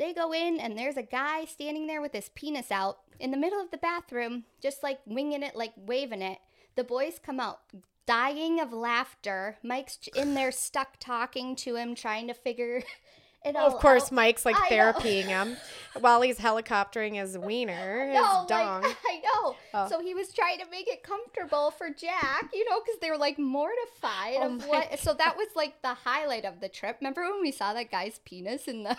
They 0.00 0.12
go 0.14 0.32
in 0.32 0.58
and 0.58 0.76
there's 0.76 0.96
a 0.96 1.02
guy 1.02 1.44
standing 1.44 1.86
there 1.86 2.00
with 2.00 2.12
his 2.14 2.30
penis 2.30 2.72
out 2.72 2.98
in 3.20 3.30
the 3.30 3.36
middle 3.36 3.60
of 3.60 3.70
the 3.70 3.76
bathroom, 3.78 4.44
just 4.60 4.82
like 4.82 4.98
winging 5.06 5.42
it, 5.44 5.54
like 5.54 5.74
waving 5.76 6.22
it. 6.22 6.38
The 6.74 6.82
boys 6.84 7.20
come 7.24 7.38
out 7.38 7.60
dying 8.06 8.58
of 8.60 8.72
laughter. 8.72 9.58
Mike's 9.62 9.98
in 10.16 10.34
there 10.34 10.50
stuck 10.52 10.96
talking 10.98 11.54
to 11.56 11.76
him, 11.76 11.94
trying 11.94 12.28
to 12.28 12.34
figure 12.34 12.82
it 13.44 13.54
all 13.56 13.66
Of 13.68 13.74
course, 13.80 14.04
out. 14.04 14.12
Mike's 14.12 14.46
like 14.46 14.56
I 14.56 14.74
know. 14.74 14.92
therapying 14.92 15.24
him 15.26 15.56
while 16.00 16.22
he's 16.22 16.38
helicoptering 16.38 17.16
his 17.16 17.36
wiener, 17.36 18.06
his 18.10 18.14
No, 18.14 18.46
dong. 18.48 18.82
like 18.82 18.96
I 19.06 19.20
know. 19.22 19.56
Oh. 19.74 19.88
So 19.90 20.00
he 20.00 20.14
was 20.14 20.32
trying 20.32 20.60
to 20.60 20.70
make 20.70 20.88
it 20.88 21.02
comfortable 21.02 21.70
for 21.72 21.90
Jack, 21.90 22.48
you 22.54 22.68
know, 22.70 22.80
because 22.80 22.98
they 23.00 23.10
were 23.10 23.18
like 23.18 23.38
mortified 23.38 24.36
Oh 24.38 24.54
of 24.54 24.66
what. 24.66 24.98
So 24.98 25.12
that 25.14 25.36
was 25.36 25.48
like 25.54 25.82
the 25.82 25.94
highlight 25.94 26.46
of 26.46 26.60
the 26.60 26.70
trip. 26.70 26.96
Remember 27.02 27.22
when 27.30 27.42
we 27.42 27.52
saw 27.52 27.74
that 27.74 27.90
guy's 27.90 28.18
penis 28.24 28.66
in 28.66 28.82
the 28.84 28.96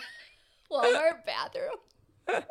Walmart 0.72 1.24
bathroom? 1.26 1.76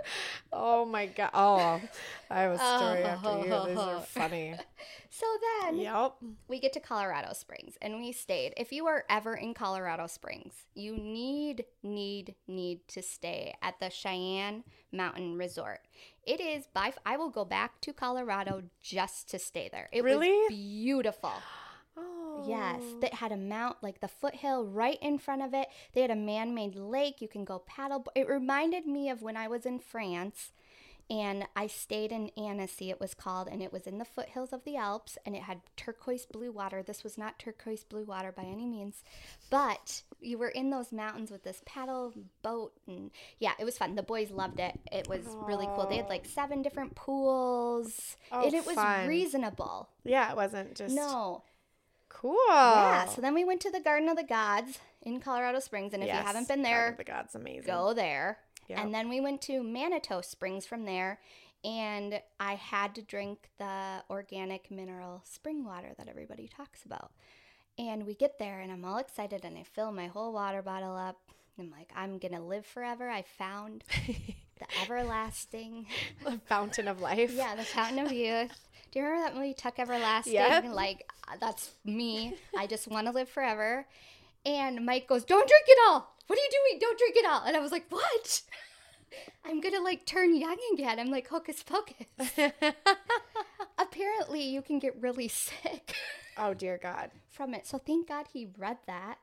oh 0.54 0.84
my 0.86 1.06
god! 1.06 1.30
Oh, 1.34 1.82
I 2.30 2.42
have 2.42 2.52
a 2.52 2.58
story 2.58 3.04
after 3.04 3.38
you. 3.40 3.68
These 3.70 3.78
are 3.78 4.02
funny. 4.08 4.54
So 5.10 5.26
then 5.64 5.78
Yep. 5.80 6.16
we 6.50 6.60
get 6.60 6.74
to 6.74 6.80
Colorado 6.82 7.32
Springs 7.34 7.78
and 7.82 7.96
we 7.98 8.12
stayed. 8.12 8.54
If 8.58 8.72
you 8.74 8.88
are 8.88 9.06
ever 9.10 9.34
in 9.34 9.54
Colorado 9.54 10.08
Springs, 10.08 10.66
you 10.76 10.96
need, 10.98 11.66
need, 11.84 12.36
need 12.48 12.88
to 12.90 13.02
stay 13.02 13.56
at 13.62 13.80
the 13.80 13.90
Cheyenne 13.90 14.64
Mountain 14.92 15.38
Resort. 15.38 15.80
It 16.26 16.40
is 16.42 16.66
by, 16.74 16.94
I 17.06 17.18
will 17.18 17.30
go 17.30 17.46
back 17.46 17.80
to 17.82 17.94
Colorado 17.94 18.64
just 18.82 19.30
to 19.30 19.40
stay 19.40 19.70
there. 19.72 19.88
It 19.92 20.04
Really? 20.04 20.30
was 20.32 20.50
beautiful. 20.50 21.34
Oh. 22.38 22.46
Yes, 22.48 22.82
that 23.02 23.16
had 23.16 23.32
a 23.32 23.38
mount 23.38 23.78
like 23.82 24.00
the 24.00 24.08
foothill 24.08 24.66
right 24.66 24.98
in 25.02 25.18
front 25.20 25.42
of 25.42 25.54
it. 25.54 25.68
They 25.94 26.02
had 26.02 26.12
a 26.12 26.16
man-made 26.16 26.76
lake. 26.76 27.22
You 27.22 27.28
can 27.28 27.46
go 27.46 27.60
paddle. 27.60 28.06
It 28.16 28.28
reminded 28.28 28.86
me 28.86 29.10
of 29.10 29.22
when 29.22 29.38
I 29.38 29.48
was 29.48 29.66
in 29.66 29.80
France, 29.80 30.52
and 31.10 31.46
I 31.56 31.68
stayed 31.68 32.12
in 32.12 32.30
Annecy. 32.38 32.90
It 32.90 33.00
was 33.02 33.14
called, 33.14 33.48
and 33.50 33.62
it 33.62 33.74
was 33.74 33.86
in 33.86 33.98
the 33.98 34.06
foothills 34.06 34.54
of 34.54 34.64
the 34.64 34.78
Alps, 34.78 35.18
and 35.26 35.36
it 35.36 35.44
had 35.44 35.62
turquoise 35.76 36.26
blue 36.26 36.52
water. 36.52 36.82
This 36.82 37.04
was 37.04 37.18
not 37.18 37.38
turquoise 37.38 37.84
blue 37.84 38.06
water 38.06 38.32
by 38.32 38.44
any 38.44 38.66
means, 38.66 39.04
but 39.50 40.04
you 40.22 40.38
were 40.38 40.48
in 40.50 40.70
those 40.70 40.92
mountains 40.94 41.30
with 41.32 41.44
this 41.44 41.62
paddle 41.66 42.14
boat, 42.44 42.72
and 42.88 43.12
yeah, 43.40 43.54
it 43.60 43.66
was 43.66 43.78
fun. 43.78 43.96
The 43.96 44.04
boys 44.04 44.32
loved 44.32 44.60
it. 44.60 44.80
It 44.92 45.08
was 45.10 45.22
really 45.44 45.66
cool. 45.76 45.86
They 45.88 45.98
had 45.98 46.08
like 46.10 46.26
seven 46.26 46.62
different 46.62 46.96
pools, 46.96 48.16
Oh, 48.32 48.46
and 48.46 48.54
it 48.54 48.66
was 48.66 48.76
fun. 48.76 49.08
reasonable. 49.08 49.90
Yeah, 50.06 50.30
it 50.32 50.38
wasn't 50.38 50.76
just 50.76 50.96
No, 50.96 51.44
cool. 52.22 52.36
yeah, 52.50 53.06
so 53.06 53.22
then 53.22 53.34
we 53.34 53.44
went 53.44 53.62
to 53.62 53.72
the 53.72 53.80
Garden 53.80 54.10
of 54.10 54.18
the 54.18 54.24
Gods 54.24 54.80
in 55.02 55.20
Colorado 55.20 55.60
Springs, 55.60 55.94
and 55.94 56.04
if 56.04 56.08
you 56.08 56.16
haven't 56.16 56.48
been 56.48 56.62
there, 56.62 56.78
Garden 56.78 56.94
of 56.94 56.98
the 56.98 57.04
God's 57.12 57.36
amazing. 57.36 57.64
go 57.66 57.94
there. 57.94 58.38
Yep. 58.70 58.80
And 58.80 58.94
then 58.94 59.10
we 59.10 59.20
went 59.20 59.42
to 59.44 59.64
Manitou 59.64 60.22
Springs 60.22 60.66
from 60.66 60.86
there, 60.86 61.20
and 61.64 62.22
I 62.40 62.56
had 62.56 62.96
to 62.96 63.02
drink 63.02 63.50
the 63.58 64.04
organic 64.10 64.72
mineral 64.72 65.22
spring 65.26 65.66
water 65.66 65.94
that 65.98 66.08
everybody 66.08 66.48
talks 66.48 66.86
about. 66.86 67.12
And 67.78 68.06
we 68.06 68.14
get 68.14 68.38
there, 68.38 68.60
and 68.60 68.72
I'm 68.72 68.86
all 68.86 68.98
excited, 68.98 69.44
and 69.44 69.58
I 69.58 69.64
fill 69.64 69.92
my 69.92 70.08
whole 70.08 70.32
water 70.34 70.62
bottle 70.62 70.96
up. 70.96 71.18
I'm 71.60 71.72
like, 71.72 71.92
I'm 71.96 72.18
gonna 72.18 72.44
live 72.46 72.66
forever. 72.66 73.10
I 73.10 73.24
found 73.24 73.84
the 74.08 74.66
everlasting, 74.84 75.88
the 76.24 76.40
fountain 76.46 76.88
of 76.88 77.02
life. 77.02 77.32
yeah, 77.34 77.56
the 77.56 77.64
fountain 77.64 78.00
of 78.06 78.12
youth. 78.12 78.68
Do 78.92 79.00
you 79.00 79.06
remember 79.06 79.30
that 79.30 79.36
movie 79.36 79.54
Tuck 79.54 79.80
Everlasting? 79.80 80.34
Yep. 80.34 80.66
Like 80.72 81.10
that's 81.40 81.72
me. 81.86 82.36
I 82.58 82.68
just 82.68 82.88
want 82.88 83.08
to 83.08 83.14
live 83.14 83.30
forever. 83.30 83.86
And 84.46 84.86
Mike 84.86 85.08
goes, 85.08 85.24
"Don't 85.24 85.48
drink 85.48 85.66
it 85.68 85.78
all. 85.88 86.16
What 86.28 86.38
are 86.38 86.42
you 86.42 86.50
doing? 86.52 86.80
Don't 86.80 86.98
drink 86.98 87.16
it 87.16 87.26
all." 87.26 87.44
And 87.44 87.56
I 87.56 87.60
was 87.60 87.72
like, 87.72 87.86
"What?" 87.90 88.42
I'm 89.46 89.62
gonna 89.62 89.82
like 89.82 90.06
turn 90.06 90.36
young 90.36 90.58
again. 90.74 91.00
I'm 91.00 91.10
like 91.10 91.28
hocus 91.28 91.64
pocus. 91.64 92.08
Apparently, 93.78 94.42
you 94.44 94.62
can 94.62 94.80
get 94.80 95.02
really 95.02 95.28
sick 95.28 95.96
oh 96.38 96.54
dear 96.54 96.80
God! 96.82 97.12
from 97.30 97.54
it. 97.54 97.66
So 97.66 97.78
thank 97.78 98.08
God 98.08 98.28
he 98.32 98.50
read 98.58 98.78
that. 98.88 99.18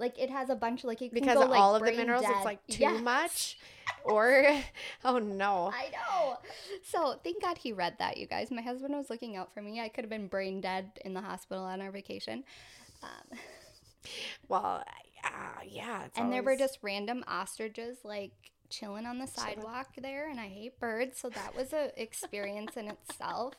Like 0.00 0.18
it 0.18 0.30
has 0.30 0.50
a 0.50 0.56
bunch 0.56 0.80
of 0.82 0.88
like 0.88 0.98
can 0.98 1.10
Because 1.12 1.34
go, 1.36 1.42
of 1.44 1.50
like, 1.50 1.60
all 1.60 1.76
of 1.76 1.84
the 1.84 1.92
minerals, 1.92 2.22
dead. 2.24 2.32
it's 2.34 2.44
like 2.44 2.66
too 2.66 2.80
Yes. 2.82 3.00
much, 3.02 3.58
or 4.04 4.44
oh 5.04 5.18
no. 5.18 5.70
I 5.72 5.90
know. 5.92 6.38
So 6.82 7.20
thank 7.22 7.40
God 7.42 7.58
he 7.58 7.72
read 7.72 7.94
that, 8.00 8.16
you 8.16 8.26
guys. 8.26 8.50
My 8.50 8.62
husband 8.62 8.94
was 8.96 9.10
looking 9.10 9.36
out 9.36 9.52
for 9.54 9.62
me. 9.62 9.80
I 9.80 9.88
could 9.88 10.02
have 10.04 10.10
been 10.10 10.26
brain 10.26 10.60
dead 10.60 10.90
in 11.04 11.14
the 11.14 11.20
hospital 11.20 11.62
on 11.62 11.80
our 11.80 11.92
vacation. 11.92 12.42
Um, 13.04 13.38
Well, 14.48 14.82
uh, 15.24 15.28
yeah. 15.68 16.04
It's 16.06 16.18
and 16.18 16.32
there 16.32 16.42
were 16.42 16.56
just 16.56 16.78
random 16.82 17.22
ostriches 17.28 17.98
like 18.02 18.32
chilling 18.70 19.04
on 19.06 19.18
the 19.18 19.26
sidewalk 19.26 19.88
there, 20.00 20.30
and 20.30 20.40
I 20.40 20.48
hate 20.48 20.80
birds, 20.80 21.20
so 21.20 21.28
that 21.30 21.54
was 21.54 21.72
a 21.74 21.92
experience 22.00 22.76
in 22.76 22.88
itself. 22.88 23.54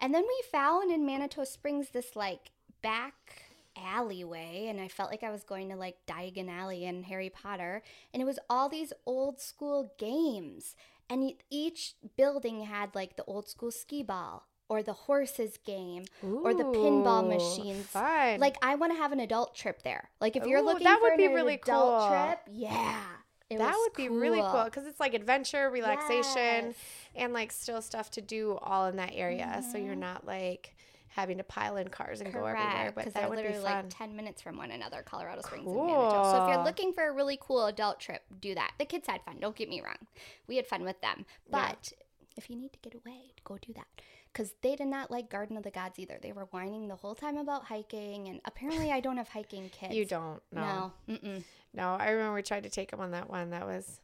And 0.00 0.14
then 0.14 0.22
we 0.22 0.42
found 0.50 0.90
in 0.90 1.04
Manitou 1.06 1.44
Springs 1.44 1.90
this 1.90 2.16
like 2.16 2.50
back 2.82 3.44
alleyway, 3.76 4.66
and 4.68 4.80
I 4.80 4.88
felt 4.88 5.10
like 5.10 5.22
I 5.22 5.30
was 5.30 5.44
going 5.44 5.68
to 5.70 5.76
like 5.76 5.96
Diagon 6.06 6.48
Alley 6.50 6.84
in 6.84 7.04
Harry 7.04 7.30
Potter, 7.30 7.82
and 8.12 8.22
it 8.22 8.26
was 8.26 8.38
all 8.48 8.68
these 8.68 8.92
old 9.06 9.40
school 9.40 9.94
games, 9.98 10.76
and 11.08 11.32
each 11.50 11.94
building 12.16 12.64
had 12.64 12.94
like 12.94 13.16
the 13.16 13.24
old 13.24 13.48
school 13.48 13.70
skee 13.70 14.02
ball. 14.02 14.46
Or 14.68 14.82
the 14.82 14.94
horses 14.94 15.58
game, 15.66 16.04
or 16.42 16.54
the 16.54 16.64
pinball 16.64 17.28
machines. 17.28 17.86
fun. 17.88 18.40
Like 18.40 18.56
I 18.62 18.74
want 18.74 18.92
to 18.92 18.96
have 18.98 19.12
an 19.12 19.20
adult 19.20 19.54
trip 19.54 19.82
there. 19.82 20.08
Like 20.18 20.34
if 20.34 20.46
you're 20.46 20.62
Ooh, 20.62 20.64
looking 20.64 20.84
that 20.84 20.98
for 20.98 21.08
would 21.10 21.16
be 21.18 21.26
an 21.26 21.34
really 21.34 21.54
adult 21.54 21.98
cool. 21.98 22.06
trip, 22.06 22.38
yeah, 22.50 23.02
it 23.50 23.58
that 23.58 23.76
would 23.78 23.94
be 23.96 24.08
really 24.08 24.42
cool 24.42 24.64
because 24.64 24.86
it's 24.86 24.98
like 25.00 25.12
adventure, 25.12 25.68
relaxation, 25.68 26.68
Yes. 26.68 26.74
and 27.14 27.34
like 27.34 27.52
still 27.52 27.82
stuff 27.82 28.10
to 28.12 28.22
do 28.22 28.56
all 28.62 28.86
in 28.86 28.96
that 28.96 29.12
area. 29.14 29.60
So 29.62 29.76
you're 29.76 29.94
Mhm. 29.94 30.00
not 30.00 30.26
like 30.26 30.74
having 31.14 31.38
to 31.38 31.44
pile 31.44 31.76
in 31.76 31.88
cars 31.88 32.20
and 32.20 32.32
go 32.32 32.38
everywhere. 32.44 32.54
Correct, 32.56 32.94
But 32.94 33.00
because 33.02 33.12
that 33.14 33.20
they're 33.20 33.28
would 33.28 33.36
be 33.36 33.42
literally 33.42 33.64
fun. 33.64 33.74
like 33.84 33.84
ten 33.90 34.16
minutes 34.16 34.40
from 34.42 34.56
one 34.56 34.70
another, 34.70 35.02
Colorado 35.02 35.42
Springs 35.42 35.66
and 35.66 35.76
Manitou. 35.76 36.10
So 36.24 36.44
if 36.44 36.48
you're 36.54 36.64
looking 36.64 36.92
for 36.92 37.08
a 37.08 37.12
really 37.12 37.38
cool 37.40 37.66
adult 37.66 38.00
trip, 38.00 38.22
do 38.40 38.54
that. 38.54 38.72
The 38.78 38.84
kids 38.86 39.06
had 39.06 39.22
fun. 39.22 39.36
Don't 39.40 39.54
get 39.56 39.68
me 39.68 39.80
wrong, 39.82 40.06
we 40.48 40.56
had 40.56 40.66
fun 40.66 40.84
with 40.84 41.00
them. 41.00 41.26
Yeah. 41.50 41.68
But 41.68 41.92
if 42.36 42.48
you 42.48 42.56
need 42.56 42.72
to 42.72 42.78
get 42.80 42.94
away, 42.94 43.32
go 43.44 43.58
do 43.60 43.72
that. 43.74 43.86
Because 44.32 44.54
they 44.62 44.74
did 44.76 44.86
not 44.86 45.10
like 45.10 45.28
Garden 45.28 45.58
of 45.58 45.62
the 45.62 45.70
Gods 45.70 45.98
either. 45.98 46.18
They 46.22 46.32
were 46.32 46.46
whining 46.52 46.88
the 46.88 46.96
whole 46.96 47.14
time 47.14 47.36
about 47.36 47.64
hiking, 47.66 48.28
and 48.28 48.40
apparently 48.46 48.90
I 48.90 49.00
don't 49.00 49.18
have 49.18 49.28
hiking 49.28 49.68
kids. 49.72 49.94
you 49.94 50.06
don't 50.06 50.40
know. 50.50 50.92
No. 51.06 51.14
Mm-mm. 51.16 51.44
No, 51.74 51.94
I 52.00 52.08
remember 52.10 52.34
we 52.36 52.42
tried 52.42 52.62
to 52.62 52.70
take 52.70 52.90
them 52.90 53.00
on 53.00 53.10
that 53.10 53.28
one. 53.28 53.50
That 53.50 53.66
was, 53.66 54.00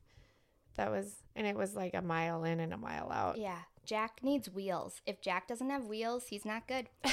that 0.77 0.90
was, 0.90 1.14
and 1.35 1.47
it 1.47 1.57
was 1.57 1.75
like 1.75 1.94
a 1.94 2.03
mile 2.03 2.44
in 2.44 2.61
and 2.61 2.75
a 2.75 2.77
mile 2.77 3.11
out. 3.11 3.38
Yeah, 3.38 3.57
Jack 3.88 4.20
needs 4.22 4.51
wheels. 4.51 5.01
If 5.07 5.22
Jack 5.22 5.48
doesn't 5.48 5.70
have 5.70 5.87
wheels, 5.87 6.27
he's 6.29 6.44
not 6.44 6.68
good. 6.68 6.90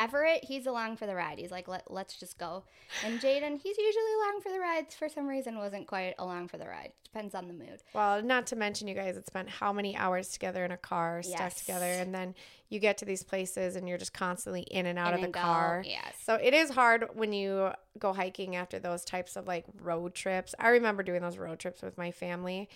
Everett, 0.00 0.44
he's 0.44 0.66
along 0.66 0.96
for 0.96 1.06
the 1.06 1.14
ride. 1.16 1.38
He's 1.40 1.50
like, 1.50 1.66
Let, 1.66 1.90
let's 1.90 2.14
just 2.20 2.38
go. 2.38 2.62
And 3.04 3.18
Jaden, 3.20 3.58
he's 3.60 3.76
usually 3.76 4.12
along 4.22 4.40
for 4.42 4.52
the 4.52 4.60
rides. 4.60 4.94
For 4.94 5.08
some 5.08 5.26
reason, 5.26 5.56
wasn't 5.58 5.88
quite 5.88 6.14
along 6.20 6.48
for 6.48 6.56
the 6.58 6.68
ride. 6.68 6.92
Depends 7.02 7.34
on 7.34 7.48
the 7.48 7.54
mood. 7.54 7.82
Well, 7.94 8.22
not 8.22 8.46
to 8.48 8.56
mention 8.56 8.86
you 8.86 8.94
guys 8.94 9.16
had 9.16 9.26
spent 9.26 9.48
how 9.48 9.72
many 9.72 9.96
hours 9.96 10.28
together 10.28 10.64
in 10.64 10.70
a 10.70 10.76
car, 10.76 11.22
stuck 11.24 11.40
Yes. 11.40 11.54
together, 11.56 11.86
and 11.86 12.14
then 12.14 12.36
you 12.68 12.78
get 12.78 12.98
to 12.98 13.06
these 13.06 13.24
places 13.24 13.74
and 13.74 13.88
you're 13.88 13.98
just 13.98 14.12
constantly 14.12 14.60
in 14.62 14.86
and 14.86 14.98
out 15.00 15.14
In 15.14 15.20
of 15.20 15.20
the 15.22 15.32
go, 15.32 15.40
car. 15.40 15.82
yes. 15.84 16.14
So 16.22 16.34
it 16.34 16.54
is 16.54 16.70
hard 16.70 17.08
when 17.14 17.32
you 17.32 17.70
go 17.98 18.12
hiking 18.12 18.54
after 18.54 18.78
those 18.78 19.04
types 19.04 19.34
of 19.36 19.48
like 19.48 19.64
road 19.82 20.14
trips. 20.14 20.54
I 20.60 20.68
remember 20.68 21.02
doing 21.02 21.22
those 21.22 21.38
road 21.38 21.58
trips 21.58 21.82
with 21.82 21.98
my 21.98 22.12
family 22.12 22.68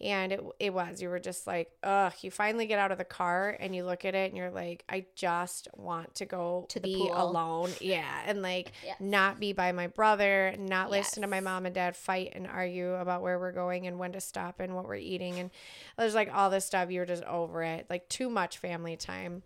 And 0.00 0.30
it, 0.30 0.40
it 0.60 0.72
was, 0.72 1.02
you 1.02 1.08
were 1.08 1.18
just 1.18 1.46
like, 1.48 1.72
ugh, 1.82 2.12
you 2.20 2.30
finally 2.30 2.66
get 2.66 2.78
out 2.78 2.92
of 2.92 2.98
the 2.98 3.04
car 3.04 3.56
and 3.58 3.74
you 3.74 3.84
look 3.84 4.04
at 4.04 4.14
it 4.14 4.28
and 4.30 4.36
you're 4.36 4.50
like, 4.52 4.84
I 4.88 5.06
just 5.16 5.66
want 5.76 6.14
to 6.16 6.24
go 6.24 6.66
To 6.68 6.78
the 6.78 6.84
be 6.94 6.94
pool. 6.96 7.12
alone. 7.20 7.70
Yeah. 7.80 8.22
And 8.24 8.40
like 8.40 8.70
Yes. 8.86 8.96
not 9.00 9.40
be 9.40 9.52
by 9.52 9.72
my 9.72 9.88
brother, 9.88 10.54
not 10.56 10.90
listen 10.90 11.22
to 11.22 11.28
my 11.28 11.40
mom 11.40 11.66
and 11.66 11.74
dad 11.74 11.96
fight 11.96 12.32
and 12.36 12.46
argue 12.46 12.94
about 12.94 13.22
where 13.22 13.40
we're 13.40 13.50
going 13.50 13.88
and 13.88 13.98
when 13.98 14.12
to 14.12 14.20
stop 14.20 14.60
and 14.60 14.76
what 14.76 14.86
we're 14.86 14.94
eating. 14.94 15.40
And 15.40 15.50
there's 15.96 16.14
like 16.14 16.30
all 16.32 16.48
this 16.48 16.64
stuff. 16.64 16.92
You 16.92 17.00
were 17.00 17.06
just 17.06 17.24
over 17.24 17.64
it. 17.64 17.86
Like 17.90 18.08
too 18.08 18.30
much 18.30 18.58
family 18.58 18.96
time. 18.96 19.42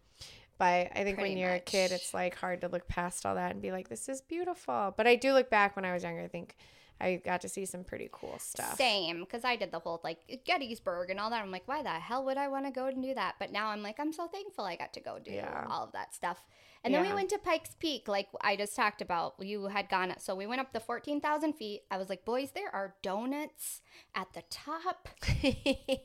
But 0.59 0.91
I 0.95 1.03
think 1.03 1.19
when 1.19 1.39
you're 1.39 1.55
a 1.55 1.61
kid, 1.61 1.93
it's 1.93 2.13
like 2.13 2.37
hard 2.37 2.61
to 2.61 2.69
look 2.69 2.87
past 2.87 3.25
all 3.25 3.35
that 3.37 3.53
and 3.53 3.63
be 3.63 3.73
like, 3.73 3.89
this 3.89 4.07
is 4.09 4.21
beautiful. 4.21 4.93
But 4.97 5.07
I 5.07 5.17
do 5.17 5.33
look 5.33 5.49
back 5.49 5.75
when 5.77 5.87
I 5.87 5.95
was 5.95 6.03
younger. 6.05 6.21
I 6.23 6.29
think 6.29 6.57
I 7.03 7.17
got 7.17 7.41
to 7.43 7.49
see 7.49 7.67
some 7.67 7.83
pretty 7.85 8.09
cool 8.13 8.39
stuff. 8.39 8.77
Same, 8.77 9.21
because 9.21 9.45
I 9.45 9.57
did 9.57 9.73
the 9.73 9.81
whole 9.81 10.01
like 10.05 10.43
Gettysburg 10.45 11.11
and 11.11 11.19
all 11.19 11.31
that. 11.31 11.43
I'm 11.43 11.51
like, 11.51 11.67
why 11.67 11.83
the 11.83 11.89
hell 11.91 12.25
would 12.25 12.37
I 12.37 12.49
want 12.49 12.65
to 12.67 12.71
go 12.71 12.87
and 12.87 13.03
do 13.03 13.13
that? 13.15 13.35
But 13.41 13.51
now 13.53 13.69
I'm 13.69 13.83
like, 13.83 13.99
I'm 13.99 14.13
so 14.13 14.29
thankful 14.29 14.65
I 14.65 14.77
got 14.77 14.93
to 14.95 15.01
go 15.01 15.19
do 15.19 15.33
Yeah. 15.33 15.67
all 15.69 15.85
of 15.85 15.93
that 15.93 16.15
stuff. 16.15 16.39
And 16.85 16.93
then 16.93 17.03
we 17.03 17.13
went 17.13 17.29
to 17.31 17.39
Pikes 17.39 17.77
Peak, 17.79 18.09
like 18.09 18.27
I 18.41 18.57
just 18.57 18.75
talked 18.75 19.03
about. 19.03 19.35
You 19.39 19.67
had 19.67 19.89
gone, 19.89 20.13
so 20.19 20.35
we 20.35 20.47
went 20.49 20.61
up 20.61 20.73
the 20.73 20.81
14,000 20.81 21.53
feet. 21.53 21.83
I 21.93 21.97
was 21.97 22.09
like, 22.09 22.25
boys, 22.25 22.51
there 22.53 22.75
are 22.75 22.95
donuts 23.03 23.83
at 24.17 24.33
the 24.33 24.43
top. 24.51 25.09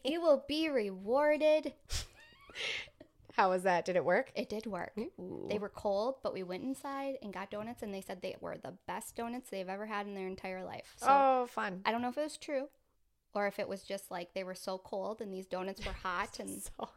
you 0.06 0.22
will 0.22 0.44
be 0.48 0.70
rewarded. 0.70 1.74
How 3.38 3.52
was 3.52 3.64
that? 3.64 3.86
Did 3.86 3.96
it 3.96 4.04
work? 4.04 4.32
It 4.36 4.50
did 4.50 4.66
work. 4.66 4.94
They 5.48 5.60
were 5.60 5.70
cold, 5.70 6.16
but 6.24 6.34
we 6.34 6.42
went 6.42 6.64
inside 6.64 7.18
and 7.22 7.32
got 7.32 7.52
donuts, 7.52 7.84
and 7.84 7.94
they 7.94 8.02
said 8.02 8.22
they 8.22 8.36
were 8.42 8.58
the 8.58 8.74
best 8.88 9.16
donuts 9.16 9.52
they've 9.52 9.70
ever 9.70 9.86
had 9.86 10.08
in 10.08 10.16
their 10.16 10.28
entire 10.28 10.64
life. 10.64 10.96
So 10.98 11.08
oh, 11.08 11.46
fun. 11.48 11.82
I 11.86 11.92
don't 11.92 12.02
know 12.02 12.10
if 12.10 12.18
it 12.18 12.24
was 12.24 12.38
true 12.38 12.68
or 13.36 13.46
if 13.46 13.60
it 13.60 13.70
was 13.70 13.84
just 13.84 14.10
like 14.10 14.34
they 14.34 14.44
were 14.44 14.56
so 14.56 14.80
cold 14.80 15.22
and 15.22 15.32
these 15.32 15.46
donuts 15.46 15.86
were 15.86 15.92
hot 15.92 16.40
and 16.40 16.50
So, 16.50 16.90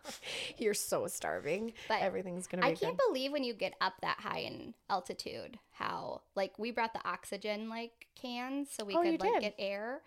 you're 0.57 0.73
so 0.73 1.07
starving. 1.07 1.75
But 1.89 2.01
Everything's 2.01 2.47
going 2.47 2.63
to 2.63 2.69
be 2.69 2.73
I 2.73 2.75
can't 2.75 2.97
good. 2.97 3.05
believe 3.09 3.33
when 3.33 3.45
you 3.45 3.53
get 3.53 3.75
up 3.83 3.95
that 4.01 4.19
high 4.21 4.39
in 4.41 4.73
altitude 4.89 5.59
how 5.73 6.23
like 6.35 6.59
we 6.59 6.71
brought 6.71 6.95
the 6.95 7.07
oxygen 7.07 7.69
like 7.69 8.07
cans 8.21 8.69
so 8.71 8.85
we 8.85 8.95
Oh, 8.95 9.03
could 9.03 9.21
like 9.21 9.33
did? 9.35 9.41
get 9.43 9.55
air. 9.59 10.01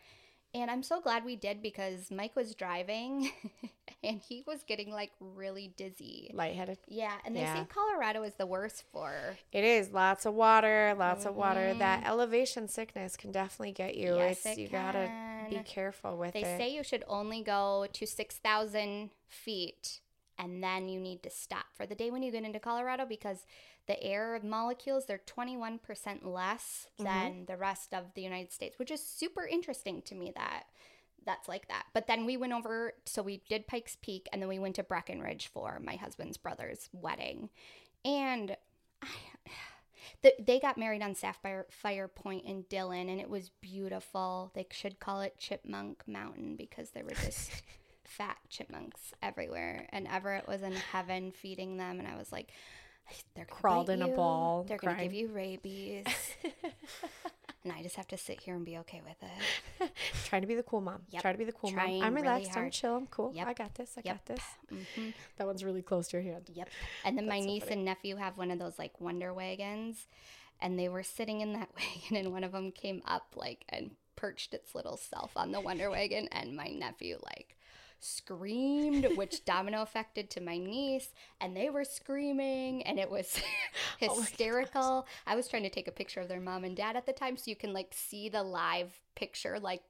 And 0.55 0.69
I'm 0.69 0.83
so 0.83 1.01
glad 1.01 1.25
we 1.25 1.35
did 1.35 1.61
because 1.61 2.11
Mike 2.11 2.35
was 2.35 2.53
driving 2.53 3.31
and 4.03 4.19
he 4.19 4.43
was 4.45 4.63
getting 4.63 4.91
like 4.91 5.11
really 5.19 5.73
dizzy. 5.75 6.29
Lightheaded. 6.33 6.77
Yeah, 6.87 7.13
and 7.25 7.35
they 7.35 7.41
Yeah. 7.41 7.61
say 7.61 7.67
Colorado 7.73 8.21
is 8.23 8.35
the 8.35 8.45
worst 8.45 8.83
for 8.91 9.37
It 9.51 9.63
is 9.63 9.91
lots 9.91 10.25
of 10.25 10.35
water, 10.35 10.95
lots 10.97 11.25
of 11.25 11.35
water. 11.35 11.73
That 11.73 12.05
elevation 12.05 12.67
sickness 12.67 13.17
can 13.17 13.31
definitely 13.31 13.71
get 13.71 13.95
you. 13.95 14.09
Mm-hmm. 14.09 14.17
Yes, 14.17 14.45
it's 14.45 14.57
it 14.57 14.61
you 14.61 14.67
gotta 14.67 15.11
be 15.49 15.59
careful 15.65 16.17
with 16.17 16.33
They 16.33 16.41
it. 16.41 16.43
They 16.43 16.57
say 16.57 16.69
you 16.75 16.83
should 16.83 17.03
only 17.07 17.41
go 17.41 17.87
to 17.91 18.05
6,000 18.05 19.09
feet 19.27 20.01
and 20.37 20.63
then 20.63 20.87
you 20.87 20.99
need 20.99 21.23
to 21.23 21.29
stop 21.29 21.65
for 21.75 21.85
the 21.85 21.95
day 21.95 22.09
when 22.11 22.23
you 22.23 22.31
get 22.31 22.43
into 22.43 22.59
Colorado 22.59 23.05
because 23.05 23.45
the 23.87 24.01
air 24.01 24.39
molecules, 24.43 25.05
they're 25.05 25.21
21% 25.25 25.79
less 26.25 26.87
Mm-hmm. 26.99 27.03
than 27.03 27.45
the 27.47 27.57
rest 27.57 27.93
of 27.93 28.13
the 28.15 28.21
United 28.21 28.51
States, 28.51 28.77
which 28.79 28.91
is 28.91 29.01
super 29.05 29.45
interesting 29.45 30.01
to 30.03 30.15
me 30.15 30.31
that 30.35 30.63
that's 31.25 31.47
like 31.47 31.67
that. 31.69 31.85
But 31.93 32.07
then 32.07 32.25
we 32.25 32.35
went 32.37 32.53
over, 32.53 32.93
so 33.05 33.21
we 33.21 33.41
did 33.49 33.65
Pikes 33.67 33.97
Peak 34.01 34.27
and 34.31 34.41
then 34.41 34.49
we 34.49 34.59
went 34.59 34.75
to 34.75 34.83
Breckenridge 34.83 35.47
for 35.47 35.79
my 35.83 35.95
husband's 35.95 36.37
brother's 36.37 36.89
wedding. 36.91 37.49
And 38.03 38.55
I, 39.01 39.07
the, 40.21 40.33
they 40.39 40.59
got 40.59 40.77
married 40.77 41.01
on 41.01 41.15
Sapphire 41.15 41.65
Fire 41.69 42.07
Point 42.09 42.45
in 42.45 42.63
Dillon, 42.69 43.09
and 43.09 43.21
it 43.21 43.29
was 43.29 43.51
beautiful. 43.61 44.51
They 44.53 44.67
should 44.71 44.99
call 44.99 45.21
it 45.21 45.37
Chipmunk 45.37 46.03
Mountain 46.07 46.55
because 46.57 46.89
there 46.91 47.05
were 47.05 47.11
just 47.11 47.51
fat 48.05 48.37
chipmunks 48.49 49.13
everywhere, 49.21 49.87
and 49.91 50.07
Everett 50.07 50.47
was 50.47 50.61
in 50.61 50.73
heaven 50.73 51.31
feeding 51.31 51.77
them, 51.77 51.99
and 51.99 52.07
I 52.07 52.17
was 52.17 52.31
like, 52.33 52.51
"They're 53.35 53.45
Crawled 53.45 53.89
in 53.89 54.01
a 54.01 54.07
ball, 54.07 54.63
They're 54.67 54.77
gonna 54.77 55.01
give 55.01 55.13
you 55.13 55.27
rabies." 55.29 56.05
and 57.63 57.71
I 57.71 57.81
just 57.81 57.95
have 57.95 58.07
to 58.09 58.17
sit 58.17 58.41
here 58.41 58.55
and 58.55 58.65
be 58.65 58.77
okay 58.79 59.01
with 59.05 59.17
it. 59.21 59.91
Trying 60.25 60.41
to 60.41 60.47
be 60.47 60.55
the 60.55 60.63
cool 60.63 60.81
mom. 60.81 61.01
Yep. 61.09 61.21
Try 61.21 61.31
to 61.31 61.37
be 61.37 61.45
the 61.45 61.51
cool 61.51 61.71
Trying 61.71 61.99
mom. 61.99 62.07
I'm 62.07 62.13
really 62.15 62.27
relaxed. 62.27 62.57
I'm 62.57 62.69
chill. 62.71 62.95
I'm 62.95 63.07
cool. 63.07 63.31
Yep. 63.33 63.47
I 63.47 63.53
got 63.53 63.75
this. 63.75 63.93
I 63.97 64.01
Yep. 64.03 64.15
got 64.15 64.25
this. 64.35 64.43
hmm 64.69 65.09
That 65.37 65.47
one's 65.47 65.63
really 65.63 65.81
close 65.81 66.07
to 66.09 66.17
your 66.17 66.23
hand. 66.33 66.49
Yep. 66.53 66.69
And 67.05 67.17
then 67.17 67.27
my 67.27 67.39
so 67.39 67.45
niece 67.45 67.63
funny. 67.63 67.75
and 67.75 67.85
nephew 67.85 68.15
have 68.17 68.37
one 68.37 68.51
of 68.51 68.59
those 68.59 68.77
like 68.79 68.99
wonder 68.99 69.33
wagons, 69.33 70.07
and 70.61 70.77
they 70.77 70.89
were 70.89 71.03
sitting 71.03 71.41
in 71.41 71.53
that 71.53 71.69
wagon, 71.75 72.17
and 72.17 72.31
one 72.33 72.43
of 72.43 72.51
them 72.51 72.71
came 72.71 73.01
up 73.05 73.33
like 73.35 73.65
and 73.69 73.91
perched 74.15 74.53
its 74.53 74.73
little 74.75 74.97
self 74.97 75.31
on 75.35 75.51
the 75.51 75.59
wonder 75.61 75.89
wagon, 75.89 76.27
and 76.31 76.55
my 76.55 76.67
nephew 76.67 77.17
like 77.23 77.57
screamed, 78.03 79.07
which 79.15 79.45
domino 79.45 79.81
affected 79.81 80.29
to 80.31 80.41
my 80.41 80.57
niece, 80.57 81.09
and 81.39 81.55
they 81.55 81.69
were 81.69 81.83
screaming, 81.83 82.83
and 82.83 82.99
it 82.99 83.09
was 83.09 83.39
Oh 84.01 84.21
hysterical. 84.21 85.07
I 85.25 85.35
was 85.35 85.47
trying 85.47 85.63
to 85.63 85.69
take 85.69 85.87
a 85.87 85.91
picture 85.91 86.19
of 86.19 86.27
their 86.27 86.41
mom 86.41 86.63
and 86.63 86.75
dad 86.75 86.95
at 86.95 87.05
the 87.05 87.13
time, 87.13 87.37
so 87.37 87.43
you 87.49 87.55
can 87.55 87.73
like 87.73 87.93
see 87.93 88.29
the 88.29 88.43
live 88.43 88.99
picture, 89.15 89.59
like 89.59 89.81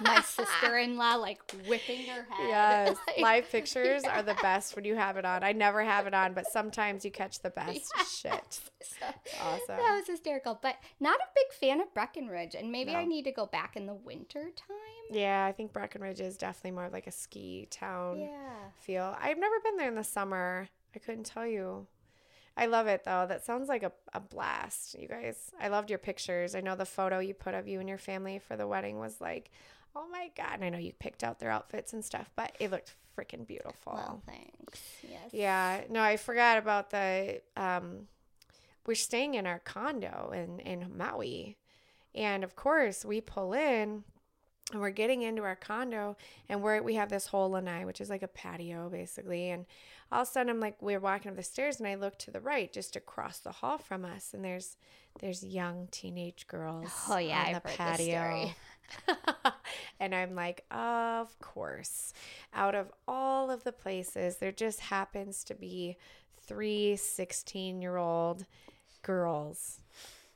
my 0.00 0.20
sister-in-law 0.24 1.14
like 1.16 1.40
whipping 1.66 2.06
her 2.06 2.26
head. 2.30 2.48
Yes, 2.48 2.96
Like, 3.06 3.20
live 3.20 3.50
pictures 3.50 4.04
are 4.04 4.22
the 4.22 4.36
best 4.42 4.74
when 4.76 4.84
you 4.84 4.94
have 4.96 5.16
it 5.16 5.24
on. 5.24 5.42
I 5.44 5.52
never 5.52 5.82
have 5.84 6.06
it 6.06 6.14
on, 6.14 6.34
but 6.34 6.46
sometimes 6.46 7.04
you 7.04 7.10
catch 7.10 7.40
the 7.40 7.50
best 7.50 7.92
shit. 8.20 8.60
So, 8.82 9.06
Awesome. 9.40 9.60
That 9.68 9.96
was 9.98 10.06
hysterical, 10.06 10.58
but 10.62 10.76
not 11.00 11.16
a 11.16 11.24
big 11.34 11.52
fan 11.58 11.80
of 11.80 11.92
Breckenridge, 11.94 12.54
and 12.54 12.70
maybe 12.72 12.94
I 12.94 13.04
need 13.04 13.24
to 13.24 13.32
go 13.32 13.46
back 13.46 13.76
in 13.76 13.86
the 13.86 13.94
winter 13.94 14.42
time. 14.56 14.76
Yeah, 15.10 15.44
I 15.44 15.52
think 15.52 15.72
Breckenridge 15.72 16.20
is 16.20 16.36
definitely 16.36 16.72
more 16.72 16.86
of 16.86 16.92
like 16.92 17.06
a 17.06 17.12
ski 17.12 17.68
town 17.70 18.20
Yeah. 18.20 18.70
feel. 18.74 19.16
I've 19.20 19.38
never 19.38 19.60
been 19.62 19.76
there 19.76 19.88
in 19.88 19.94
the 19.94 20.04
summer. 20.04 20.68
I 20.94 20.98
couldn't 20.98 21.24
tell 21.24 21.46
you. 21.46 21.86
I 22.56 22.66
love 22.66 22.86
it 22.86 23.04
though. 23.04 23.26
That 23.28 23.44
sounds 23.44 23.68
like 23.68 23.82
a, 23.82 23.92
a 24.12 24.20
blast, 24.20 24.98
you 24.98 25.08
guys. 25.08 25.50
I 25.60 25.68
loved 25.68 25.90
your 25.90 25.98
pictures. 25.98 26.54
I 26.54 26.60
know 26.60 26.74
the 26.74 26.86
photo 26.86 27.18
you 27.18 27.34
put 27.34 27.54
of 27.54 27.68
you 27.68 27.80
and 27.80 27.88
your 27.88 27.98
family 27.98 28.38
for 28.38 28.56
the 28.56 28.66
wedding 28.66 28.98
was 28.98 29.20
like, 29.20 29.50
oh 29.94 30.06
my 30.10 30.30
God. 30.36 30.54
And 30.54 30.64
I 30.64 30.68
know 30.70 30.78
you 30.78 30.92
picked 30.92 31.22
out 31.22 31.38
their 31.38 31.50
outfits 31.50 31.92
and 31.92 32.04
stuff, 32.04 32.30
but 32.36 32.56
it 32.58 32.70
looked 32.70 32.94
freaking 33.16 33.46
beautiful. 33.46 33.94
Well, 33.94 34.22
thanks. 34.26 34.80
Yes. 35.02 35.30
Yeah, 35.32 35.80
no, 35.90 36.00
I 36.02 36.16
forgot 36.16 36.58
about 36.58 36.90
the. 36.90 37.40
Um, 37.56 38.08
we're 38.86 38.94
staying 38.94 39.34
in 39.34 39.46
our 39.46 39.58
condo 39.58 40.30
in 40.34 40.60
in 40.60 40.96
Maui, 40.96 41.56
and 42.14 42.44
of 42.44 42.54
course 42.54 43.04
we 43.04 43.20
pull 43.20 43.52
in, 43.52 44.04
and 44.72 44.80
we're 44.80 44.90
getting 44.90 45.22
into 45.22 45.42
our 45.42 45.56
condo, 45.56 46.16
and 46.48 46.62
we're 46.62 46.82
we 46.82 46.94
have 46.94 47.08
this 47.08 47.26
whole 47.26 47.50
lanai, 47.50 47.84
which 47.84 48.00
is 48.00 48.10
like 48.10 48.22
a 48.22 48.28
patio 48.28 48.88
basically, 48.88 49.50
and 49.50 49.66
all 50.10 50.22
of 50.22 50.28
a 50.28 50.30
sudden 50.30 50.50
I'm 50.50 50.60
like 50.60 50.80
we're 50.80 51.00
walking 51.00 51.30
up 51.30 51.36
the 51.36 51.42
stairs, 51.42 51.78
and 51.78 51.86
I 51.86 51.94
look 51.94 52.18
to 52.20 52.30
the 52.30 52.40
right 52.40 52.72
just 52.72 52.96
across 52.96 53.38
the 53.38 53.52
hall 53.52 53.78
from 53.78 54.04
us, 54.04 54.34
and 54.34 54.44
there's 54.44 54.76
there's 55.20 55.44
young 55.44 55.88
teenage 55.90 56.46
girls. 56.46 56.90
Oh, 57.08 57.16
yeah, 57.16 57.40
on 57.40 57.46
I've 57.46 57.62
the 57.62 57.68
patio. 57.68 58.50
and 60.00 60.14
I'm 60.14 60.34
like, 60.34 60.64
of 60.70 61.38
course. 61.40 62.12
Out 62.54 62.74
of 62.74 62.92
all 63.08 63.50
of 63.50 63.64
the 63.64 63.72
places, 63.72 64.36
there 64.36 64.52
just 64.52 64.80
happens 64.80 65.42
to 65.44 65.54
be 65.54 65.96
three 66.46 66.96
16 66.96 67.80
year 67.80 67.96
old 67.96 68.44
girls 69.02 69.80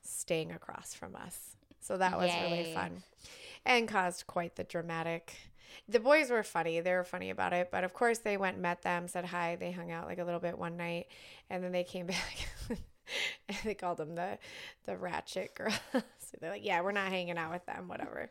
staying 0.03 0.53
across 0.53 0.95
from 0.95 1.15
us. 1.15 1.57
So 1.81 1.97
that 1.99 2.19
was 2.19 2.31
really 2.43 2.73
fun 2.73 3.03
and 3.65 3.89
caused 3.89 4.27
quite 4.27 4.57
the 4.57 4.65
dramatic. 4.65 5.37
The 5.89 6.01
boys 6.01 6.31
were 6.31 6.43
funny. 6.43 6.81
They 6.81 6.93
were 6.93 7.05
funny 7.05 7.31
about 7.31 7.53
it. 7.53 7.69
But 7.71 7.85
of 7.85 7.95
course, 7.95 8.19
they 8.19 8.37
went 8.37 8.59
met 8.59 8.83
them, 8.83 9.09
said 9.09 9.27
hi. 9.27 9.57
They 9.57 9.71
hung 9.71 9.91
out 9.91 10.07
like 10.07 10.19
a 10.19 10.25
little 10.25 10.41
bit 10.41 10.59
one 10.59 10.77
night. 10.77 11.07
And 11.49 11.63
then 11.63 11.73
they 11.73 11.85
came 11.85 12.07
back. 12.09 12.37
and 13.49 13.59
they 13.65 13.75
called 13.75 13.99
them 13.99 14.15
the, 14.15 14.39
the 14.87 14.97
ratchet 14.97 15.55
girls. 15.55 15.79
so 15.93 16.39
they're 16.41 16.51
like, 16.51 16.65
yeah, 16.65 16.81
we're 16.81 16.93
not 16.93 17.09
hanging 17.09 17.39
out 17.39 17.53
with 17.53 17.67
them, 17.67 17.89
whatever. 17.89 18.29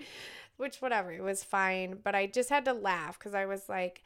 Which, 0.58 0.78
whatever, 0.82 1.12
it 1.12 1.24
was 1.24 1.44
fine. 1.44 2.00
But 2.04 2.16
I 2.16 2.28
just 2.28 2.50
had 2.50 2.66
to 2.66 2.74
laugh 2.74 3.18
because 3.18 3.34
I 3.34 3.46
was 3.46 3.70
like, 3.70 4.04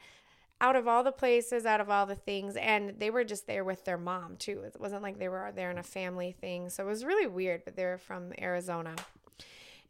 out 0.60 0.76
of 0.76 0.86
all 0.86 1.02
the 1.02 1.12
places, 1.12 1.66
out 1.66 1.80
of 1.80 1.90
all 1.90 2.06
the 2.06 2.14
things, 2.14 2.56
and 2.56 2.94
they 2.98 3.10
were 3.10 3.24
just 3.24 3.46
there 3.46 3.64
with 3.64 3.84
their 3.84 3.98
mom 3.98 4.36
too. 4.36 4.62
It 4.64 4.80
wasn't 4.80 5.02
like 5.02 5.18
they 5.18 5.28
were 5.28 5.52
there 5.54 5.70
in 5.70 5.78
a 5.78 5.82
family 5.82 6.32
thing. 6.32 6.70
So 6.70 6.84
it 6.84 6.88
was 6.88 7.04
really 7.04 7.26
weird, 7.26 7.64
but 7.64 7.76
they 7.76 7.84
were 7.84 7.98
from 7.98 8.32
Arizona. 8.40 8.94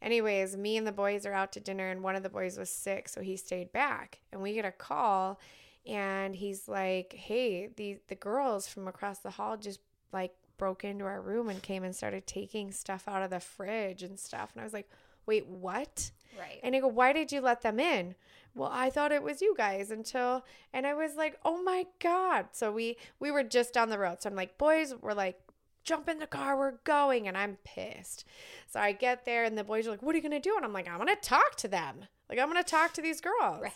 Anyways, 0.05 0.55
me 0.55 0.77
and 0.77 0.85
the 0.85 0.91
boys 0.91 1.25
are 1.25 1.33
out 1.33 1.51
to 1.53 1.59
dinner, 1.59 1.89
and 1.89 2.03
one 2.03 2.15
of 2.15 2.21
the 2.21 2.29
boys 2.29 2.59
was 2.59 2.69
sick, 2.69 3.09
so 3.09 3.21
he 3.21 3.35
stayed 3.35 3.71
back. 3.71 4.19
And 4.31 4.39
we 4.39 4.53
get 4.53 4.63
a 4.63 4.71
call, 4.71 5.39
and 5.87 6.35
he's 6.35 6.67
like, 6.67 7.13
"Hey, 7.13 7.69
the 7.75 7.97
the 8.07 8.13
girls 8.15 8.67
from 8.67 8.87
across 8.87 9.19
the 9.19 9.31
hall 9.31 9.57
just 9.57 9.79
like 10.13 10.35
broke 10.57 10.83
into 10.83 11.05
our 11.05 11.21
room 11.21 11.49
and 11.49 11.61
came 11.61 11.83
and 11.83 11.95
started 11.95 12.27
taking 12.27 12.71
stuff 12.71 13.07
out 13.07 13.23
of 13.23 13.31
the 13.31 13.39
fridge 13.39 14.03
and 14.03 14.19
stuff." 14.19 14.51
And 14.53 14.61
I 14.61 14.63
was 14.63 14.73
like, 14.73 14.87
"Wait, 15.25 15.47
what?" 15.47 16.11
Right. 16.37 16.59
And 16.61 16.75
I 16.75 16.81
go, 16.81 16.87
"Why 16.87 17.11
did 17.11 17.31
you 17.31 17.41
let 17.41 17.61
them 17.61 17.79
in?" 17.79 18.13
Well, 18.53 18.69
I 18.71 18.91
thought 18.91 19.11
it 19.11 19.23
was 19.23 19.41
you 19.41 19.55
guys 19.57 19.89
until, 19.89 20.45
and 20.71 20.85
I 20.85 20.93
was 20.93 21.15
like, 21.15 21.39
"Oh 21.43 21.63
my 21.63 21.87
god!" 21.99 22.49
So 22.51 22.71
we 22.71 22.97
we 23.19 23.31
were 23.31 23.43
just 23.43 23.73
down 23.73 23.89
the 23.89 23.97
road. 23.97 24.21
So 24.21 24.29
I'm 24.29 24.35
like, 24.35 24.59
"Boys, 24.59 24.93
we're 25.01 25.13
like." 25.13 25.39
Jump 25.85 26.09
in 26.09 26.19
the 26.19 26.27
car, 26.27 26.57
we're 26.57 26.73
going, 26.83 27.27
and 27.27 27.37
I'm 27.37 27.57
pissed. 27.63 28.25
So 28.67 28.79
I 28.79 28.91
get 28.91 29.23
there, 29.23 29.43
and 29.45 29.57
the 29.57 29.63
boys 29.63 29.87
are 29.87 29.91
like, 29.91 30.01
What 30.01 30.13
are 30.13 30.17
you 30.17 30.23
gonna 30.23 30.39
do? 30.39 30.55
And 30.57 30.65
I'm 30.65 30.73
like, 30.73 30.87
I'm 30.89 30.97
gonna 30.97 31.15
talk 31.15 31.55
to 31.57 31.67
them. 31.67 32.05
Like 32.29 32.39
I'm 32.39 32.47
gonna 32.47 32.63
talk 32.63 32.91
to 32.93 33.01
these 33.03 33.21
girls, 33.21 33.61
Right. 33.61 33.71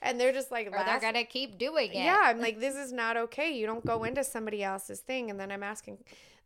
and 0.00 0.18
they're 0.18 0.32
just 0.32 0.50
like, 0.50 0.66
Or 0.68 0.82
they're 0.84 0.98
going 1.00 1.14
to 1.14 1.24
keep 1.24 1.58
doing 1.58 1.90
it. 1.92 1.96
yeah. 1.96 2.18
I'm 2.24 2.40
like, 2.46 2.58
this 2.58 2.74
is 2.74 2.92
not 2.92 3.16
okay. 3.18 3.52
You 3.54 3.66
don't 3.66 3.84
go 3.84 4.04
into 4.04 4.24
somebody 4.24 4.62
else's 4.64 5.00
thing. 5.00 5.28
And 5.30 5.38
then 5.38 5.52
I'm 5.52 5.62
asking 5.62 5.98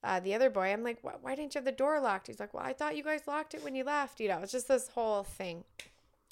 uh, 0.03 0.19
the 0.19 0.35
other 0.35 0.51
boy, 0.51 0.73
I'm 0.73 0.83
like, 0.83 0.99
why 1.03 1.35
didn't 1.37 1.55
you 1.55 1.61
have 1.61 1.65
the 1.65 1.71
door 1.73 2.01
locked? 2.01 2.27
He's 2.27 2.41
like, 2.41 2.53
well, 2.53 2.65
I 2.65 2.73
thought 2.73 2.97
you 2.97 3.05
guys 3.05 3.23
locked 3.29 3.55
it 3.55 3.63
when 3.63 3.75
you 3.77 3.85
left. 3.85 4.19
You 4.21 4.29
know, 4.29 4.41
it's 4.43 4.51
just 4.53 4.67
this 4.69 4.89
whole 4.89 5.23
thing. 5.23 5.63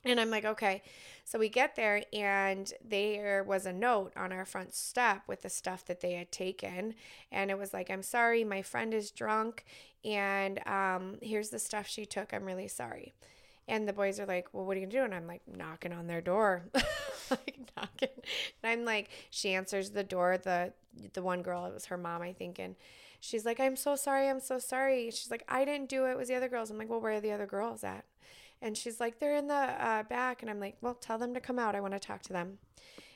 And 0.04 0.18
I'm 0.20 0.30
like, 0.30 0.44
okay. 0.44 0.82
So 1.24 1.38
we 1.38 1.48
get 1.48 1.76
there, 1.76 2.02
and 2.12 2.72
there 2.84 3.44
was 3.44 3.66
a 3.66 3.72
note 3.72 4.12
on 4.16 4.32
our 4.32 4.44
front 4.44 4.74
step 4.74 5.22
with 5.28 5.42
the 5.42 5.48
stuff 5.48 5.84
that 5.86 6.00
they 6.00 6.14
had 6.14 6.32
taken. 6.32 6.94
And 7.30 7.50
it 7.50 7.58
was 7.58 7.72
like, 7.72 7.90
I'm 7.90 8.02
sorry, 8.02 8.42
my 8.42 8.62
friend 8.62 8.92
is 8.92 9.12
drunk, 9.12 9.64
and 10.04 10.66
um, 10.66 11.18
here's 11.22 11.50
the 11.50 11.60
stuff 11.60 11.86
she 11.86 12.04
took. 12.04 12.34
I'm 12.34 12.44
really 12.44 12.66
sorry. 12.68 13.14
And 13.68 13.86
the 13.88 13.92
boys 13.92 14.18
are 14.18 14.26
like, 14.26 14.48
well, 14.52 14.64
what 14.64 14.76
are 14.76 14.80
you 14.80 14.86
gonna 14.86 14.98
do? 15.00 15.04
And 15.04 15.14
I'm 15.14 15.26
like, 15.28 15.42
knocking 15.46 15.92
on 15.92 16.08
their 16.08 16.20
door, 16.20 16.64
like 17.30 17.58
knocking. 17.76 18.08
And 18.62 18.72
I'm 18.72 18.84
like, 18.84 19.10
she 19.30 19.54
answers 19.54 19.90
the 19.90 20.02
door. 20.04 20.38
The 20.38 20.72
the 21.14 21.22
one 21.22 21.42
girl, 21.42 21.64
it 21.66 21.72
was 21.72 21.86
her 21.86 21.96
mom, 21.96 22.22
I 22.22 22.32
think, 22.32 22.58
and 22.58 22.74
she's 23.20 23.44
like, 23.44 23.60
I'm 23.60 23.76
so 23.76 23.96
sorry, 23.96 24.28
I'm 24.28 24.40
so 24.40 24.58
sorry. 24.58 25.10
She's 25.10 25.30
like, 25.30 25.44
I 25.48 25.64
didn't 25.64 25.88
do 25.88 26.06
it. 26.06 26.10
It 26.12 26.16
was 26.18 26.28
the 26.28 26.34
other 26.34 26.48
girls. 26.48 26.70
I'm 26.70 26.78
like, 26.78 26.90
well, 26.90 27.00
where 27.00 27.12
are 27.12 27.20
the 27.20 27.32
other 27.32 27.46
girls 27.46 27.84
at? 27.84 28.04
And 28.62 28.76
she's 28.78 29.00
like, 29.00 29.18
they're 29.18 29.36
in 29.36 29.48
the 29.48 29.54
uh, 29.54 30.04
back. 30.04 30.40
And 30.42 30.50
I'm 30.50 30.60
like, 30.60 30.76
well, 30.80 30.94
tell 30.94 31.18
them 31.18 31.34
to 31.34 31.40
come 31.40 31.58
out. 31.58 31.74
I 31.74 31.80
want 31.80 31.92
to 31.94 32.00
talk 32.00 32.22
to 32.22 32.32
them. 32.32 32.58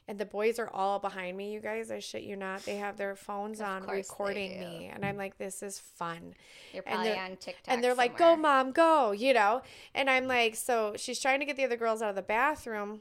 And 0.09 0.19
the 0.19 0.25
boys 0.27 0.59
are 0.61 0.71
all 0.73 0.99
behind 1.01 1.37
me, 1.37 1.53
you 1.53 1.59
guys. 1.61 1.91
I 1.91 1.99
shit 2.01 2.23
you 2.23 2.37
not. 2.37 2.65
They 2.65 2.77
have 2.77 2.97
their 2.97 3.17
phones 3.17 3.61
on 3.61 3.85
recording 3.87 4.61
me. 4.61 4.91
And 4.93 5.05
I'm 5.05 5.17
like, 5.17 5.37
this 5.39 5.63
is 5.65 5.79
fun 5.81 6.35
You're 6.73 6.85
and 6.87 6.95
probably 6.95 7.13
they're- 7.13 7.23
on 7.23 7.37
TikTok. 7.37 7.65
and 7.75 7.83
they're 7.83 7.95
like, 7.95 8.17
"Go, 8.17 8.37
mom, 8.37 8.71
go!" 8.71 9.11
You 9.11 9.35
know. 9.35 9.63
And 9.97 10.09
I'm 10.09 10.29
like, 10.29 10.55
so 10.55 10.95
she's 10.97 11.19
trying 11.19 11.41
to 11.41 11.45
get 11.47 11.57
the 11.57 11.65
other 11.65 11.77
girls 11.77 12.03
out 12.03 12.11
of 12.11 12.15
the 12.17 12.23
bathroom. 12.23 13.01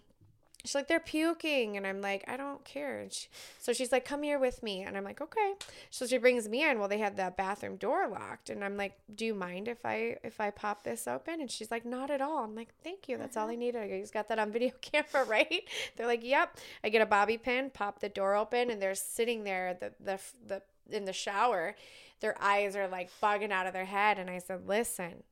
She's 0.65 0.75
like, 0.75 0.87
"They're 0.87 0.99
puking," 0.99 1.77
and 1.77 1.85
I'm 1.85 2.01
like, 2.01 2.23
"I 2.27 2.37
don't 2.37 2.63
care." 2.65 2.99
And 2.99 3.11
she, 3.13 3.27
so 3.59 3.73
she's 3.73 3.91
like, 3.91 4.05
"Come 4.05 4.23
here 4.23 4.39
with 4.39 4.63
me," 4.63 4.83
and 4.83 4.97
I'm 4.97 5.03
like, 5.03 5.21
"Okay." 5.21 5.53
So 5.89 6.05
she 6.05 6.17
brings 6.17 6.49
me 6.49 6.69
in. 6.69 6.79
Well, 6.79 6.87
they 6.87 6.97
had 6.97 7.15
the 7.15 7.33
bathroom 7.35 7.77
door 7.77 8.07
locked, 8.07 8.49
and 8.49 8.63
I'm 8.63 8.77
like, 8.77 8.97
"Do 9.13 9.25
you 9.25 9.33
mind 9.33 9.67
if 9.67 9.85
I 9.85 10.17
if 10.23 10.39
I 10.39 10.51
pop 10.51 10.83
this 10.83 11.07
open?" 11.07 11.41
And 11.41 11.49
she's 11.49 11.71
like, 11.71 11.85
"Not 11.85 12.09
at 12.09 12.21
all." 12.21 12.43
I'm 12.43 12.55
like, 12.55 12.73
"Thank 12.83 13.07
you. 13.07 13.17
That's 13.17 13.37
all 13.37 13.47
I 13.47 13.53
mm-hmm. 13.53 13.59
needed." 13.59 13.81
I 13.81 13.85
"You 13.95 14.05
got 14.13 14.27
that 14.29 14.39
on 14.39 14.51
video 14.51 14.71
camera, 14.81 15.25
right?" 15.25 15.63
They're 15.95 16.07
like, 16.07 16.23
"Yep." 16.23 16.57
I 16.83 16.89
get 16.89 17.01
a 17.01 17.05
bobby 17.05 17.37
pin, 17.37 17.69
pop 17.69 17.99
the 17.99 18.09
door 18.09 18.35
open, 18.35 18.69
and 18.69 18.81
they're 18.81 18.95
sitting 18.95 19.43
there, 19.43 19.77
the 19.79 19.93
the 19.99 20.19
the 20.47 20.61
in 20.95 21.05
the 21.05 21.13
shower. 21.13 21.75
Their 22.21 22.41
eyes 22.41 22.75
are 22.75 22.87
like 22.87 23.09
bugging 23.21 23.51
out 23.51 23.67
of 23.67 23.73
their 23.73 23.85
head, 23.85 24.19
and 24.19 24.29
I 24.29 24.39
said, 24.39 24.67
"Listen." 24.67 25.23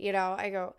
you 0.00 0.12
know, 0.12 0.34
I 0.36 0.50
go, 0.50 0.74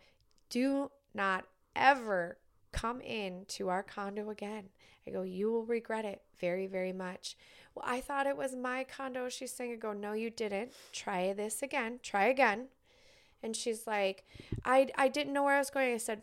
do 0.49 0.91
not 1.13 1.45
ever 1.75 2.37
come 2.71 3.01
in 3.01 3.45
to 3.49 3.69
our 3.69 3.83
condo 3.83 4.29
again. 4.29 4.69
I 5.05 5.11
go, 5.11 5.23
you 5.23 5.51
will 5.51 5.65
regret 5.65 6.05
it 6.05 6.21
very, 6.39 6.67
very 6.67 6.93
much. 6.93 7.35
Well, 7.73 7.85
I 7.87 8.01
thought 8.01 8.27
it 8.27 8.37
was 8.37 8.55
my 8.55 8.83
condo. 8.83 9.29
She's 9.29 9.51
saying, 9.51 9.71
I 9.73 9.75
go, 9.75 9.93
no, 9.93 10.13
you 10.13 10.29
didn't. 10.29 10.71
Try 10.91 11.33
this 11.33 11.61
again. 11.61 11.99
Try 12.03 12.25
again. 12.25 12.67
And 13.41 13.55
she's 13.55 13.87
like, 13.87 14.25
I, 14.63 14.89
I 14.95 15.07
didn't 15.07 15.33
know 15.33 15.43
where 15.43 15.55
I 15.55 15.59
was 15.59 15.71
going. 15.71 15.93
I 15.93 15.97
said, 15.97 16.21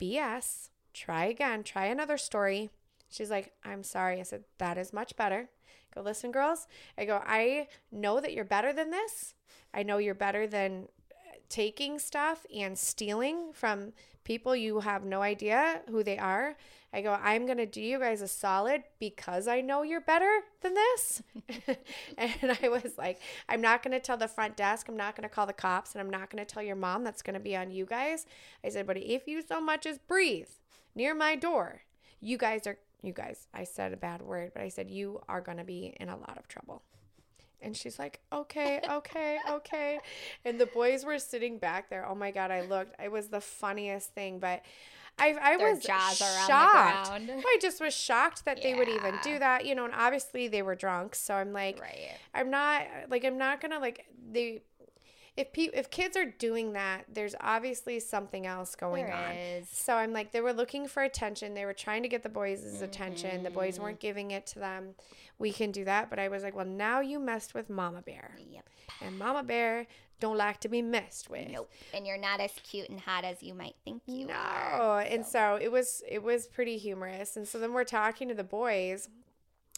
BS. 0.00 0.70
Try 0.94 1.26
again. 1.26 1.62
Try 1.62 1.86
another 1.86 2.16
story. 2.16 2.70
She's 3.10 3.30
like, 3.30 3.52
I'm 3.64 3.82
sorry. 3.82 4.20
I 4.20 4.22
said, 4.22 4.44
that 4.58 4.78
is 4.78 4.92
much 4.92 5.16
better. 5.16 5.48
I 5.48 5.94
go, 5.94 6.02
listen, 6.02 6.32
girls. 6.32 6.66
I 6.96 7.04
go, 7.04 7.22
I 7.26 7.68
know 7.92 8.20
that 8.20 8.32
you're 8.32 8.44
better 8.44 8.72
than 8.72 8.90
this. 8.90 9.34
I 9.74 9.82
know 9.82 9.98
you're 9.98 10.14
better 10.14 10.46
than 10.46 10.88
uh, 11.10 11.36
taking 11.48 11.98
stuff 11.98 12.46
and 12.54 12.78
stealing 12.78 13.52
from 13.52 13.92
people 14.28 14.54
you 14.54 14.80
have 14.80 15.04
no 15.04 15.22
idea 15.22 15.80
who 15.88 16.04
they 16.04 16.18
are. 16.18 16.54
I 16.92 17.00
go, 17.00 17.18
I'm 17.22 17.46
going 17.46 17.56
to 17.56 17.66
do 17.66 17.80
you 17.80 17.98
guys 17.98 18.20
a 18.20 18.28
solid 18.28 18.82
because 19.00 19.48
I 19.48 19.62
know 19.62 19.82
you're 19.82 20.02
better 20.02 20.30
than 20.60 20.74
this. 20.74 21.22
and 22.18 22.58
I 22.62 22.68
was 22.68 22.98
like, 22.98 23.20
I'm 23.48 23.62
not 23.62 23.82
going 23.82 23.92
to 23.92 24.00
tell 24.00 24.18
the 24.18 24.28
front 24.28 24.54
desk. 24.54 24.86
I'm 24.86 24.98
not 24.98 25.16
going 25.16 25.26
to 25.26 25.34
call 25.34 25.46
the 25.46 25.54
cops. 25.54 25.92
And 25.92 26.00
I'm 26.02 26.10
not 26.10 26.28
going 26.28 26.44
to 26.44 26.54
tell 26.54 26.62
your 26.62 26.76
mom. 26.76 27.04
That's 27.04 27.22
going 27.22 27.34
to 27.34 27.40
be 27.40 27.56
on 27.56 27.70
you 27.70 27.86
guys. 27.86 28.26
I 28.62 28.68
said, 28.68 28.86
but 28.86 28.98
if 28.98 29.26
you 29.26 29.40
so 29.40 29.62
much 29.62 29.86
as 29.86 29.98
breathe 29.98 30.50
near 30.94 31.14
my 31.14 31.34
door, 31.34 31.80
you 32.20 32.36
guys 32.36 32.66
are, 32.66 32.76
you 33.02 33.14
guys, 33.14 33.46
I 33.54 33.64
said 33.64 33.94
a 33.94 33.96
bad 33.96 34.20
word, 34.20 34.52
but 34.52 34.62
I 34.62 34.68
said, 34.68 34.90
you 34.90 35.22
are 35.26 35.40
going 35.40 35.58
to 35.58 35.64
be 35.64 35.96
in 35.98 36.10
a 36.10 36.16
lot 36.16 36.36
of 36.36 36.48
trouble. 36.48 36.82
And 37.60 37.76
she's 37.76 37.98
like, 37.98 38.20
okay, 38.32 38.80
okay, 38.88 39.38
okay. 39.50 39.98
And 40.44 40.60
the 40.60 40.66
boys 40.66 41.04
were 41.04 41.18
sitting 41.18 41.58
back 41.58 41.90
there. 41.90 42.06
Oh 42.06 42.14
my 42.14 42.30
God, 42.30 42.50
I 42.50 42.62
looked. 42.62 42.94
It 43.02 43.10
was 43.10 43.28
the 43.28 43.40
funniest 43.40 44.14
thing. 44.14 44.38
But 44.38 44.62
I, 45.18 45.36
I 45.40 45.56
Their 45.56 45.74
was 45.74 45.84
jaws 45.84 46.22
are 46.22 46.26
on 46.26 46.32
the 46.32 46.46
shocked. 46.46 47.44
I 47.44 47.58
just 47.60 47.80
was 47.80 47.94
shocked 47.94 48.44
that 48.44 48.62
they 48.62 48.74
would 48.74 48.88
even 48.88 49.18
do 49.22 49.38
that, 49.38 49.66
you 49.66 49.74
know. 49.74 49.84
And 49.84 49.94
obviously 49.94 50.48
they 50.48 50.62
were 50.62 50.76
drunk, 50.76 51.14
so 51.14 51.34
I'm 51.34 51.52
like, 51.52 51.80
right. 51.80 52.16
I'm 52.34 52.50
not 52.50 52.82
like 53.10 53.24
I'm 53.24 53.38
not 53.38 53.60
gonna 53.60 53.80
like 53.80 54.06
they. 54.30 54.62
If 55.38 55.52
pe- 55.52 55.70
if 55.72 55.88
kids 55.90 56.16
are 56.16 56.24
doing 56.24 56.72
that, 56.72 57.04
there's 57.12 57.34
obviously 57.40 58.00
something 58.00 58.46
else 58.46 58.74
going 58.74 59.06
There 59.06 59.14
on. 59.14 59.32
is. 59.32 59.68
So 59.70 59.94
I'm 59.94 60.12
like, 60.12 60.32
they 60.32 60.40
were 60.40 60.52
looking 60.52 60.88
for 60.88 61.02
attention. 61.02 61.54
They 61.54 61.64
were 61.64 61.72
trying 61.72 62.02
to 62.02 62.08
get 62.08 62.22
the 62.22 62.28
boys' 62.28 62.82
attention. 62.82 63.42
The 63.42 63.48
Mm-hmm. 63.50 63.58
boys 63.58 63.78
weren't 63.80 64.00
giving 64.00 64.32
it 64.32 64.46
to 64.48 64.58
them. 64.58 64.94
We 65.38 65.52
can 65.52 65.70
do 65.70 65.84
that. 65.84 66.10
But 66.10 66.18
I 66.18 66.28
was 66.28 66.42
like, 66.42 66.56
well, 66.56 66.66
now 66.66 67.00
you 67.00 67.18
messed 67.20 67.54
with 67.54 67.70
Mama 67.70 68.02
Bear. 68.02 68.32
Yep. 68.50 68.68
And 69.00 69.18
Mama 69.18 69.44
Bear 69.44 69.86
don't 70.20 70.36
like 70.36 70.58
to 70.60 70.68
be 70.68 70.82
messed 70.82 71.30
with. 71.30 71.48
Nope. 71.48 71.70
And 71.94 72.04
you're 72.04 72.18
not 72.18 72.40
as 72.40 72.50
cute 72.64 72.88
and 72.88 72.98
hot 72.98 73.24
as 73.24 73.40
you 73.40 73.54
might 73.54 73.76
think 73.84 74.02
you 74.06 74.24
are. 74.24 74.26
No. 74.26 74.34
are. 74.34 75.00
And 75.02 75.24
so 75.24 75.56
it 75.62 75.70
was 75.70 76.02
it 76.08 76.22
was 76.24 76.48
pretty 76.48 76.76
humorous. 76.78 77.36
And 77.36 77.46
so 77.46 77.60
then 77.60 77.72
we're 77.72 77.84
talking 77.84 78.26
to 78.26 78.34
the 78.34 78.42
boys 78.42 79.08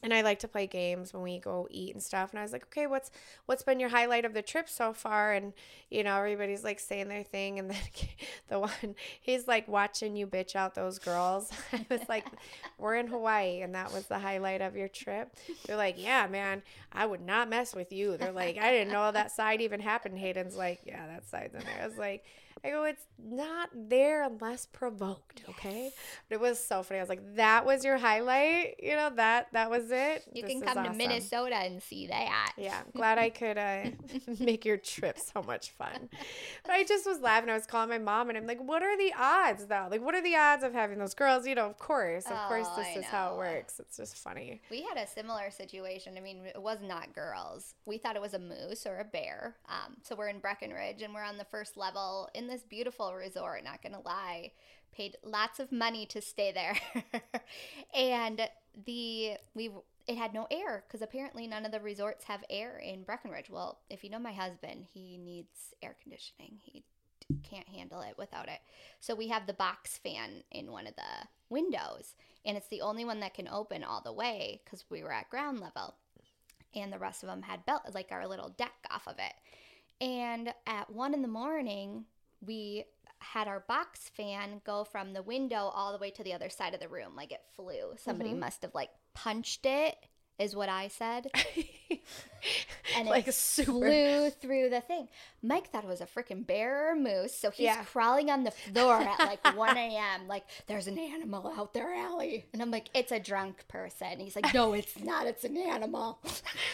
and 0.03 0.15
I 0.15 0.23
like 0.23 0.39
to 0.41 0.49
play 0.49 0.67
games 0.67 1.13
when 1.13 1.23
we 1.23 1.39
go 1.39 1.69
eat 1.71 1.95
and 1.95 2.03
stuff. 2.03 2.31
And 2.31 2.39
I 2.39 2.43
was 2.43 2.53
like, 2.53 2.65
okay, 2.65 2.87
what's 2.87 3.11
what's 3.47 3.63
been 3.63 3.81
your 3.81 3.91
highlight 3.91 4.25
of 4.25 4.33
the 4.33 4.43
trip 4.43 4.69
so 4.69 4.93
far? 4.93 5.33
And 5.33 5.53
you 5.91 6.03
know, 6.03 6.17
everybody's 6.17 6.65
like 6.65 6.81
saying 6.81 7.09
their 7.09 7.23
thing, 7.23 7.59
and 7.59 7.71
then 7.71 7.79
the 8.49 8.59
one 8.61 8.95
he's 9.21 9.47
like 9.47 9.69
watching 9.69 10.17
you 10.17 10.27
bitch 10.27 10.57
out 10.57 10.75
those 10.75 10.99
girls. 10.99 11.51
I 11.73 11.85
was 11.91 12.09
like, 12.09 12.27
we're 12.79 12.97
in 12.97 13.09
Hawaii, 13.09 13.61
and 13.61 13.75
that 13.75 13.93
was 13.93 14.07
the 14.07 14.19
highlight 14.19 14.63
of 14.63 14.77
your 14.77 14.89
trip. 14.89 15.35
They're 15.67 15.77
like, 15.77 16.03
yeah, 16.03 16.27
man, 16.27 16.63
I 16.93 17.07
would 17.07 17.21
not 17.21 17.49
mess 17.49 17.75
with 17.75 17.93
you. 17.93 18.17
They're 18.17 18.33
like, 18.33 18.59
I 18.59 18.71
didn't 18.73 18.93
know 18.93 19.11
that 19.13 19.33
side 19.33 19.61
even 19.61 19.81
happened. 19.81 20.19
Hayden's 20.19 20.57
like, 20.57 20.81
yeah, 20.85 21.07
that 21.07 21.29
side's 21.29 21.55
in 21.55 21.61
there. 21.61 21.83
I 21.83 21.87
was 21.87 21.99
like. 21.99 22.25
I 22.65 22.71
go, 22.71 22.85
it's 22.85 23.07
not 23.23 23.71
there 23.75 24.23
unless 24.25 24.67
provoked, 24.67 25.43
okay? 25.49 25.91
But 26.29 26.35
it 26.37 26.41
was 26.41 26.63
so 26.63 26.83
funny. 26.83 26.99
I 26.99 27.03
was 27.03 27.09
like, 27.09 27.37
that 27.37 27.65
was 27.65 27.85
your 27.85 27.97
highlight, 27.97 28.77
you 28.83 28.95
know, 28.97 29.11
that 29.17 29.49
that 29.53 29.71
was 29.71 29.91
it. 29.91 30.25
You 30.33 30.43
This 30.43 30.51
can 30.53 30.61
come 30.63 30.85
to. 30.85 30.93
Minnesota 30.93 31.57
and 31.57 31.83
see 31.83 32.07
that. 32.09 32.53
Yeah, 32.59 32.79
I'm 32.85 32.91
glad 32.97 33.19
I 33.19 33.31
could 33.31 33.57
uh, 33.57 33.85
make 34.41 34.65
your 34.65 34.77
trip 34.77 35.19
so 35.19 35.43
much 35.43 35.71
fun. 35.71 36.11
But 36.65 36.73
I 36.73 36.85
just 36.85 37.07
was 37.07 37.21
laughing. 37.21 37.49
I 37.49 37.55
was 37.55 37.67
calling 37.67 37.89
my 37.89 37.99
mom, 37.99 38.29
and 38.29 38.37
I'm 38.37 38.47
like, 38.47 38.61
"What 38.63 38.83
are 38.83 38.97
the 38.99 39.13
odds, 39.19 39.67
though? 39.67 39.89
Like, 39.91 40.03
what 40.03 40.15
are 40.15 40.23
the 40.23 40.37
odds 40.37 40.63
of 40.63 40.73
having 40.75 40.99
those 40.99 41.15
girls?" 41.15 41.47
You 41.47 41.55
know, 41.55 41.67
of 41.67 41.79
course, 41.79 42.27
of 42.27 42.37
course, 42.49 42.67
Oh, 42.71 42.77
this 42.77 42.89
I 42.97 42.99
is 43.01 43.05
how 43.07 43.35
it 43.35 43.39
works. 43.39 43.81
It's 43.81 43.97
just 43.97 44.17
funny. 44.17 44.61
We 44.71 44.83
had 44.83 44.99
a 45.03 45.07
similar 45.07 45.51
situation. 45.51 46.15
I 46.17 46.21
mean, 46.21 46.45
it 46.47 46.61
was 46.61 46.79
not 46.83 47.15
girls. 47.15 47.75
We 47.87 47.97
thought 47.99 48.17
it 48.17 48.23
was 48.23 48.35
a 48.35 48.39
moose 48.39 48.87
or 48.87 48.99
a 48.99 49.05
bear. 49.05 49.57
Um, 49.69 49.97
so 50.03 50.15
we're 50.15 50.29
in 50.29 50.41
Breckenridge 50.41 51.03
and 51.03 51.15
we're 51.15 51.25
on 51.25 51.39
the 51.39 51.45
first 51.45 51.77
level 51.77 52.29
in 52.35 52.50
this 52.51 52.63
beautiful 52.63 53.15
resort, 53.15 53.65
not 53.65 53.83
to 53.83 53.99
lie. 54.05 54.53
Paid 54.93 55.17
lots 55.23 55.61
of 55.61 55.71
money 55.71 56.05
to 56.07 56.21
stay 56.21 56.53
there. 56.53 56.77
and 57.95 58.49
the 58.85 59.37
we 59.55 59.71
it 60.07 60.17
had 60.17 60.35
no 60.35 60.49
air 60.51 60.83
because 60.87 61.03
apparently 61.03 61.47
none 61.47 61.65
of 61.65 61.73
the 61.73 61.81
resorts 61.81 62.25
have 62.25 62.43
air 62.51 62.79
in 62.79 63.05
Breckenridge. 63.05 63.49
Well, 63.49 63.79
if 63.89 64.03
you 64.03 64.11
know 64.11 64.19
my 64.19 64.33
husband, 64.33 64.87
he 64.93 65.19
needs 65.19 65.75
air 65.83 65.95
conditioning. 66.03 66.59
He 66.63 66.83
can't 67.45 67.69
handle 67.69 68.01
it 68.01 68.19
without 68.19 68.49
it. 68.49 68.61
So 68.99 69.15
we 69.15 69.29
have 69.29 69.47
the 69.47 69.53
box 69.53 69.99
fan 69.99 70.43
in 70.51 70.73
one 70.73 70.87
of 70.87 70.97
the 70.97 71.29
windows, 71.49 72.15
and 72.45 72.57
it's 72.57 72.67
the 72.67 72.81
only 72.81 73.05
one 73.05 73.21
that 73.21 73.35
can 73.35 73.47
open 73.47 73.85
all 73.85 74.01
the 74.01 74.13
way 74.13 74.61
because 74.65 74.85
we 74.91 75.03
were 75.03 75.13
at 75.13 75.31
ground 75.31 75.61
level, 75.61 75.95
and 76.75 76.93
the 76.93 76.99
rest 76.99 77.23
of 77.23 77.29
them 77.29 77.43
had 77.43 77.67
belt 77.67 77.83
like 77.95 78.11
our 78.11 78.27
little 78.27 78.49
deck 78.49 78.75
off 78.91 79.07
of 79.07 79.17
it. 79.19 80.05
And 80.05 80.53
at 80.67 80.91
one 80.91 81.15
in 81.15 81.23
the 81.23 81.29
morning, 81.29 82.07
we 82.45 82.85
had 83.19 83.49
our 83.49 83.61
box 83.61 84.11
fan 84.17 84.63
go 84.65 84.85
from 84.85 85.13
the 85.13 85.23
window 85.23 85.71
all 85.75 85.93
the 85.93 85.99
way 85.99 86.11
to 86.11 86.25
the 86.25 86.33
other 86.33 86.49
side 86.49 86.75
of 86.75 86.81
the 86.81 86.89
room, 86.89 87.15
like 87.15 87.33
it 87.33 87.43
flew. 87.55 87.95
Somebody 87.97 88.31
mm-hmm. 88.31 88.41
must 88.41 88.63
have 88.63 88.75
like 88.75 88.91
punched 89.15 89.67
it, 89.67 89.97
is 90.41 90.57
what 90.57 90.69
I 90.69 90.89
said. 90.89 91.31
and 92.97 93.09
Like 93.09 93.29
it 93.29 93.35
super- 93.35 93.71
flew 93.73 94.31
through 94.31 94.71
the 94.71 94.81
thing. 94.81 95.09
Mike 95.43 95.71
thought 95.71 95.85
it 95.85 95.89
was 95.89 96.01
a 96.01 96.07
freaking 96.07 96.47
bear 96.47 96.91
or 96.91 96.97
moose, 96.97 97.35
so 97.35 97.51
he's 97.51 97.65
Yeah. 97.65 97.85
crawling 97.85 98.31
on 98.31 98.45
the 98.45 98.51
floor 98.51 98.95
at 98.97 99.19
like 99.19 99.45
1 99.57 99.77
a.m. 99.77 100.27
Like, 100.29 100.45
there's 100.67 100.87
an 100.87 100.99
animal 100.99 101.53
out 101.57 101.75
there, 101.75 101.95
Allie. 101.95 102.47
And 102.53 102.63
I'm 102.63 102.71
like, 102.71 102.89
it's 102.95 103.13
a 103.13 103.21
drunk 103.21 103.67
person. 103.69 104.19
He's 104.19 104.35
like, 104.37 104.53
no, 104.55 104.73
it's 104.73 104.99
not. 105.03 105.27
It's 105.27 105.45
an 105.45 105.57
animal. 105.57 106.19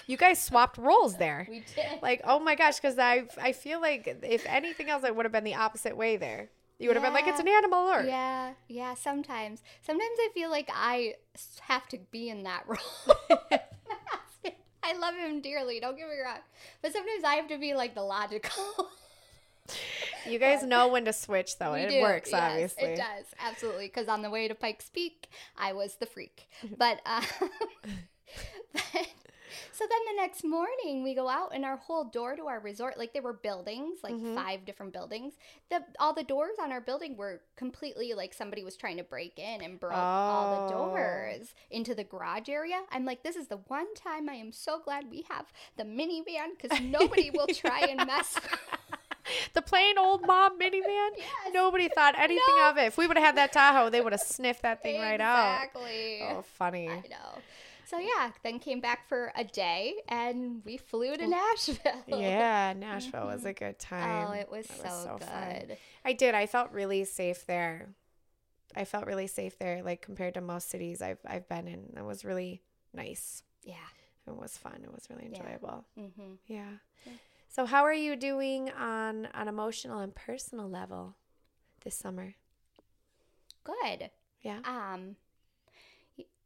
You 0.06 0.16
guys 0.16 0.42
swapped 0.42 0.78
roles 0.78 1.16
there. 1.16 1.46
we 1.50 1.64
did. 1.74 2.00
Like, 2.02 2.20
oh 2.24 2.38
my 2.38 2.54
gosh, 2.54 2.76
because 2.80 2.98
I 2.98 3.24
I 3.40 3.52
feel 3.52 3.80
like 3.80 4.06
if 4.22 4.44
anything 4.46 4.88
else, 4.90 5.04
it 5.04 5.14
would 5.14 5.24
have 5.24 5.32
been 5.32 5.44
the 5.44 5.54
opposite 5.56 5.96
way 5.96 6.16
there. 6.16 6.50
You 6.78 6.88
would 6.88 6.96
have 6.96 7.04
been 7.04 7.14
like, 7.14 7.26
it's 7.26 7.40
an 7.40 7.48
animal 7.48 7.86
alert. 7.86 8.06
Yeah, 8.06 8.52
yeah, 8.68 8.94
sometimes. 8.94 9.62
Sometimes 9.82 10.18
I 10.18 10.28
feel 10.34 10.50
like 10.50 10.70
I 10.74 11.14
have 11.62 11.88
to 11.88 11.98
be 12.10 12.28
in 12.28 12.42
that 12.42 12.64
role. 12.68 13.40
I 14.82 14.92
love 14.98 15.14
him 15.16 15.40
dearly, 15.40 15.80
don't 15.80 15.96
get 15.96 16.06
me 16.08 16.14
wrong. 16.24 16.38
But 16.82 16.92
sometimes 16.92 17.24
I 17.24 17.34
have 17.36 17.48
to 17.48 17.58
be 17.58 17.74
like 17.74 17.94
the 17.94 18.02
logical. 18.02 18.90
You 20.28 20.38
guys 20.38 20.62
know 20.62 20.88
when 20.88 21.04
to 21.04 21.12
switch 21.12 21.58
though. 21.58 21.74
We 21.74 21.80
it 21.80 21.90
do. 21.90 22.00
works, 22.00 22.30
Yes, 22.32 22.50
obviously. 22.50 22.84
It 22.84 22.96
does, 22.96 23.24
absolutely. 23.40 23.86
Because 23.86 24.08
on 24.08 24.22
the 24.22 24.30
way 24.30 24.48
to 24.48 24.54
Pikes 24.54 24.90
Peak, 24.90 25.28
I 25.56 25.72
was 25.72 25.96
the 25.96 26.06
freak. 26.06 26.48
But, 26.76 27.00
uh, 27.06 27.22
but 28.72 29.06
so 29.72 29.84
then 29.88 29.98
the 30.16 30.20
next 30.22 30.44
morning 30.44 31.02
we 31.02 31.14
go 31.14 31.28
out 31.28 31.50
and 31.54 31.64
our 31.64 31.76
whole 31.76 32.04
door 32.04 32.36
to 32.36 32.46
our 32.46 32.60
resort, 32.60 32.98
like 32.98 33.12
there 33.12 33.22
were 33.22 33.32
buildings, 33.32 33.98
like 34.02 34.14
Mhm. 34.14 34.34
five 34.34 34.64
different 34.64 34.92
buildings. 34.92 35.34
The 35.70 35.84
all 35.98 36.12
the 36.12 36.24
doors 36.24 36.56
on 36.60 36.72
our 36.72 36.80
building 36.80 37.16
were 37.16 37.42
completely 37.56 38.14
like 38.14 38.32
somebody 38.34 38.64
was 38.64 38.76
trying 38.76 38.96
to 38.98 39.04
break 39.04 39.38
in 39.38 39.62
and 39.62 39.78
broke 39.80 39.92
all 39.94 40.68
the 40.68 40.74
Oh. 40.74 40.88
doors 40.90 41.54
into 41.70 41.94
the 41.94 42.04
garage 42.04 42.48
area. 42.48 42.80
I'm 42.90 43.04
like, 43.04 43.22
this 43.22 43.36
is 43.36 43.48
the 43.48 43.58
one 43.68 43.94
time 43.94 44.28
I 44.28 44.34
am 44.34 44.52
so 44.52 44.78
glad 44.78 45.10
we 45.10 45.22
have 45.28 45.46
the 45.76 45.84
minivan 45.84 46.56
because 46.60 46.80
nobody 46.80 47.30
will 47.34 47.46
try 47.48 47.80
and 47.80 48.06
mess. 48.06 48.38
The 49.54 49.62
plain 49.72 49.98
old 49.98 50.24
mom 50.24 50.56
minivan. 50.56 51.10
Yes. 51.16 51.28
Nobody 51.52 51.88
thought 51.88 52.14
anything 52.16 52.44
No. 52.58 52.68
of 52.70 52.76
it. 52.78 52.84
If 52.84 52.96
we 52.96 53.08
would 53.08 53.16
have 53.16 53.26
had 53.26 53.36
that 53.38 53.52
Tahoe, 53.52 53.90
they 53.90 54.00
would 54.00 54.12
have 54.12 54.20
sniffed 54.20 54.62
that 54.62 54.84
thing 54.84 55.00
right 55.00 55.20
out. 55.20 55.56
Exactly. 55.64 56.20
Oh, 56.22 56.42
funny. 56.42 56.88
I 56.88 57.02
know. 57.08 57.42
So 57.86 57.98
yeah, 57.98 58.32
then 58.42 58.58
came 58.58 58.80
back 58.80 59.08
for 59.08 59.32
a 59.36 59.44
day 59.44 59.94
and 60.08 60.60
we 60.64 60.76
flew 60.76 61.16
to 61.16 61.26
Nashville. 61.26 62.02
Yeah, 62.08 62.72
Nashville 62.76 63.26
was 63.26 63.44
a 63.44 63.52
good 63.52 63.78
time. 63.78 64.28
Oh, 64.28 64.32
it 64.32 64.50
was 64.50 64.66
so, 64.66 64.82
was 64.82 65.02
so 65.04 65.18
fun. 65.20 65.60
good. 65.66 65.78
I 66.04 66.12
did. 66.12 66.34
I 66.34 66.46
felt 66.46 66.72
really 66.72 67.04
safe 67.04 67.46
there. 67.46 67.94
I 68.74 68.84
felt 68.84 69.06
really 69.06 69.28
safe 69.28 69.56
there, 69.58 69.82
like 69.84 70.02
compared 70.02 70.34
to 70.34 70.40
most 70.40 70.68
cities 70.68 71.00
I've 71.00 71.20
I've 71.26 71.48
been 71.48 71.68
in. 71.68 71.94
It 71.96 72.04
was 72.04 72.24
really 72.24 72.62
nice. 72.92 73.44
Yeah. 73.62 73.74
It 74.26 74.34
was 74.36 74.58
fun. 74.58 74.80
It 74.82 74.92
was 74.92 75.06
really 75.08 75.30
Yeah. 75.32 75.38
enjoyable. 75.38 75.84
hmm 75.96 76.32
Yeah. 76.46 76.70
Yeah. 77.04 77.12
So 77.48 77.64
how 77.66 77.84
are 77.84 77.94
you 77.94 78.16
doing 78.16 78.70
on 78.72 79.26
an 79.32 79.46
emotional 79.48 80.00
and 80.00 80.12
personal 80.14 80.68
level 80.68 81.14
this 81.84 81.94
summer? 81.94 82.34
Good. 83.64 84.10
Yeah. 84.42 84.58
Um, 84.64 85.16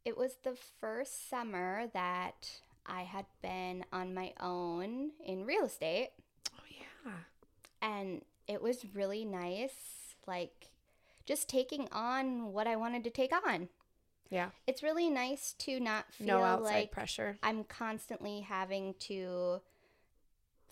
it 0.05 0.17
was 0.17 0.37
the 0.43 0.55
first 0.79 1.29
summer 1.29 1.87
that 1.93 2.49
I 2.85 3.01
had 3.03 3.25
been 3.41 3.85
on 3.91 4.13
my 4.13 4.33
own 4.39 5.11
in 5.25 5.45
real 5.45 5.65
estate, 5.65 6.09
Oh 6.57 6.63
yeah. 6.69 7.11
and 7.81 8.21
it 8.47 8.61
was 8.61 8.85
really 8.93 9.25
nice. 9.25 10.15
Like, 10.27 10.71
just 11.25 11.47
taking 11.49 11.87
on 11.91 12.51
what 12.53 12.67
I 12.67 12.75
wanted 12.75 13.03
to 13.05 13.09
take 13.09 13.31
on. 13.47 13.69
Yeah. 14.29 14.49
It's 14.65 14.81
really 14.81 15.09
nice 15.09 15.53
to 15.59 15.79
not 15.79 16.05
feel 16.13 16.27
No 16.27 16.43
outside 16.43 16.73
like 16.73 16.91
pressure. 16.91 17.37
I'm 17.43 17.63
constantly 17.65 18.41
having 18.41 18.95
to 19.01 19.61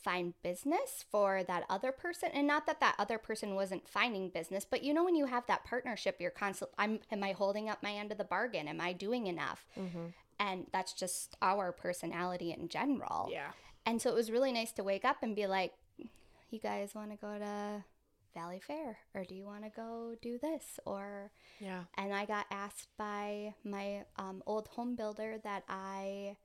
find 0.04 0.34
business 0.44 1.06
for 1.12 1.44
that 1.44 1.64
other 1.70 1.92
person 1.92 2.30
and 2.34 2.48
not 2.48 2.66
that 2.66 2.80
that 2.80 2.96
other 2.98 3.18
person 3.18 3.56
wasn't 3.56 3.88
finding 3.88 4.30
business 4.30 4.66
but 4.70 4.84
you 4.84 4.94
know 4.94 5.04
when 5.04 5.16
you 5.16 5.26
have 5.26 5.46
that 5.48 5.64
partnership 5.66 6.18
you're 6.20 6.32
constantly 6.32 6.76
I'm 6.78 7.00
am 7.12 7.24
I 7.24 7.32
holding 7.34 7.70
up 7.70 7.84
my 7.84 7.92
end 7.94 8.12
of 8.12 8.18
the 8.18 8.24
bargain 8.24 8.68
am 8.68 8.80
I 8.82 8.94
doing 8.94 9.28
enough 9.28 9.66
Mm-hmm. 9.78 10.06
and 10.40 10.68
that's 10.72 10.94
just 10.94 11.36
our 11.42 11.72
personality 11.72 12.52
in 12.52 12.70
general 12.70 13.30
Yeah. 13.32 13.52
and 13.86 14.02
so 14.02 14.10
it 14.10 14.16
was 14.16 14.32
really 14.32 14.52
nice 14.52 14.72
to 14.74 14.84
wake 14.84 15.06
up 15.06 15.18
and 15.22 15.36
be 15.36 15.48
like 15.48 15.74
you 16.50 16.60
guys 16.60 16.96
want 16.96 17.12
to 17.12 17.18
go 17.18 17.38
to 17.38 17.84
Valleyfair 18.38 18.96
or 19.16 19.24
do 19.24 19.34
you 19.36 19.46
want 19.46 19.64
to 19.64 19.70
go 19.70 20.16
do 20.22 20.38
this 20.38 20.80
or 20.86 21.32
Yeah. 21.60 21.84
and 21.98 22.14
I 22.14 22.26
got 22.26 22.46
asked 22.52 22.90
by 22.98 23.54
my 23.64 24.06
um, 24.18 24.44
old 24.46 24.68
home 24.70 24.96
builder 24.96 25.40
that 25.44 25.64
I 25.68 26.38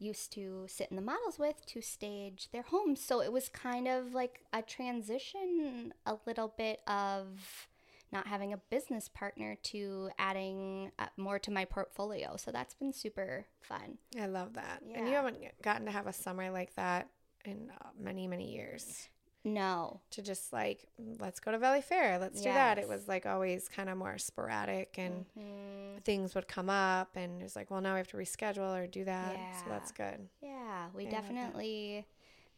used 0.00 0.32
to 0.32 0.64
sit 0.68 0.88
in 0.90 0.96
the 0.96 1.02
models 1.02 1.38
with 1.38 1.64
to 1.66 1.80
stage 1.80 2.48
their 2.52 2.62
homes. 2.62 3.00
So 3.00 3.20
it 3.20 3.32
was 3.32 3.48
kind 3.48 3.86
of 3.86 4.14
like 4.14 4.40
a 4.52 4.62
transition, 4.62 5.92
a 6.06 6.16
little 6.26 6.54
bit 6.56 6.80
of 6.86 7.68
not 8.12 8.26
having 8.26 8.52
a 8.52 8.56
business 8.56 9.08
partner 9.08 9.56
to 9.62 10.10
adding 10.18 10.90
uh, 10.98 11.06
more 11.16 11.38
to 11.38 11.50
my 11.50 11.64
portfolio. 11.64 12.36
So 12.36 12.50
that's 12.50 12.74
been 12.74 12.92
super 12.92 13.46
fun. 13.60 13.98
I 14.20 14.26
love 14.26 14.54
that. 14.54 14.82
And 14.94 15.06
you 15.08 15.14
haven't 15.14 15.38
gotten 15.62 15.86
to 15.86 15.92
have 15.92 16.06
a 16.06 16.12
summer 16.12 16.50
like 16.50 16.74
that 16.74 17.08
in 17.44 17.70
uh, 17.80 17.88
many, 17.98 18.26
many 18.26 18.52
years. 18.52 19.08
No. 19.42 20.00
To 20.10 20.22
just 20.22 20.52
like, 20.52 20.86
let's 21.18 21.40
go 21.40 21.50
to 21.50 21.58
Valleyfair. 21.58 22.20
Let's 22.20 22.40
do 22.42 22.52
that. 22.52 22.78
It 22.78 22.88
was 22.88 23.08
like 23.08 23.24
always 23.26 23.68
kind 23.68 23.88
of 23.88 23.96
more 23.96 24.18
sporadic 24.18 24.98
and 24.98 25.24
Mhm. 25.36 26.02
things 26.04 26.34
would 26.34 26.46
come 26.48 26.68
up 26.68 27.16
and 27.16 27.40
it's 27.42 27.56
like, 27.56 27.70
well, 27.70 27.80
now 27.80 27.94
we 27.94 27.98
have 27.98 28.08
to 28.08 28.16
reschedule 28.16 28.78
or 28.78 28.86
do 28.86 29.04
that. 29.04 29.38
So 29.64 29.70
that's 29.70 29.92
good. 29.92 30.28
Yeah, 30.42 30.88
we 30.94 31.06
I 31.06 31.10
definitely 31.10 32.06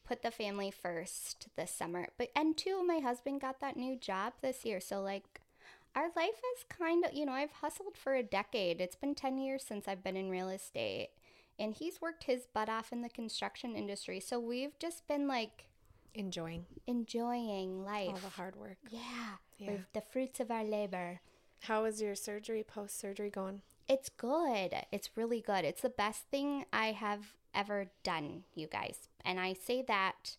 put 0.05 0.23
the 0.23 0.31
family 0.33 0.71
first 0.73 1.49
this 1.57 1.71
summer. 1.71 2.09
But 2.19 2.31
and 2.35 2.57
two, 2.57 2.83
my 2.85 2.99
husband 2.99 3.41
got 3.41 3.61
that 3.61 3.77
new 3.77 3.97
job 3.97 4.35
this 4.41 4.65
year, 4.65 4.81
so 4.81 5.01
like 5.01 5.41
our 5.95 6.11
life 6.17 6.41
has 6.57 6.65
kind 6.69 7.05
of, 7.05 7.13
you 7.13 7.27
know, 7.27 7.33
I've 7.33 7.53
hustled 7.53 7.97
for 7.97 8.15
a 8.15 8.23
decade. 8.23 8.81
It's 8.81 8.97
been 8.97 9.15
10 9.15 9.39
years 9.39 9.63
since 9.63 9.87
I've 9.87 10.03
been 10.03 10.17
in 10.17 10.31
real 10.31 10.49
estate. 10.49 11.11
And 11.59 11.75
he's 11.75 12.01
worked 12.01 12.25
his 12.25 12.47
butt 12.47 12.71
off 12.71 12.93
in 12.93 13.03
the 13.03 13.11
construction 13.11 13.77
industry. 13.77 14.19
So 14.19 14.41
we've 14.41 14.77
just 14.79 15.07
been 15.07 15.29
like 15.29 15.67
Enjoying 16.15 16.67
enjoying 16.87 17.85
life. 17.85 18.09
all 18.11 18.17
the 18.17 18.29
hard 18.29 18.57
work. 18.57 18.77
yeah, 18.91 19.37
Yeah. 19.59 19.77
the 19.93 20.01
fruits 20.01 20.41
of 20.41 20.51
our 20.51 20.65
labor. 20.65 21.21
How 21.61 21.85
is 21.85 22.03
your 22.03 22.15
surgery, 22.15 22.63
post 22.65 22.99
surgery 22.99 23.31
going? 23.31 23.63
It's 23.89 24.09
good. 24.09 24.75
It's 24.91 25.11
really 25.17 25.41
good. 25.41 25.65
It's 25.65 25.83
the 25.83 25.89
best 25.91 26.25
thing 26.31 26.65
I 26.73 26.93
have 26.93 27.35
ever 27.55 27.87
done, 28.03 28.45
you 28.55 28.67
guys. 28.67 29.09
And 29.25 29.39
I 29.39 29.53
say 29.53 29.83
that 29.83 30.37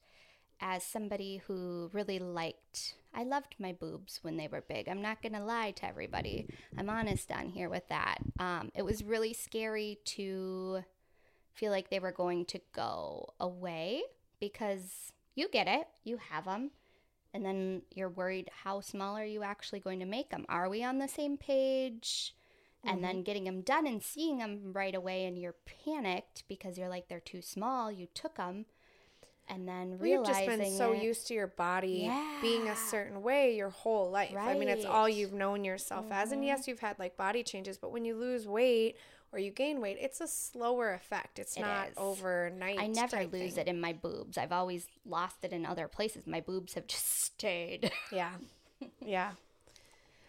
as 0.60 0.84
somebody 0.84 1.38
who 1.48 1.90
really 1.94 2.20
liked, 2.20 2.96
I 3.14 3.24
loved 3.24 3.56
my 3.60 3.72
boobs 3.74 4.20
when 4.22 4.38
they 4.38 4.48
were 4.48 4.62
big. 4.62 4.88
I'm 4.90 5.02
not 5.02 5.22
going 5.22 5.34
to 5.34 5.44
lie 5.44 5.72
to 5.72 5.86
everybody. 5.86 6.48
I'm 6.78 6.90
honest 6.90 7.32
on 7.32 7.50
here 7.50 7.70
with 7.70 7.88
that. 7.90 8.18
Um, 8.40 8.72
it 8.76 8.82
was 8.84 9.04
really 9.04 9.34
scary 9.34 10.00
to 10.06 10.84
feel 11.54 11.72
like 11.72 11.90
they 11.90 12.00
were 12.00 12.12
going 12.12 12.46
to 12.46 12.60
go 12.74 13.34
away 13.40 14.04
because 14.40 15.12
you 15.36 15.48
get 15.50 15.68
it, 15.68 15.88
you 16.04 16.18
have 16.18 16.46
them. 16.46 16.72
And 17.34 17.44
then 17.44 17.82
you're 17.92 18.10
worried 18.10 18.50
how 18.64 18.82
small 18.82 19.16
are 19.18 19.26
you 19.26 19.42
actually 19.44 19.80
going 19.80 20.00
to 20.00 20.06
make 20.06 20.30
them? 20.30 20.46
Are 20.50 20.70
we 20.70 20.84
on 20.84 21.00
the 21.00 21.08
same 21.08 21.38
page? 21.38 22.34
and 22.86 23.02
then 23.02 23.24
getting 23.24 23.46
them 23.46 23.62
done 23.62 23.88
and 23.88 24.04
seeing 24.04 24.40
them 24.40 24.74
right 24.74 24.94
away 24.94 25.24
and 25.26 25.40
you're 25.40 25.56
panicked 25.86 26.44
because 26.50 26.78
you're 26.78 26.90
like 26.90 27.08
they're 27.08 27.22
too 27.22 27.42
small 27.42 27.90
you 27.90 28.08
took 28.14 28.36
them 28.36 28.66
and 29.48 29.66
then 29.66 29.98
Well, 29.98 30.10
You've 30.10 30.26
just 30.26 30.46
been 30.46 30.66
so 30.78 30.92
it- 30.92 31.02
used 31.02 31.28
to 31.28 31.34
your 31.34 31.48
body 31.48 32.12
being 32.42 32.68
a 32.68 32.76
certain 32.76 33.22
way 33.22 33.56
your 33.56 33.70
whole 33.70 34.12
life. 34.12 34.36
I 34.38 34.54
mean, 34.56 34.68
it's 34.68 34.84
all 34.84 35.08
you've 35.08 35.32
known 35.32 35.64
yourself 35.64 36.08
as. 36.12 36.34
And 36.34 36.44
Mhm. 36.44 36.48
yes, 36.48 36.68
you've 36.68 36.82
had 36.82 37.00
like 37.00 37.16
body 37.16 37.42
changes, 37.42 37.78
but 37.78 37.92
when 37.94 38.04
you 38.04 38.16
lose 38.18 38.46
weight 38.50 38.98
or 39.34 39.40
you 39.40 39.52
gain 39.52 39.82
weight, 39.82 39.98
it's 40.00 40.22
a 40.22 40.28
slower 40.28 40.94
effect. 40.94 41.40
It's 41.40 41.58
It 41.58 41.62
not 41.62 41.90
is. 41.90 41.94
overnight. 41.98 42.80
I 42.80 42.88
never 42.88 43.24
lose 43.26 43.56
thing. 43.56 43.58
it 43.58 43.68
in 43.68 43.82
my 43.82 43.92
boobs. 43.94 44.38
I've 44.38 44.52
always 44.54 44.88
lost 45.06 45.38
it 45.44 45.52
in 45.52 45.66
other 45.66 45.88
places. 45.88 46.26
My 46.28 46.40
boobs 46.40 46.76
have 46.76 46.88
just 46.88 47.22
stayed. 47.24 47.92
Yeah. 48.12 48.34
Yeah. 49.02 49.32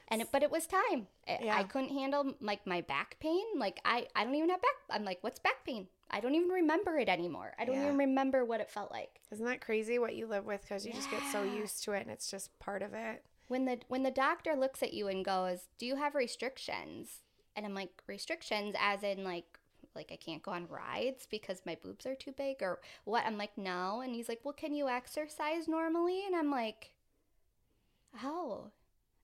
And 0.09 0.21
it, 0.23 0.29
but 0.33 0.43
it 0.43 0.51
was 0.51 0.67
time. 0.67 1.09
I, 1.27 1.39
Yeah. 1.43 1.57
I 1.57 1.65
couldn't 1.65 1.91
handle 1.97 2.35
like 2.41 2.67
my 2.67 2.81
back 2.83 3.17
pain. 3.21 3.45
Like 3.57 3.81
I 3.85 4.07
I 4.15 4.25
don't 4.25 4.35
even 4.35 4.51
have 4.51 4.61
back. 4.63 4.75
I'm 4.91 5.05
like, 5.05 5.19
what's 5.23 5.39
back 5.39 5.65
pain? 5.65 5.89
I 6.11 6.21
don't 6.21 6.35
even 6.35 6.49
remember 6.51 6.99
it 6.99 7.09
anymore. 7.09 7.53
I 7.59 7.65
don't 7.65 7.77
Yeah. 7.77 7.85
even 7.87 7.97
remember 7.99 8.45
what 8.45 8.61
it 8.61 8.71
felt 8.71 8.91
like. 8.93 9.21
Isn't 9.33 9.47
that 9.47 9.61
crazy 9.63 9.99
what 9.99 10.15
you 10.15 10.27
live 10.27 10.45
with? 10.45 10.61
Because 10.63 10.87
you 10.87 10.93
just 10.93 11.11
get 11.11 11.23
so 11.33 11.43
used 11.43 11.83
to 11.85 11.93
it 11.93 12.03
and 12.03 12.11
it's 12.11 12.31
just 12.31 12.57
part 12.59 12.83
of 12.83 12.95
it. 12.95 13.25
when 13.49 13.65
the 13.65 13.79
when 13.89 14.03
the 14.03 14.11
doctor 14.11 14.55
looks 14.55 14.83
at 14.83 14.93
you 14.95 15.09
and 15.09 15.25
goes, 15.25 15.69
"Do 15.79 15.87
you 15.87 15.97
have 15.97 16.15
restrictions?" 16.15 17.21
And 17.57 17.67
I'm 17.67 17.75
like, 17.75 18.03
"Restrictions 18.07 18.75
as 18.81 19.03
in 19.03 19.25
like 19.25 19.59
like 19.95 20.11
I 20.13 20.17
can't 20.17 20.43
go 20.43 20.51
on 20.53 20.67
rides 20.69 21.27
because 21.31 21.63
my 21.67 21.77
boobs 21.77 22.07
are 22.07 22.15
too 22.17 22.33
big 22.33 22.63
or 22.63 22.81
what?" 23.05 23.25
I'm 23.27 23.39
like, 23.39 23.57
"No." 23.59 24.01
And 24.01 24.15
he's 24.15 24.29
like, 24.29 24.41
"Well, 24.45 24.55
can 24.55 24.75
you 24.75 24.89
exercise 24.89 25.69
normally?" 25.69 26.25
And 26.27 26.37
I'm 26.37 26.51
like, 26.51 26.93
"Oh. 28.23 28.71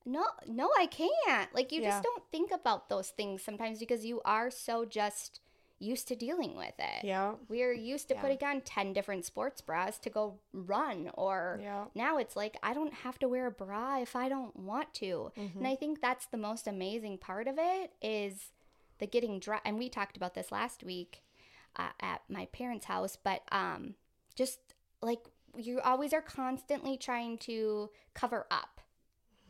No, 0.05 0.25
no, 0.47 0.71
I 0.77 0.87
can't." 0.87 1.53
Like 1.55 1.71
you 1.71 1.81
Yeah. 1.81 1.83
just 1.83 2.03
don't 2.03 2.23
think 2.31 2.51
about 2.51 2.89
those 2.89 3.09
things 3.11 3.43
sometimes 3.43 3.79
because 3.79 4.05
you 4.05 4.21
are 4.25 4.51
so 4.51 4.85
just 4.85 5.41
used 5.81 6.07
to 6.09 6.15
dealing 6.15 6.55
with 6.55 6.73
it. 6.77 7.03
Yeah. 7.03 7.33
We're 7.49 7.73
used 7.73 8.07
to 8.09 8.13
Yeah. 8.13 8.21
putting 8.21 8.43
on 8.43 8.61
10 8.61 8.93
different 8.93 9.25
sports 9.25 9.61
bras 9.61 9.97
to 9.99 10.09
go 10.09 10.39
run 10.53 11.09
or 11.15 11.59
Yeah. 11.61 11.85
now 11.95 12.17
it's 12.17 12.35
like 12.35 12.55
I 12.61 12.73
don't 12.73 12.93
have 12.93 13.17
to 13.19 13.27
wear 13.27 13.47
a 13.47 13.51
bra 13.51 13.97
if 13.99 14.15
I 14.15 14.29
don't 14.29 14.55
want 14.55 14.93
to. 14.95 15.31
Mm-hmm. 15.37 15.57
And 15.57 15.67
I 15.67 15.75
think 15.75 15.99
that's 16.01 16.27
the 16.27 16.37
most 16.37 16.67
amazing 16.67 17.17
part 17.17 17.47
of 17.47 17.55
it 17.57 17.91
is 18.01 18.51
the 18.99 19.07
getting 19.07 19.39
dry 19.39 19.59
and 19.65 19.77
we 19.79 19.89
talked 19.89 20.15
about 20.17 20.33
this 20.35 20.51
last 20.51 20.83
week 20.83 21.23
uh, 21.75 21.89
at 21.99 22.21
my 22.29 22.45
parents' 22.47 22.85
house, 22.85 23.15
but 23.15 23.41
um 23.51 23.95
just 24.35 24.59
like 25.01 25.23
you 25.57 25.79
always 25.81 26.13
are 26.13 26.21
constantly 26.21 26.95
trying 26.97 27.37
to 27.39 27.89
cover 28.13 28.45
up. 28.51 28.79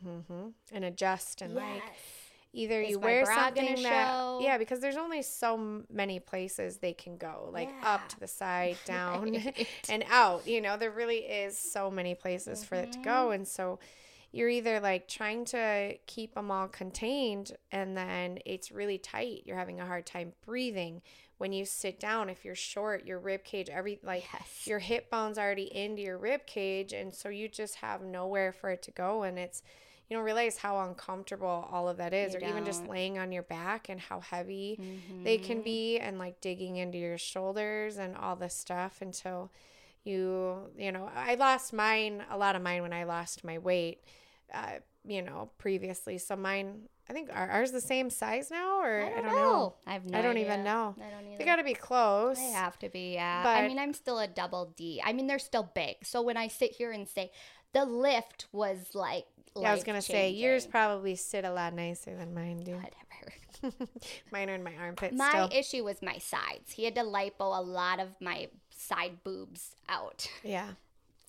and 0.04 0.84
adjust 0.84 1.42
and 1.42 1.54
like 1.54 1.82
Yes. 1.86 2.21
Either 2.52 2.80
Is 2.82 2.90
you 2.90 2.98
wear 2.98 3.24
something 3.24 3.82
that 3.82 4.06
show? 4.14 4.40
yeah 4.42 4.58
because 4.58 4.80
there's 4.80 4.96
only 4.96 5.22
so 5.22 5.82
many 5.90 6.20
places 6.20 6.76
they 6.78 6.92
can 6.92 7.16
go 7.16 7.48
like 7.52 7.70
up 7.82 8.08
to 8.10 8.20
the 8.20 8.26
side 8.28 8.76
down 8.84 9.32
Right. 9.32 9.66
and 9.88 10.04
out 10.10 10.46
you 10.46 10.60
know 10.60 10.76
there 10.76 10.90
really 10.90 11.18
is 11.20 11.56
so 11.58 11.90
many 11.90 12.14
places 12.14 12.64
for 12.64 12.74
it 12.76 12.92
to 12.92 12.98
go 12.98 13.10
Mm-hmm. 13.10 13.32
and 13.32 13.48
so 13.48 13.78
you're 14.34 14.48
either 14.48 14.80
like 14.80 15.08
trying 15.08 15.44
to 15.46 15.94
keep 16.06 16.34
them 16.34 16.50
all 16.50 16.66
contained 16.68 17.52
and 17.70 17.96
then 17.96 18.38
it's 18.46 18.70
really 18.72 18.98
tight 18.98 19.42
you're 19.44 19.56
having 19.58 19.80
a 19.80 19.86
hard 19.86 20.06
time 20.06 20.32
breathing 20.46 21.02
when 21.38 21.52
you 21.52 21.64
sit 21.64 21.98
down 22.00 22.30
if 22.30 22.44
you're 22.44 22.54
short 22.54 23.04
your 23.04 23.18
rib 23.18 23.44
cage 23.44 23.68
every 23.68 23.98
like 24.02 24.24
Yes. 24.32 24.66
your 24.66 24.78
hip 24.78 25.10
bone's 25.10 25.38
already 25.38 25.74
into 25.76 26.00
your 26.02 26.16
rib 26.18 26.46
cage 26.46 26.92
and 26.92 27.14
so 27.14 27.28
you 27.28 27.48
just 27.48 27.76
have 27.76 28.00
nowhere 28.02 28.52
for 28.52 28.70
it 28.70 28.82
to 28.82 28.90
go 28.90 29.22
and 29.22 29.38
it's 29.38 29.62
you 30.12 30.18
don't 30.18 30.26
realize 30.26 30.58
how 30.58 30.78
uncomfortable 30.80 31.66
all 31.72 31.88
of 31.88 31.96
that 31.96 32.12
is 32.12 32.34
You 32.34 32.40
or 32.40 32.44
even 32.50 32.66
just 32.66 32.86
laying 32.86 33.18
on 33.18 33.32
your 33.32 33.44
back 33.44 33.88
and 33.88 33.98
how 33.98 34.20
heavy 34.20 34.78
they 35.24 35.38
can 35.38 35.62
be 35.62 35.98
and 35.98 36.18
like 36.18 36.40
digging 36.42 36.76
into 36.76 36.98
your 36.98 37.16
shoulders 37.16 37.96
and 37.96 38.14
all 38.14 38.36
this 38.36 38.54
stuff 38.54 38.98
until 39.00 39.50
you 40.04 40.70
you 40.76 40.92
know 40.92 41.08
i 41.14 41.34
lost 41.36 41.72
mine 41.72 42.22
a 42.30 42.36
lot 42.36 42.56
of 42.56 42.62
mine 42.62 42.82
when 42.82 42.92
i 42.92 43.04
lost 43.04 43.42
my 43.44 43.56
weight 43.58 44.00
uh, 44.52 44.72
you 45.06 45.22
know 45.22 45.48
previously 45.58 46.18
so 46.18 46.34
mine 46.36 46.82
i 47.08 47.12
think 47.12 47.30
are 47.32 47.48
ours 47.48 47.70
the 47.70 47.80
same 47.80 48.10
size 48.10 48.50
now 48.50 48.80
or 48.80 49.02
I 49.04 49.20
don't, 49.22 49.26
know. 49.32 49.74
I 49.86 49.92
have 49.92 50.04
no 50.04 50.18
I 50.18 50.22
don't 50.22 50.32
idea. 50.32 50.44
even 50.46 50.64
know. 50.64 50.94
I 50.98 51.10
don't 51.10 51.26
either. 51.28 51.38
they 51.38 51.44
got 51.44 51.56
to 51.56 51.64
be 51.64 51.74
close 51.74 52.36
They 52.36 52.50
have 52.50 52.78
to 52.80 52.88
be, 52.88 53.14
yeah. 53.14 53.42
But- 53.42 53.58
I 53.58 53.66
mean, 53.68 53.78
I'm 53.78 53.94
still 53.94 54.18
a 54.18 54.26
double 54.28 54.72
D. 54.76 55.00
I 55.04 55.12
mean, 55.12 55.26
they're 55.26 55.38
still 55.38 55.68
big. 55.74 55.96
So 56.04 56.20
when 56.22 56.36
I 56.36 56.48
sit 56.48 56.72
here 56.72 56.90
and 56.92 57.08
say 57.08 57.30
the 57.72 57.84
lift 57.84 58.46
was 58.52 58.94
like, 58.94 59.24
yeah 59.56 59.70
i 59.70 59.74
was 59.74 59.84
gonna 59.84 60.00
say 60.00 60.30
yours 60.30 60.66
probably 60.66 61.14
sit 61.14 61.44
a 61.44 61.52
lot 61.52 61.74
nicer 61.74 62.16
than 62.16 62.32
mine 62.34 62.62
do. 62.64 62.72
Whatever. 62.72 62.96
mine 64.32 64.50
are 64.50 64.54
in 64.54 64.62
my 64.64 64.74
armpits 64.80 65.14
My 65.16 65.30
still. 65.30 65.48
issue 65.52 65.84
was 65.84 66.02
my 66.02 66.18
sides. 66.18 66.72
He 66.72 66.84
had 66.84 66.94
to 66.96 67.02
lipo 67.02 67.32
a 67.38 67.62
lot 67.62 68.00
of 68.00 68.08
my 68.20 68.48
side 68.70 69.22
boobs 69.24 69.76
out, 69.88 70.26
yeah. 70.42 70.68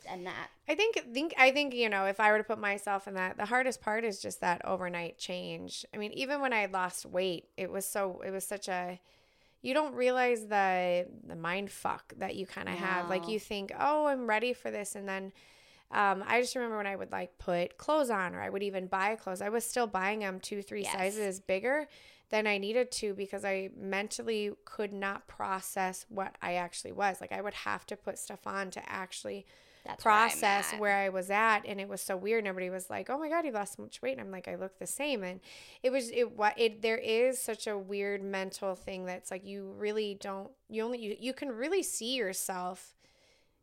And 0.10 0.26
that. 0.26 0.50
I 0.68 0.76
think 0.76 1.00
think 1.14 1.34
I 1.38 1.52
think 1.52 1.74
you 1.74 1.90
know 1.90 2.06
if 2.06 2.20
I 2.20 2.32
were 2.32 2.38
to 2.38 2.44
put 2.44 2.60
myself 2.60 3.08
in 3.08 3.14
that 3.14 3.38
the 3.38 3.46
hardest 3.46 3.82
part 3.82 4.04
is 4.04 4.22
just 4.22 4.42
that 4.42 4.66
overnight 4.66 5.18
change. 5.18 5.86
I 5.94 5.98
mean 5.98 6.12
even 6.14 6.42
when 6.42 6.52
I 6.54 6.66
lost 6.66 7.06
weight 7.06 7.46
it 7.56 7.72
was 7.72 7.86
so 7.86 8.22
it 8.26 8.32
was 8.32 8.44
such 8.46 8.68
a 8.68 9.00
you 9.62 9.74
don't 9.74 9.96
realize 9.96 10.48
the 10.48 11.08
the 11.26 11.36
mind 11.36 11.72
fuck 11.72 12.14
that 12.18 12.36
you 12.36 12.46
kind 12.46 12.68
of 12.68 12.76
have. 12.76 13.10
Like 13.10 13.30
you 13.30 13.40
think 13.40 13.72
oh 13.80 14.08
I'm 14.08 14.28
ready 14.28 14.54
for 14.54 14.72
this 14.72 14.96
and 14.96 15.08
then 15.08 15.32
um, 15.92 16.24
I 16.28 16.42
just 16.42 16.56
remember 16.56 16.78
when 16.78 16.88
I 16.88 16.96
would 16.96 17.12
like 17.12 17.38
put 17.38 17.78
clothes 17.78 18.10
on 18.10 18.34
or 18.34 18.42
I 18.42 18.50
would 18.50 18.64
even 18.64 18.88
buy 18.88 19.16
clothes 19.16 19.42
I 19.42 19.50
was 19.50 19.66
still 19.66 19.88
buying 19.88 20.20
them 20.20 20.40
two 20.40 20.62
three 20.62 20.84
Yes. 20.84 20.84
sizes 20.84 21.40
bigger 21.40 21.88
than 22.30 22.48
I 22.48 22.58
needed 22.58 22.92
to 22.94 23.14
because 23.14 23.46
I 23.46 23.70
mentally 23.78 24.52
could 24.66 24.92
not 24.94 25.28
process 25.28 26.06
what 26.10 26.36
I 26.42 26.56
actually 26.56 26.94
was 26.94 27.22
like 27.22 27.32
I 27.32 27.42
would 27.42 27.54
have 27.54 27.86
to 27.88 27.96
put 27.98 28.18
stuff 28.18 28.48
on 28.48 28.72
to 28.72 28.90
actually 28.90 29.46
that's 29.84 30.06
process 30.06 30.74
at. 30.74 30.74
where 30.74 30.96
I 30.98 31.10
was 31.10 31.30
at, 31.30 31.62
and 31.66 31.80
it 31.80 31.88
was 31.88 32.02
so 32.02 32.18
weird. 32.18 32.44
Nobody 32.44 32.70
was 32.70 32.90
like, 32.90 33.10
"Oh 33.10 33.18
my 33.18 33.30
god, 33.30 33.46
you 33.46 33.52
lost 33.52 33.78
so 33.78 33.84
much 33.84 34.02
weight." 34.02 34.14
And 34.14 34.22
I'm 34.22 34.32
like, 34.32 34.48
"I 34.48 34.56
look 34.56 34.78
the 34.80 34.88
same," 34.88 35.24
and 35.24 35.40
it 35.82 35.92
was 35.92 36.10
it. 36.12 36.32
What 36.36 36.60
it 36.60 36.82
there 36.82 36.98
is 36.98 37.40
such 37.40 37.68
a 37.68 37.78
weird 37.78 38.22
mental 38.24 38.76
thing 38.76 39.06
that's 39.06 39.32
like 39.32 39.46
you 39.46 39.74
really 39.78 40.16
don't. 40.20 40.52
You 40.68 40.84
only 40.84 41.00
you, 41.00 41.16
you 41.20 41.34
can 41.34 41.50
really 41.52 41.84
see 41.84 42.16
yourself 42.16 42.96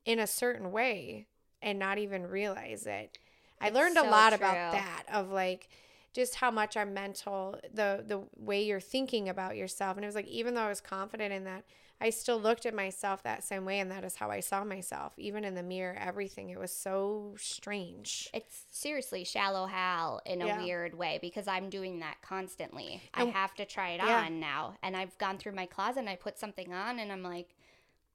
in 0.05 0.19
a 0.19 0.27
certain 0.27 0.73
way 0.73 1.27
and 1.63 1.79
not 1.79 1.99
even 1.99 2.27
realize 2.27 2.87
it. 2.87 3.19
I 3.61 3.67
It's 3.69 3.75
learned 3.77 3.97
a 3.99 4.03
so 4.03 4.11
lot 4.11 4.33
about 4.33 4.73
that 4.73 5.05
of 5.13 5.31
like 5.31 5.69
just 6.13 6.37
how 6.37 6.51
much 6.51 6.77
our 6.77 6.87
mental 6.87 7.59
the 7.73 8.03
the 8.07 8.23
way 8.37 8.63
you're 8.65 8.81
thinking 8.81 9.29
about 9.29 9.57
yourself 9.57 9.97
and 9.97 10.05
it 10.05 10.09
was 10.09 10.15
like 10.15 10.27
even 10.27 10.55
though 10.55 10.63
I 10.63 10.69
was 10.69 10.81
confident 10.81 11.33
in 11.33 11.45
that 11.45 11.65
I 12.01 12.09
still 12.11 12.41
looked 12.41 12.65
at 12.67 12.75
myself 12.75 13.23
that 13.23 13.45
same 13.45 13.65
way 13.67 13.79
and 13.79 13.91
that 13.93 14.03
is 14.03 14.17
how 14.17 14.31
I 14.31 14.41
saw 14.41 14.65
myself 14.65 15.13
even 15.19 15.45
in 15.45 15.55
the 15.55 15.63
mirror 15.63 15.95
everything 16.01 16.49
it 16.51 16.59
was 16.59 16.75
so 16.75 17.37
strange 17.39 18.29
It's 18.35 18.65
seriously 18.71 19.23
shallow 19.23 19.67
Hal 19.67 20.21
in 20.27 20.41
a 20.43 20.47
Yeah. 20.47 20.63
weird 20.63 20.95
way 20.97 21.19
because 21.21 21.47
I'm 21.47 21.69
doing 21.71 22.01
that 22.01 22.17
constantly. 22.23 23.03
And- 23.15 23.29
I 23.29 23.33
have 23.33 23.55
to 23.57 23.65
try 23.67 23.91
it 23.91 24.01
Yeah. 24.03 24.23
on 24.25 24.41
now. 24.41 24.77
And 24.83 24.97
I've 24.97 25.17
gone 25.19 25.39
through 25.39 25.53
my 25.53 25.67
closet 25.67 26.01
and 26.01 26.09
I 26.09 26.17
put 26.17 26.39
something 26.39 26.73
on 26.73 26.99
and 26.99 27.13
I'm 27.13 27.23
like, 27.23 27.55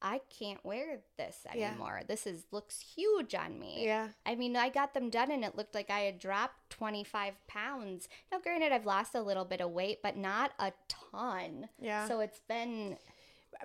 I 0.07 0.21
can't 0.29 0.63
wear 0.63 0.99
this 1.17 1.45
Yeah. 1.55 1.69
anymore. 1.71 2.01
This 2.07 2.27
is 2.27 2.43
looks 2.51 2.79
huge 2.79 3.33
on 3.33 3.59
me. 3.59 3.83
yeah 3.85 4.09
I 4.25 4.35
mean, 4.35 4.55
I 4.55 4.69
got 4.69 4.93
them 4.93 5.09
done 5.09 5.31
and 5.31 5.43
it 5.43 5.55
looked 5.55 5.73
like 5.73 5.89
I 5.89 6.01
had 6.01 6.19
dropped 6.19 6.69
25 6.69 7.33
pounds. 7.47 8.07
Now, 8.31 8.37
granted, 8.39 8.71
I've 8.71 8.85
lost 8.85 9.15
a 9.15 9.21
little 9.21 9.45
bit 9.45 9.61
of 9.61 9.71
weight, 9.71 9.99
but 10.03 10.15
not 10.15 10.51
a 10.59 10.71
ton. 11.11 11.69
Yeah. 11.79 12.07
So 12.07 12.19
it's 12.19 12.39
been, 12.47 12.97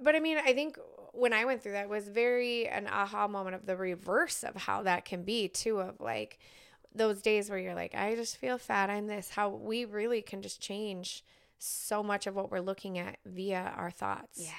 but 0.03 0.15
I 0.17 0.21
mean, 0.21 0.39
I 0.39 0.55
think 0.55 0.79
when 1.13 1.33
I 1.33 1.45
went 1.45 1.63
through 1.63 1.73
that 1.73 1.89
was 1.91 2.09
very 2.09 2.67
an 2.69 2.87
aha 2.87 3.29
moment 3.29 3.57
of 3.57 3.67
the 3.67 3.77
reverse 3.77 4.43
of 4.43 4.57
how 4.57 4.83
that 4.85 5.05
can 5.05 5.23
be 5.25 5.47
too 5.49 5.79
of 5.81 6.01
like 6.01 6.39
those 6.95 7.21
days 7.23 7.51
where 7.51 7.59
you're 7.59 7.75
like, 7.75 7.95
I 7.95 8.15
just 8.15 8.37
feel 8.39 8.57
fat. 8.59 8.89
I'm 8.91 9.07
this. 9.09 9.31
How 9.31 9.49
we 9.51 9.85
really 9.85 10.23
can 10.23 10.41
just 10.43 10.61
change 10.61 11.23
so 11.59 12.03
much 12.03 12.27
of 12.27 12.35
what 12.35 12.51
we're 12.51 12.61
looking 12.61 12.99
at 12.99 13.19
via 13.27 13.75
our 13.77 13.91
thoughts. 13.91 14.39
yeah. 14.41 14.53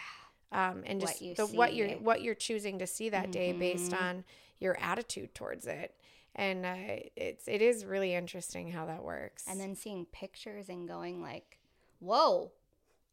Um, 0.51 0.83
and 0.85 0.99
What 1.01 1.09
just 1.09 1.21
you 1.21 1.35
the 1.35 1.45
what 1.47 1.73
you're 1.73 1.87
see. 1.87 1.93
Mm-hmm. 1.95 2.03
what 2.03 2.21
you're 2.21 2.35
choosing 2.35 2.79
to 2.79 2.87
see 2.87 3.09
that 3.09 3.31
day 3.31 3.53
based 3.53 3.93
on 3.93 4.23
your 4.59 4.77
attitude 4.79 5.33
towards 5.33 5.65
it. 5.65 5.95
And 6.35 6.65
uh, 6.65 6.75
it's 7.15 7.47
it 7.47 7.61
is 7.61 7.85
really 7.85 8.13
interesting 8.13 8.71
how 8.71 8.85
that 8.85 9.03
works. 9.03 9.45
And 9.47 9.59
then 9.59 9.75
seeing 9.75 10.05
pictures 10.05 10.69
and 10.69 10.87
going 10.87 11.21
like, 11.21 11.59
whoa, 11.99 12.51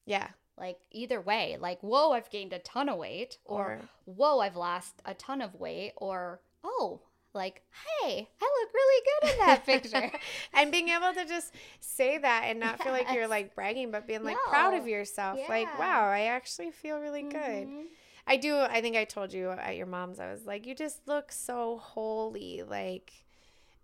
yeah, 0.04 0.28
like 0.56 0.78
either 0.90 1.20
way, 1.20 1.56
like, 1.60 1.80
whoa, 1.80 2.12
I've 2.12 2.30
gained 2.30 2.52
a 2.52 2.58
ton 2.60 2.88
of 2.88 2.96
weight, 2.98 3.38
or, 3.44 3.64
Or- 3.64 3.80
whoa, 4.04 4.40
I've 4.40 4.56
lost 4.56 5.00
a 5.04 5.14
ton 5.14 5.40
of 5.40 5.54
weight, 5.54 5.92
or, 5.96 6.40
oh, 6.64 7.00
like, 7.38 7.62
hey, 8.02 8.28
I 8.42 8.44
look 8.60 8.74
really 8.74 9.02
good 9.06 9.32
in 9.32 9.46
that 9.46 9.64
picture. 9.66 10.12
and 10.52 10.70
being 10.70 10.88
able 10.90 11.14
to 11.14 11.24
just 11.24 11.54
say 11.80 12.18
that 12.18 12.42
and 12.46 12.60
not 12.60 12.82
feel 12.82 12.92
like 12.92 13.10
you're 13.12 13.28
like 13.28 13.54
bragging 13.54 13.90
but 13.90 14.06
being 14.06 14.22
like 14.24 14.36
proud 14.50 14.74
of 14.74 14.82
No. 14.84 14.86
yourself 14.90 15.38
like 15.48 15.66
wow 15.78 16.10
i 16.10 16.22
actually 16.26 16.70
feel 16.70 16.98
really 16.98 17.22
good 17.22 17.66
Mhm. 17.68 17.84
i 18.26 18.36
do 18.36 18.56
i 18.58 18.80
think 18.80 18.96
i 18.96 19.04
told 19.04 19.32
you 19.32 19.50
at 19.50 19.76
your 19.76 19.86
mom's 19.86 20.20
i 20.20 20.30
was 20.30 20.44
like 20.46 20.66
you 20.66 20.74
just 20.74 21.06
look 21.06 21.32
so 21.32 21.78
holy 21.78 22.62
like 22.62 23.12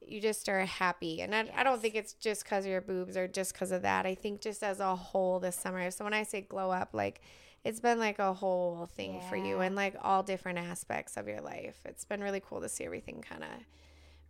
you 0.06 0.20
just 0.20 0.48
are 0.48 0.64
happy 0.66 1.20
and 1.22 1.34
i, 1.34 1.48
I 1.56 1.62
don't 1.64 1.80
think 1.80 1.94
it's 1.94 2.12
just 2.14 2.44
because 2.44 2.64
of 2.64 2.70
your 2.70 2.80
boobs 2.82 3.16
or 3.16 3.26
just 3.26 3.52
because 3.54 3.72
of 3.72 3.82
that 3.82 4.04
i 4.06 4.14
think 4.14 4.40
just 4.40 4.62
as 4.62 4.80
a 4.80 4.94
whole 4.94 5.40
this 5.40 5.56
summer 5.56 5.90
so 5.90 6.04
when 6.04 6.14
i 6.14 6.22
say 6.24 6.40
glow 6.42 6.70
up 6.70 6.90
like 6.92 7.20
it's 7.64 7.80
been 7.80 7.98
like 7.98 8.18
a 8.18 8.32
whole 8.34 8.86
thing 8.94 9.20
for 9.28 9.36
you 9.36 9.60
and 9.60 9.74
like 9.74 9.96
all 10.02 10.22
different 10.22 10.58
aspects 10.58 11.16
of 11.16 11.26
your 11.26 11.40
life 11.40 11.80
it's 11.84 12.04
been 12.04 12.22
really 12.22 12.40
cool 12.40 12.60
to 12.60 12.68
see 12.68 12.84
everything 12.84 13.22
kind 13.22 13.42
of 13.42 13.50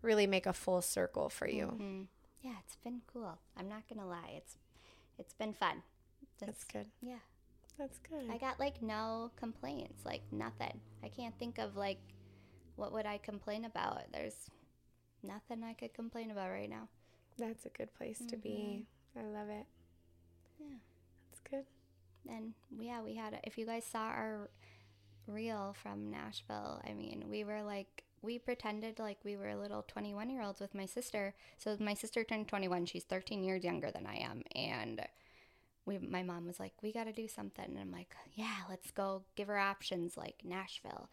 really 0.03 0.26
make 0.26 0.47
a 0.47 0.53
full 0.53 0.80
circle 0.82 1.28
for 1.28 1.49
you 1.49 1.66
Mhm. 1.66 2.07
Yeah, 2.43 2.57
it's 2.61 2.76
been 2.76 3.01
cool. 3.07 3.39
I'm 3.57 3.68
not 3.70 3.89
gonna 3.89 4.07
lie, 4.07 4.32
it's 4.37 4.59
it's 5.16 5.32
been 5.32 5.55
fun. 5.55 5.82
That's 6.39 6.62
It's- 6.62 6.64
good. 6.64 6.91
Yeah, 7.01 7.20
That's 7.78 7.99
good. 8.01 8.30
I 8.30 8.37
got 8.39 8.61
like 8.61 8.82
no 8.82 9.30
complaints, 9.37 10.05
like 10.05 10.22
nothing. 10.30 10.80
I 11.03 11.09
can't 11.09 11.37
think 11.39 11.59
of 11.59 11.74
like 11.76 11.99
what 12.76 12.93
would 12.93 13.07
I 13.07 13.16
complain 13.18 13.64
about. 13.64 14.12
There's 14.12 14.51
nothing 15.22 15.64
I 15.64 15.72
could 15.72 15.95
complain 15.95 16.30
about 16.30 16.51
right 16.51 16.68
now. 16.68 16.89
That's 17.39 17.64
a 17.64 17.70
good 17.70 17.95
place 17.95 18.18
to 18.28 18.37
be. 18.37 18.87
I 19.16 19.22
love 19.22 19.49
it. 19.49 19.66
Yeah. 20.61 20.76
That's 21.30 21.41
good. 21.51 21.64
And 22.29 22.55
yeah, 22.79 23.03
we 23.03 23.14
had. 23.14 23.39
If 23.45 23.59
you 23.59 23.66
guys 23.66 23.85
saw 23.85 24.07
our 24.07 24.51
reel 25.27 25.75
from 25.83 26.11
Nashville, 26.11 26.81
I 26.89 26.93
mean, 26.95 27.25
we 27.29 27.45
were 27.45 27.62
like, 27.62 28.05
we 28.22 28.39
pretended 28.39 28.99
like 28.99 29.18
we 29.22 29.37
were 29.37 29.55
little 29.55 29.83
21 29.87 30.31
year 30.31 30.43
olds 30.43 30.61
with 30.61 30.75
my 30.75 30.87
sister. 30.87 31.35
So 31.59 31.77
my 31.79 31.95
sister 31.95 32.25
turned 32.25 32.49
21. 32.49 32.87
She's 32.87 33.05
13 33.05 33.45
years 33.45 33.64
younger 33.64 33.91
than 33.91 34.07
I 34.07 34.16
am, 34.16 34.43
and 34.55 35.03
we. 35.85 35.99
My 35.99 36.22
mom 36.22 36.47
was 36.47 36.59
like, 36.59 36.72
we 36.83 36.93
got 36.93 37.05
to 37.05 37.12
do 37.12 37.29
something, 37.29 37.64
and 37.66 37.79
I'm 37.79 37.93
like, 37.93 38.14
yeah, 38.35 38.62
let's 38.68 38.91
go. 38.91 39.22
Give 39.37 39.49
her 39.49 39.59
options 39.59 40.16
like 40.16 40.43
Nashville, 40.45 41.11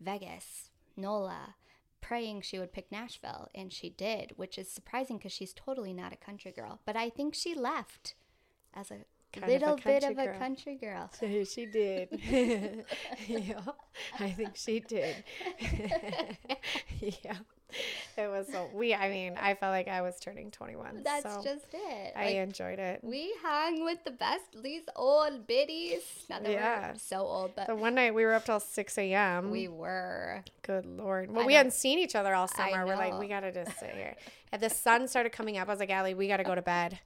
Vegas, 0.00 0.70
NOLA. 0.96 1.56
Praying 2.00 2.42
she 2.42 2.58
would 2.58 2.74
pick 2.74 2.92
Nashville, 2.92 3.48
and 3.54 3.72
she 3.72 3.88
did, 3.88 4.32
which 4.36 4.58
is 4.58 4.70
surprising 4.70 5.16
because 5.16 5.32
she's 5.32 5.54
totally 5.54 5.94
not 5.94 6.12
a 6.12 6.16
country 6.16 6.52
girl. 6.52 6.80
But 6.84 6.96
I 6.96 7.08
think 7.08 7.34
she 7.34 7.54
left 7.54 8.14
as 8.74 8.90
a 8.90 9.06
Kind 9.34 9.44
of 9.44 9.50
a 9.50 9.52
little 9.52 9.76
bit 9.76 10.02
country 10.02 10.06
of 10.06 10.18
a 10.18 10.26
girl. 10.26 10.38
country 10.38 10.74
girl. 10.76 11.10
she 11.44 11.66
did. 11.66 12.08
yeah, 13.28 13.60
I 14.20 14.30
think 14.30 14.56
she 14.56 14.80
did. 14.80 15.24
yeah. 17.00 17.38
it 18.16 18.28
was 18.28 18.46
so 18.48 18.68
we. 18.74 18.94
I 18.94 19.08
mean, 19.08 19.34
I 19.40 19.54
felt 19.54 19.72
like 19.72 19.88
I 19.88 20.02
was 20.02 20.18
turning 20.20 20.50
21. 20.50 21.02
That's 21.02 21.22
so 21.22 21.42
just 21.42 21.66
it. 21.72 22.12
I 22.16 22.26
Like, 22.26 22.34
enjoyed 22.36 22.78
it. 22.78 23.00
we 23.02 23.32
hung 23.42 23.84
with 23.84 24.04
the 24.04 24.10
best, 24.12 24.42
these 24.62 24.82
old 24.94 25.46
biddies. 25.46 26.02
Not 26.30 26.44
that 26.44 26.52
Yeah. 26.52 26.92
we're 26.92 26.98
so 26.98 27.18
old, 27.20 27.52
but 27.56 27.66
The 27.66 27.74
one 27.74 27.94
night 27.94 28.14
we 28.14 28.24
were 28.24 28.34
up 28.34 28.44
till 28.44 28.60
6 28.60 28.98
a.m. 28.98 29.50
we 29.50 29.68
were. 29.68 30.44
Good 30.62 30.86
lord. 30.86 31.30
Well, 31.30 31.42
I 31.42 31.46
we 31.46 31.52
know. 31.54 31.58
hadn't 31.58 31.72
seen 31.72 31.98
each 31.98 32.14
other 32.14 32.34
all 32.34 32.48
summer. 32.48 32.86
We're 32.86 32.96
like, 32.96 33.18
we 33.18 33.26
gotta 33.28 33.50
just 33.52 33.78
sit 33.78 33.90
here. 33.94 34.14
And 34.52 34.62
the 34.62 34.70
sun 34.70 35.08
started 35.08 35.32
coming 35.32 35.58
up. 35.58 35.66
I 35.66 35.72
was 35.72 35.80
like, 35.80 35.90
Allie, 35.90 36.14
we 36.14 36.28
gotta 36.28 36.44
go 36.44 36.54
to 36.54 36.62
bed. 36.62 36.96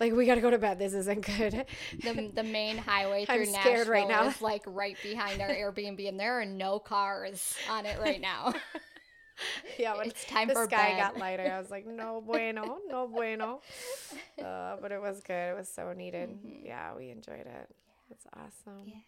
Like, 0.00 0.12
we 0.12 0.26
gotta 0.26 0.40
go 0.40 0.50
to 0.50 0.58
bed. 0.58 0.76
This 0.80 0.92
isn't 0.92 1.20
good. 1.24 1.64
The, 2.02 2.32
the 2.34 2.42
main 2.42 2.76
highway 2.78 3.24
I'm 3.28 3.36
through 3.44 3.52
scared 3.52 3.64
Nashville 3.86 3.92
right 3.92 4.08
now. 4.08 4.26
is 4.26 4.42
like 4.42 4.62
right 4.66 4.96
behind 5.04 5.40
our 5.40 5.46
Airbnb, 5.50 6.08
and 6.08 6.18
there 6.18 6.40
are 6.40 6.44
no 6.44 6.80
cars 6.80 7.54
on 7.70 7.86
it 7.86 8.00
right 8.00 8.20
now. 8.20 8.54
yeah, 9.78 9.96
when 9.96 10.08
it's 10.08 10.24
time 10.24 10.48
the 10.48 10.54
for 10.54 10.64
sky 10.64 10.92
bed. 10.92 10.98
got 10.98 11.18
lighter, 11.18 11.50
I 11.52 11.58
was 11.60 11.70
like, 11.70 11.86
no 11.86 12.20
bueno, 12.26 12.78
no 12.88 13.06
bueno. 13.08 13.60
Uh, 14.38 14.76
but 14.82 14.92
it 14.92 15.00
was 15.00 15.22
good. 15.22 15.52
It 15.52 15.56
was 15.56 15.66
so 15.66 15.94
needed. 15.94 16.28
Yeah, 16.62 16.94
we 16.94 17.08
enjoyed 17.08 17.46
it. 17.46 17.74
It's 18.10 18.26
awesome. 18.34 18.80
Mm-hmm. 18.82 18.88
Yeah. 18.90 19.00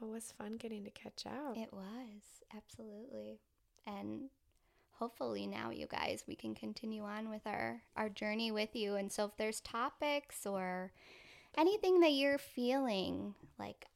Well, 0.00 0.10
it 0.10 0.14
was 0.14 0.32
fun 0.38 0.56
getting 0.56 0.84
to 0.84 0.90
catch 0.90 1.26
up. 1.26 1.56
It 1.56 1.72
was, 1.72 2.22
absolutely. 2.56 3.40
And 3.88 4.30
hopefully 4.92 5.46
now 5.46 5.70
you 5.70 5.86
guys 5.86 6.24
we 6.26 6.34
can 6.34 6.54
continue 6.54 7.04
on 7.04 7.30
with 7.30 7.46
our 7.46 7.80
our 7.96 8.08
journey 8.08 8.50
with 8.50 8.74
you 8.74 8.96
and 8.96 9.12
so 9.12 9.24
if 9.26 9.36
there's 9.36 9.60
topics 9.60 10.44
or 10.44 10.90
anything 11.56 12.00
that 12.00 12.12
you're 12.12 12.38
feeling 12.38 13.34
like 13.58 13.86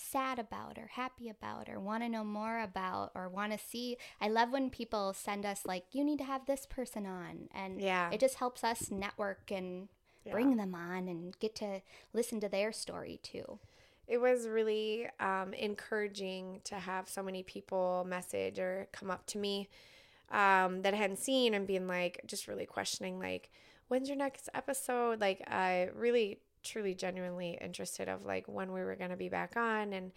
sad 0.00 0.38
about 0.38 0.78
or 0.78 0.88
happy 0.92 1.28
about 1.28 1.68
or 1.68 1.78
want 1.80 2.02
to 2.02 2.08
know 2.08 2.24
more 2.24 2.60
about 2.60 3.10
or 3.14 3.28
want 3.28 3.52
to 3.52 3.58
see 3.58 3.96
i 4.20 4.28
love 4.28 4.50
when 4.50 4.70
people 4.70 5.12
send 5.12 5.44
us 5.44 5.62
like 5.66 5.84
you 5.92 6.04
need 6.04 6.18
to 6.18 6.24
have 6.24 6.46
this 6.46 6.66
person 6.66 7.04
on 7.06 7.48
and 7.54 7.80
Yeah. 7.80 8.10
it 8.12 8.20
just 8.20 8.36
helps 8.36 8.62
us 8.64 8.90
network 8.90 9.50
and 9.50 9.88
bring 10.30 10.56
them 10.56 10.74
on 10.74 11.08
and 11.08 11.38
get 11.38 11.54
to 11.56 11.80
listen 12.12 12.38
to 12.40 12.48
their 12.50 12.70
story 12.70 13.18
too 13.22 13.58
it 14.06 14.20
was 14.20 14.46
really 14.48 15.06
um, 15.20 15.52
encouraging 15.54 16.60
to 16.64 16.76
have 16.76 17.08
so 17.08 17.22
many 17.22 17.42
people 17.42 18.04
message 18.08 18.58
or 18.58 18.88
come 18.92 19.10
up 19.10 19.26
to 19.26 19.38
me 19.38 19.68
um, 20.30 20.82
that 20.82 20.94
I 20.94 20.96
hadn't 20.96 21.18
seen 21.18 21.54
and 21.54 21.66
being 21.66 21.86
like, 21.86 22.20
just 22.26 22.48
really 22.48 22.66
questioning, 22.66 23.18
like, 23.18 23.50
when's 23.88 24.08
your 24.08 24.16
next 24.18 24.48
episode? 24.54 25.20
Like, 25.20 25.42
I 25.46 25.88
really, 25.94 26.38
truly, 26.62 26.94
genuinely 26.94 27.58
interested 27.60 28.08
of 28.08 28.24
like 28.24 28.46
when 28.46 28.72
we 28.72 28.80
were 28.80 28.96
going 28.96 29.10
to 29.10 29.16
be 29.16 29.28
back 29.28 29.56
on. 29.56 29.92
And 29.92 30.12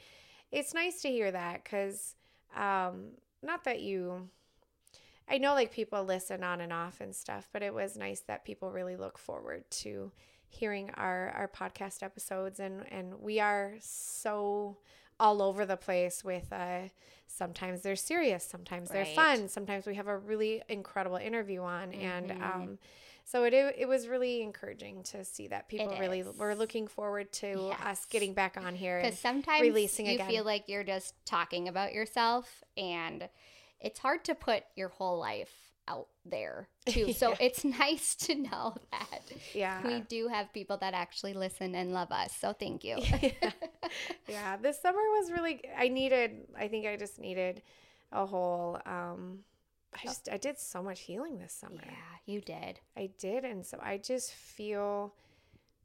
it's 0.52 0.74
nice 0.74 1.02
to 1.02 1.10
hear 1.10 1.32
that 1.32 1.64
because 1.64 2.16
um, 2.56 3.12
not 3.42 3.64
that 3.64 3.82
you, 3.82 4.30
I 5.30 5.38
know 5.38 5.54
like 5.54 5.72
people 5.72 6.04
listen 6.04 6.44
on 6.44 6.62
and 6.62 6.74
off 6.74 7.00
and 7.02 7.16
stuff, 7.16 7.48
but 7.54 7.62
it 7.64 7.74
was 7.74 7.96
nice 7.96 8.22
that 8.22 8.44
people 8.46 8.72
really 8.72 8.96
look 8.96 9.18
forward 9.18 9.64
to 9.72 10.12
hearing 10.54 10.90
our 10.96 11.30
our 11.30 11.48
podcast 11.48 12.04
episodes 12.04 12.60
and 12.60 12.84
and 12.92 13.22
we 13.22 13.40
are 13.40 13.76
so 13.80 14.76
all 15.18 15.42
over 15.42 15.66
the 15.66 15.78
place 15.78 16.26
with 16.26 16.52
uh 16.52 16.80
sometimes 17.26 17.84
they're 17.84 17.96
serious 17.96 18.44
sometimes 18.44 18.90
they're 18.90 19.06
Right. 19.06 19.16
fun 19.16 19.48
sometimes 19.48 19.86
we 19.86 19.96
have 19.96 20.10
a 20.10 20.18
really 20.18 20.62
incredible 20.68 21.16
interview 21.16 21.62
on 21.62 21.94
and 21.94 22.32
Mhm. 22.32 22.44
um 22.44 22.80
so 23.32 23.44
it, 23.46 23.54
it 23.54 23.88
was 23.88 24.08
really 24.08 24.42
encouraging 24.42 25.04
to 25.04 25.24
see 25.24 25.48
that 25.48 25.70
people 25.70 25.96
really 26.00 26.24
were 26.24 26.54
looking 26.56 26.88
forward 26.88 27.32
to 27.34 27.72
us 27.86 28.06
getting 28.10 28.34
back 28.34 28.58
on 28.58 28.76
here 28.76 29.02
Because 29.02 29.18
sometimes 29.20 29.62
releasing 29.62 30.06
you 30.08 30.16
again. 30.16 30.30
feel 30.30 30.44
like 30.44 30.68
you're 30.68 30.84
just 30.84 31.14
talking 31.26 31.68
about 31.68 31.94
yourself, 31.94 32.64
and 32.76 33.30
it's 33.80 34.00
hard 34.00 34.24
to 34.26 34.36
put 34.36 34.64
your 34.76 34.90
whole 34.90 35.18
life 35.20 35.52
out 35.88 36.08
there 36.26 36.68
too. 36.86 37.12
So 37.14 37.30
Yeah. 37.30 37.36
it's 37.40 37.64
nice 37.86 38.16
to 38.16 38.36
know 38.36 38.76
that 38.92 39.22
yeah 39.54 39.82
we 39.84 40.02
do 40.02 40.28
have 40.28 40.54
people 40.54 40.78
that 40.78 40.94
actually 40.94 41.34
listen 41.34 41.74
and 41.76 41.92
love 41.94 42.12
us. 42.12 42.34
So 42.40 42.54
thank 42.54 42.84
you. 42.84 42.98
yeah. 43.22 43.52
yeah 44.28 44.58
this 44.58 44.80
summer 44.82 45.00
was 45.18 45.32
really 45.32 45.62
i 45.78 45.88
needed 45.88 46.48
i 46.58 46.68
think 46.68 46.86
i 46.86 46.96
just 46.96 47.20
needed 47.20 47.62
a 48.12 48.26
whole 48.26 48.80
um 48.86 49.40
i 49.94 50.00
oh. 50.00 50.08
just 50.08 50.30
i 50.32 50.38
did 50.38 50.58
so 50.58 50.82
much 50.82 51.02
healing 51.02 51.40
this 51.40 51.54
summer. 51.54 51.82
Yeah, 51.84 51.92
you 52.26 52.42
did. 52.42 52.80
i 52.98 53.10
did 53.18 53.44
and 53.44 53.66
so 53.66 53.80
i 53.82 53.98
just 53.98 54.34
feel 54.34 55.14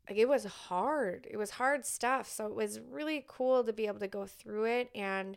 like 0.09 0.19
it 0.19 0.29
was 0.29 0.45
hard. 0.45 1.27
It 1.29 1.37
was 1.37 1.51
hard 1.51 1.85
stuff 1.85 2.29
so 2.29 2.47
it 2.47 2.55
was 2.55 2.81
really 2.91 3.25
cool 3.27 3.65
to 3.65 3.73
be 3.73 3.87
able 3.87 3.99
to 4.01 4.09
go 4.09 4.27
through 4.27 4.67
it 4.67 4.91
and 4.95 5.37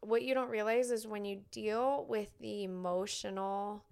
what 0.00 0.22
you 0.22 0.34
don't 0.34 0.50
realize 0.50 0.90
is 0.90 1.06
when 1.06 1.24
you 1.24 1.40
deal 1.50 2.04
with 2.08 2.28
the 2.38 2.64
emotional 2.64 3.82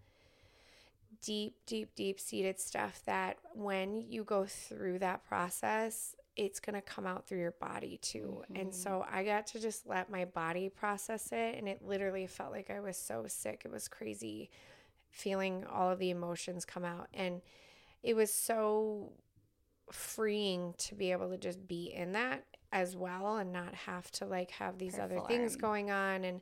deep 1.23 1.55
deep 1.67 1.95
deep 1.95 2.19
seated 2.21 2.61
stuff 2.61 3.01
that 3.07 3.39
when 3.55 4.03
you 4.03 4.25
go 4.25 4.45
through 4.45 4.99
that 4.99 5.25
process 5.27 6.17
it's 6.37 6.61
going 6.61 6.75
to 6.75 6.81
come 6.81 7.07
out 7.07 7.27
through 7.27 7.41
your 7.41 7.55
body 7.61 7.99
too. 8.01 8.43
And 8.55 8.75
so 8.75 9.05
i 9.11 9.23
got 9.23 9.47
to 9.49 9.61
just 9.61 9.87
let 9.87 10.11
my 10.11 10.25
body 10.25 10.69
process 10.69 11.29
it 11.33 11.57
and 11.59 11.69
it 11.69 11.83
literally 11.83 12.27
felt 12.27 12.53
like 12.53 12.71
i 12.71 12.81
was 12.81 12.97
so 12.97 13.25
sick. 13.29 13.63
It 13.65 13.71
was 13.71 13.89
crazy 13.89 14.51
feeling 15.11 15.65
all 15.71 15.91
of 15.91 15.99
the 15.99 16.11
emotions 16.11 16.65
come 16.65 16.85
out 16.85 17.09
and 17.13 17.43
it 18.03 18.17
was 18.17 18.33
so 18.33 19.13
freeing 19.91 20.75
to 20.79 20.95
be 20.95 21.13
able 21.13 21.29
to 21.29 21.37
just 21.37 21.69
be 21.69 21.93
in 21.95 22.13
that 22.13 22.45
as 22.73 22.97
well 22.97 23.37
and 23.37 23.53
not 23.53 23.75
have 23.75 24.11
to 24.11 24.25
like 24.25 24.51
have 24.53 24.79
these 24.79 24.99
other 24.99 25.21
things 25.29 25.57
going 25.57 25.91
on. 25.91 26.25
And 26.25 26.41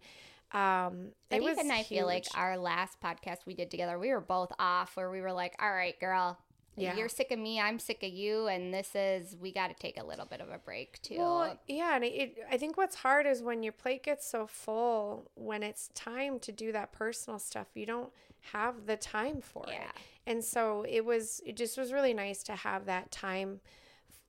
um 0.53 1.13
And 1.31 1.43
it 1.43 1.43
was 1.43 1.59
even 1.59 1.71
I 1.71 1.83
feel 1.83 2.07
like 2.07 2.27
our 2.35 2.57
last 2.57 3.01
podcast 3.01 3.39
we 3.47 3.55
did 3.55 3.71
together, 3.71 3.99
we 3.99 4.11
were 4.11 4.21
both 4.21 4.53
off 4.59 4.97
where 4.97 5.11
we 5.11 5.21
were 5.21 5.33
like, 5.33 5.55
all 5.61 5.73
right, 5.73 5.99
girl. 5.99 6.39
Yeah. 6.77 6.97
You're 6.97 7.09
sick 7.09 7.31
of 7.31 7.39
me, 7.39 7.61
I'm 7.61 7.79
sick 7.79 8.03
of 8.03 8.11
you, 8.11 8.47
and 8.47 8.73
this 8.73 8.93
is 8.95 9.37
we 9.39 9.53
got 9.53 9.69
to 9.69 9.75
take 9.75 10.01
a 10.01 10.05
little 10.05 10.25
bit 10.25 10.41
of 10.41 10.49
a 10.51 10.59
break 10.59 11.03
too. 11.03 11.19
Well, 11.19 11.59
yeah, 11.67 11.97
and 11.97 12.05
it, 12.05 12.39
I 12.51 12.57
think 12.57 12.77
what's 12.77 12.97
hard 12.97 13.27
is 13.27 13.43
when 13.43 13.63
your 13.63 13.73
plate 13.73 14.03
gets 14.03 14.27
so 14.27 14.47
full, 14.47 15.31
when 15.35 15.63
it's 15.63 15.89
time 15.95 16.39
to 16.41 16.53
do 16.53 16.73
that 16.73 16.93
personal 16.93 17.39
stuff, 17.39 17.67
you 17.75 17.85
don't 17.87 18.11
have 18.53 18.87
the 18.87 18.97
time 18.97 19.41
for 19.43 19.65
Yeah. 19.69 19.83
it. 19.83 19.91
And 20.27 20.45
so 20.45 20.87
it 20.89 21.05
was, 21.05 21.43
it 21.45 21.57
just 21.57 21.77
was 21.77 21.93
really 21.93 22.15
nice 22.15 22.43
to 22.45 22.53
have 22.55 22.87
that 22.87 23.11
time 23.11 23.61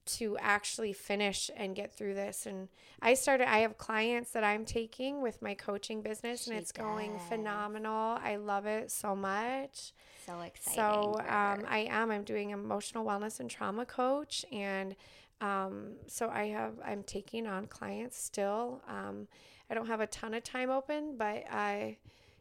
to 0.05 0.37
actually 0.39 0.93
finish 0.93 1.49
and 1.55 1.75
get 1.75 1.93
through 1.95 2.13
this. 2.15 2.45
And 2.45 2.69
I 3.01 3.13
started, 3.13 3.49
I 3.49 3.59
have 3.59 3.77
clients 3.77 4.31
that 4.31 4.43
I'm 4.43 4.65
taking 4.65 5.21
with 5.21 5.41
my 5.41 5.53
coaching 5.53 6.01
business, 6.01 6.47
and 6.47 6.55
She 6.55 6.59
it's 6.61 6.71
going 6.71 7.19
phenomenal. 7.29 8.17
I 8.23 8.35
love 8.37 8.65
it 8.65 8.91
so 8.91 9.15
much. 9.15 9.93
so 10.25 10.39
exciting. 10.41 10.73
So 10.75 11.15
um. 11.19 11.65
I 11.67 11.87
am. 11.89 12.11
I'm 12.11 12.23
doing 12.23 12.49
emotional 12.51 13.05
wellness 13.05 13.39
and 13.39 13.49
trauma 13.49 13.85
coach, 13.85 14.45
and 14.51 14.95
um, 15.39 15.93
so 16.07 16.29
I 16.29 16.47
have. 16.47 16.73
I'm 16.85 17.03
taking 17.03 17.47
on 17.47 17.65
clients 17.67 18.21
still. 18.21 18.81
Um, 18.87 19.27
I 19.69 19.73
don't 19.73 19.87
have 19.87 20.01
a 20.01 20.07
ton 20.07 20.33
of 20.33 20.43
time 20.43 20.69
open, 20.69 21.15
but 21.17 21.45
I, 21.49 21.97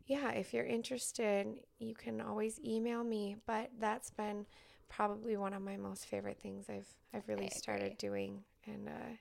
yeah, 0.07 0.33
if 0.33 0.53
you're 0.53 0.67
interested, 0.67 1.47
you 1.79 1.95
can 1.95 2.21
always 2.21 2.59
email 2.65 3.05
me. 3.05 3.37
But 3.47 3.71
that's 3.79 4.11
been 4.11 4.47
probably 4.91 5.36
one 5.36 5.55
of 5.55 5.62
my 5.62 5.78
most 5.78 6.05
favorite 6.07 6.38
things 6.38 6.66
I've 6.68 6.88
I've 7.14 7.26
really 7.26 7.49
started 7.49 7.97
doing, 7.97 8.45
and 8.66 8.88
uh, 8.88 9.14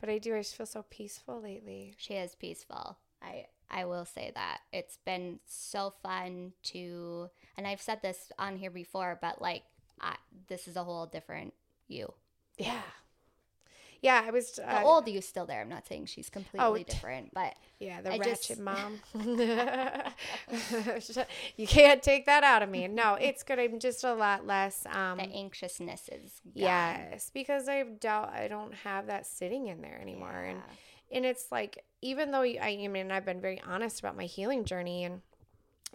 but 0.00 0.08
I 0.08 0.18
do. 0.18 0.34
I 0.34 0.40
just 0.40 0.56
feel 0.56 0.66
so 0.66 0.84
peaceful 0.90 1.40
lately. 1.40 1.94
She 1.96 2.14
is 2.14 2.34
peaceful. 2.34 2.98
I 3.22 3.46
I 3.70 3.84
will 3.84 4.04
say 4.04 4.32
that. 4.34 4.58
It's 4.72 4.98
been 5.04 5.38
so 5.46 5.94
fun 6.02 6.52
to 6.64 7.30
and 7.56 7.66
I've 7.66 7.80
said 7.82 8.02
this 8.02 8.32
on 8.38 8.56
here 8.56 8.70
before, 8.70 9.18
but 9.20 9.40
like 9.40 9.62
I, 10.00 10.16
this 10.48 10.66
is 10.66 10.76
a 10.76 10.84
whole 10.84 11.06
different 11.06 11.54
you. 11.86 12.12
Yeah, 12.58 12.82
yeah. 14.04 14.22
I 14.26 14.30
was 14.30 14.52
The 14.52 14.80
uh, 14.80 14.84
old 14.84 15.08
you's 15.08 15.26
still 15.26 15.46
there. 15.46 15.60
I'm 15.60 15.68
not 15.68 15.86
saying 15.86 16.06
she's 16.06 16.30
completely 16.30 16.84
t- 16.84 16.92
different, 16.92 17.32
but 17.34 17.54
Yeah, 17.80 18.00
the 18.02 18.12
I 18.12 18.18
ratchet 18.18 18.58
just- 18.58 18.60
mom. 18.60 19.00
you 21.56 21.66
can't 21.66 22.02
take 22.02 22.26
that 22.26 22.44
out 22.44 22.62
of 22.62 22.68
me. 22.68 22.86
No, 22.88 23.14
it's 23.14 23.42
good. 23.42 23.58
I'm 23.58 23.78
just 23.78 24.04
a 24.04 24.14
lot 24.14 24.46
less. 24.46 24.86
Um, 24.92 25.18
the 25.18 25.24
anxiousness 25.24 26.08
is 26.12 26.40
gone. 26.44 26.52
yes, 26.54 27.30
because 27.32 27.68
I've 27.68 28.00
doubt 28.00 28.32
I 28.32 28.48
don't 28.48 28.74
have 28.74 29.06
that 29.06 29.26
sitting 29.26 29.68
in 29.68 29.80
there 29.80 29.98
anymore, 30.00 30.44
and 30.48 30.62
and 31.10 31.24
it's 31.24 31.46
like 31.50 31.84
even 32.02 32.30
though 32.30 32.42
I, 32.42 32.80
I 32.84 32.88
mean 32.88 33.10
I've 33.10 33.24
been 33.24 33.40
very 33.40 33.60
honest 33.66 34.00
about 34.00 34.16
my 34.16 34.24
healing 34.24 34.64
journey 34.64 35.04
and 35.04 35.22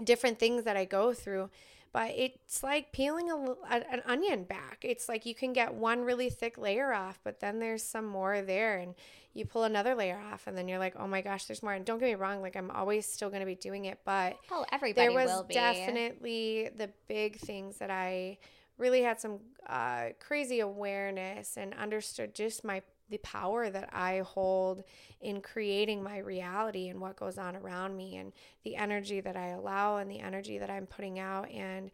different 0.03 0.39
things 0.39 0.63
that 0.63 0.77
I 0.77 0.85
go 0.85 1.13
through. 1.13 1.49
But 1.91 2.11
it's 2.15 2.61
like 2.61 2.91
peeling 2.91 3.31
a, 3.31 3.35
a- 3.35 3.91
an 3.91 4.01
onion 4.05 4.43
back. 4.43 4.79
It's 4.83 5.09
like 5.09 5.25
you 5.25 5.33
can 5.33 5.53
get 5.53 5.73
one 5.73 6.03
really 6.03 6.29
thick 6.29 6.57
layer 6.57 6.93
off, 6.93 7.19
but 7.23 7.39
then 7.39 7.59
there's 7.59 7.83
some 7.83 8.05
more 8.05 8.41
there, 8.41 8.77
and 8.77 8.93
you 9.33 9.45
pull 9.45 9.63
another 9.63 9.95
layer 9.95 10.19
off, 10.19 10.45
and 10.47 10.55
then 10.57 10.67
you're 10.67 10.79
like, 10.79 10.95
oh 10.97 11.07
my 11.07 11.21
gosh, 11.21 11.45
there's 11.45 11.63
more. 11.63 11.73
And 11.73 11.85
don't 11.85 11.99
get 11.99 12.05
me 12.05 12.15
wrong, 12.15 12.41
like 12.41 12.55
I'm 12.55 12.69
always 12.71 13.05
still 13.05 13.29
going 13.29 13.41
to 13.41 13.45
be 13.45 13.55
doing 13.55 13.85
it, 13.85 13.99
but 14.05 14.37
Oh, 14.51 14.65
everybody 14.71 15.07
there 15.07 15.11
was 15.15 15.29
definitely 15.53 16.69
the 16.75 16.89
big 17.07 17.37
things 17.39 17.77
that 17.77 17.89
I 17.91 18.37
really 18.77 19.01
had 19.01 19.19
some 19.19 19.39
uh, 19.67 20.09
crazy 20.19 20.59
awareness 20.61 21.57
and 21.57 21.73
understood 21.73 22.33
just 22.35 22.63
my 22.63 22.81
the 23.09 23.17
power 23.19 23.69
that 23.69 23.89
I 23.93 24.19
hold 24.19 24.83
in 25.21 25.41
creating 25.41 26.03
my 26.03 26.19
reality 26.19 26.89
and 26.89 26.99
what 26.99 27.15
goes 27.15 27.37
on 27.37 27.55
around 27.55 27.97
me 27.97 28.17
and 28.17 28.31
the 28.63 28.75
energy 28.75 29.19
that 29.21 29.35
I 29.35 29.49
allow 29.49 29.97
and 29.97 30.09
the 30.09 30.19
energy 30.19 30.57
that 30.57 30.69
I'm 30.69 30.85
putting 30.85 31.19
out. 31.19 31.49
And 31.51 31.91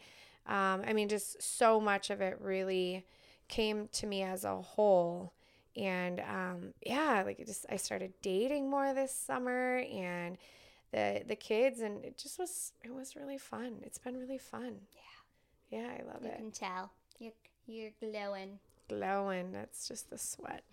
um, 0.48 0.84
I 0.88 0.94
mean, 0.94 1.10
just 1.10 1.42
so 1.42 1.80
much 1.82 2.10
of 2.10 2.22
it 2.22 2.38
really 2.40 3.06
came 3.48 3.88
to 3.94 4.08
me 4.08 4.24
as 4.24 4.44
a 4.44 4.62
whole. 4.62 5.34
And 5.76 6.20
um, 6.22 6.74
yeah, 6.86 7.24
like 7.26 7.46
just 7.46 7.66
I 7.70 7.78
started 7.78 8.14
dating 8.22 8.70
more 8.70 8.94
this 8.94 9.12
summer 9.14 9.80
and 9.92 10.38
the 10.92 11.24
the 11.28 11.36
kids 11.36 11.82
and 11.82 12.06
it 12.06 12.18
just 12.18 12.40
was 12.40 12.72
it 12.84 12.94
was 12.94 13.16
really 13.16 13.38
fun. 13.38 13.78
It's 13.84 13.98
been 13.98 14.18
really 14.18 14.38
fun. 14.38 14.76
Yeah. 14.94 15.80
Yeah, 15.80 15.88
I 16.00 16.04
love 16.04 16.22
You 16.22 16.30
it. 16.30 16.32
You 16.34 16.38
can 16.38 16.52
tell. 16.52 16.92
You're 17.20 17.34
you're 17.68 17.92
glowing. 18.00 18.60
Glowing. 18.88 19.52
That's 19.52 19.88
just 19.88 20.10
the 20.10 20.18
sweat. 20.18 20.64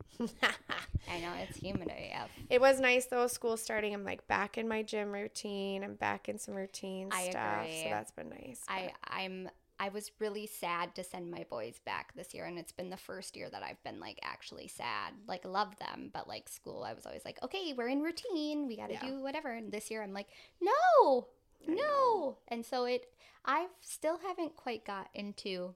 I 0.20 1.20
know 1.20 1.32
it's 1.48 1.58
humid 1.58 1.88
AF. 1.90 2.28
It 2.50 2.60
was 2.60 2.80
nice 2.80 3.06
though, 3.06 3.26
school 3.26 3.56
starting. 3.56 3.94
I'm 3.94 4.04
like 4.04 4.26
back 4.28 4.58
in 4.58 4.68
my 4.68 4.82
gym 4.82 5.12
routine. 5.12 5.84
I'm 5.84 5.94
back 5.94 6.28
in 6.28 6.38
some 6.38 6.54
routine 6.54 7.08
I 7.12 7.30
stuff. 7.30 7.64
agree. 7.64 7.82
So 7.84 7.88
that's 7.90 8.10
been 8.10 8.28
nice. 8.30 8.60
I 8.68 8.92
I'm 9.04 9.48
I 9.80 9.90
was 9.90 10.10
really 10.18 10.46
sad 10.46 10.96
to 10.96 11.04
send 11.04 11.30
my 11.30 11.46
boys 11.48 11.78
back 11.86 12.12
this 12.16 12.34
year 12.34 12.46
and 12.46 12.58
it's 12.58 12.72
been 12.72 12.90
the 12.90 12.96
first 12.96 13.36
year 13.36 13.48
that 13.48 13.62
I've 13.62 13.82
been 13.84 14.00
like 14.00 14.18
actually 14.22 14.66
sad. 14.68 15.12
Like 15.28 15.44
love 15.44 15.78
them, 15.78 16.10
but 16.12 16.26
like 16.26 16.48
school 16.48 16.82
I 16.82 16.94
was 16.94 17.06
always 17.06 17.24
like, 17.24 17.38
"Okay, 17.44 17.72
we're 17.76 17.88
in 17.88 18.02
routine. 18.02 18.66
We 18.66 18.76
got 18.76 18.88
to 18.88 18.94
Yeah. 18.94 19.06
do 19.06 19.20
whatever." 19.22 19.50
And 19.50 19.70
this 19.70 19.90
year 19.90 20.02
I'm 20.02 20.12
like, 20.12 20.28
"No. 20.60 21.28
No." 21.66 22.38
And 22.48 22.66
so 22.66 22.84
it 22.86 23.06
I 23.44 23.68
still 23.80 24.18
haven't 24.26 24.56
quite 24.56 24.84
got 24.84 25.08
into 25.14 25.74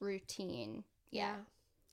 routine 0.00 0.84
yeah. 1.12 1.36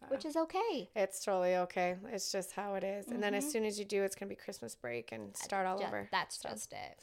Which 0.10 0.26
is 0.26 0.36
okay. 0.36 0.90
It's 0.96 1.24
totally 1.24 1.56
okay. 1.58 1.96
It's 2.12 2.32
just 2.32 2.52
how 2.54 2.76
it 2.76 2.84
is. 2.84 3.08
And 3.08 3.22
then 3.22 3.34
as 3.34 3.50
soon 3.52 3.66
as 3.66 3.78
you 3.80 3.86
do, 3.86 4.04
it's 4.04 4.16
going 4.16 4.28
to 4.30 4.36
be 4.36 4.40
Christmas 4.40 4.76
break 4.76 5.12
and 5.12 5.36
start 5.36 5.66
all 5.66 5.78
Ju- 5.80 5.86
over. 5.86 6.08
That's 6.12 6.40
So- 6.42 6.50
just 6.50 6.74
it. 6.74 7.00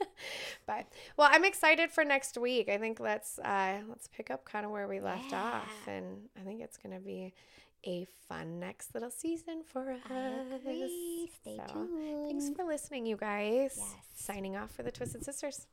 but 0.66 0.86
well, 1.16 1.28
I'm 1.30 1.44
excited 1.44 1.90
for 1.90 2.04
next 2.04 2.38
week. 2.38 2.68
I 2.68 2.78
think 2.78 3.00
let's 3.00 3.38
uh 3.38 3.78
let's 3.88 4.08
pick 4.08 4.30
up 4.30 4.44
kind 4.44 4.64
of 4.64 4.70
where 4.72 4.88
we 4.88 5.00
left 5.00 5.32
off 5.32 5.70
and 5.86 6.28
I 6.38 6.44
think 6.44 6.60
it's 6.60 6.76
going 6.76 6.94
to 6.94 7.00
be 7.04 7.32
a 7.86 8.06
fun 8.28 8.58
next 8.60 8.94
little 8.94 9.10
season 9.10 9.62
for 9.64 9.90
us. 9.92 10.00
I 10.10 10.54
agree. 10.56 11.30
Stay 11.42 11.56
So, 11.68 11.72
tuned. 11.74 12.26
Thanks 12.26 12.48
for 12.56 12.64
listening, 12.64 13.04
you 13.04 13.16
guys. 13.16 13.74
Yes. 13.76 13.94
Signing 14.14 14.56
off 14.56 14.70
for 14.70 14.82
the 14.82 14.90
Twisted 14.90 15.22
Sisters. 15.24 15.66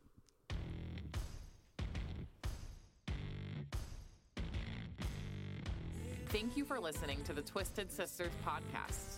Thank 6.31 6.55
you 6.55 6.63
for 6.63 6.79
listening 6.79 7.21
to 7.25 7.33
the 7.33 7.41
Twisted 7.41 7.91
Sisters 7.91 8.31
podcast. 8.45 9.17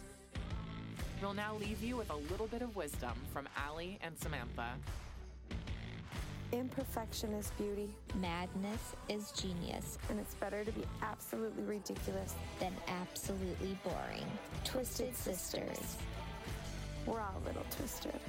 We'll 1.22 1.36
now 1.36 1.54
leave 1.54 1.84
you 1.84 1.96
with 1.96 2.10
a 2.10 2.16
little 2.16 2.48
bit 2.48 2.64
of 2.64 2.76
wisdom 2.76 3.12
from 3.32 3.48
Allie 3.56 4.00
and 4.02 4.18
Samantha. 4.18 4.72
Imperfection 6.52 7.32
is 7.34 7.52
beauty, 7.52 7.90
Madness 8.16 8.96
is 9.10 9.32
genius, 9.32 10.00
and 10.10 10.20
it's 10.20 10.34
better 10.36 10.66
to 10.66 10.72
be 10.72 10.86
absolutely 11.04 11.62
ridiculous. 11.64 12.34
than 12.60 12.74
absolutely 12.88 13.78
boring. 13.84 14.26
Twisted 14.64 15.16
Sisters. 15.16 15.98
We're 17.06 17.22
all 17.22 17.40
a 17.44 17.48
little 17.48 17.66
twisted. 17.70 18.20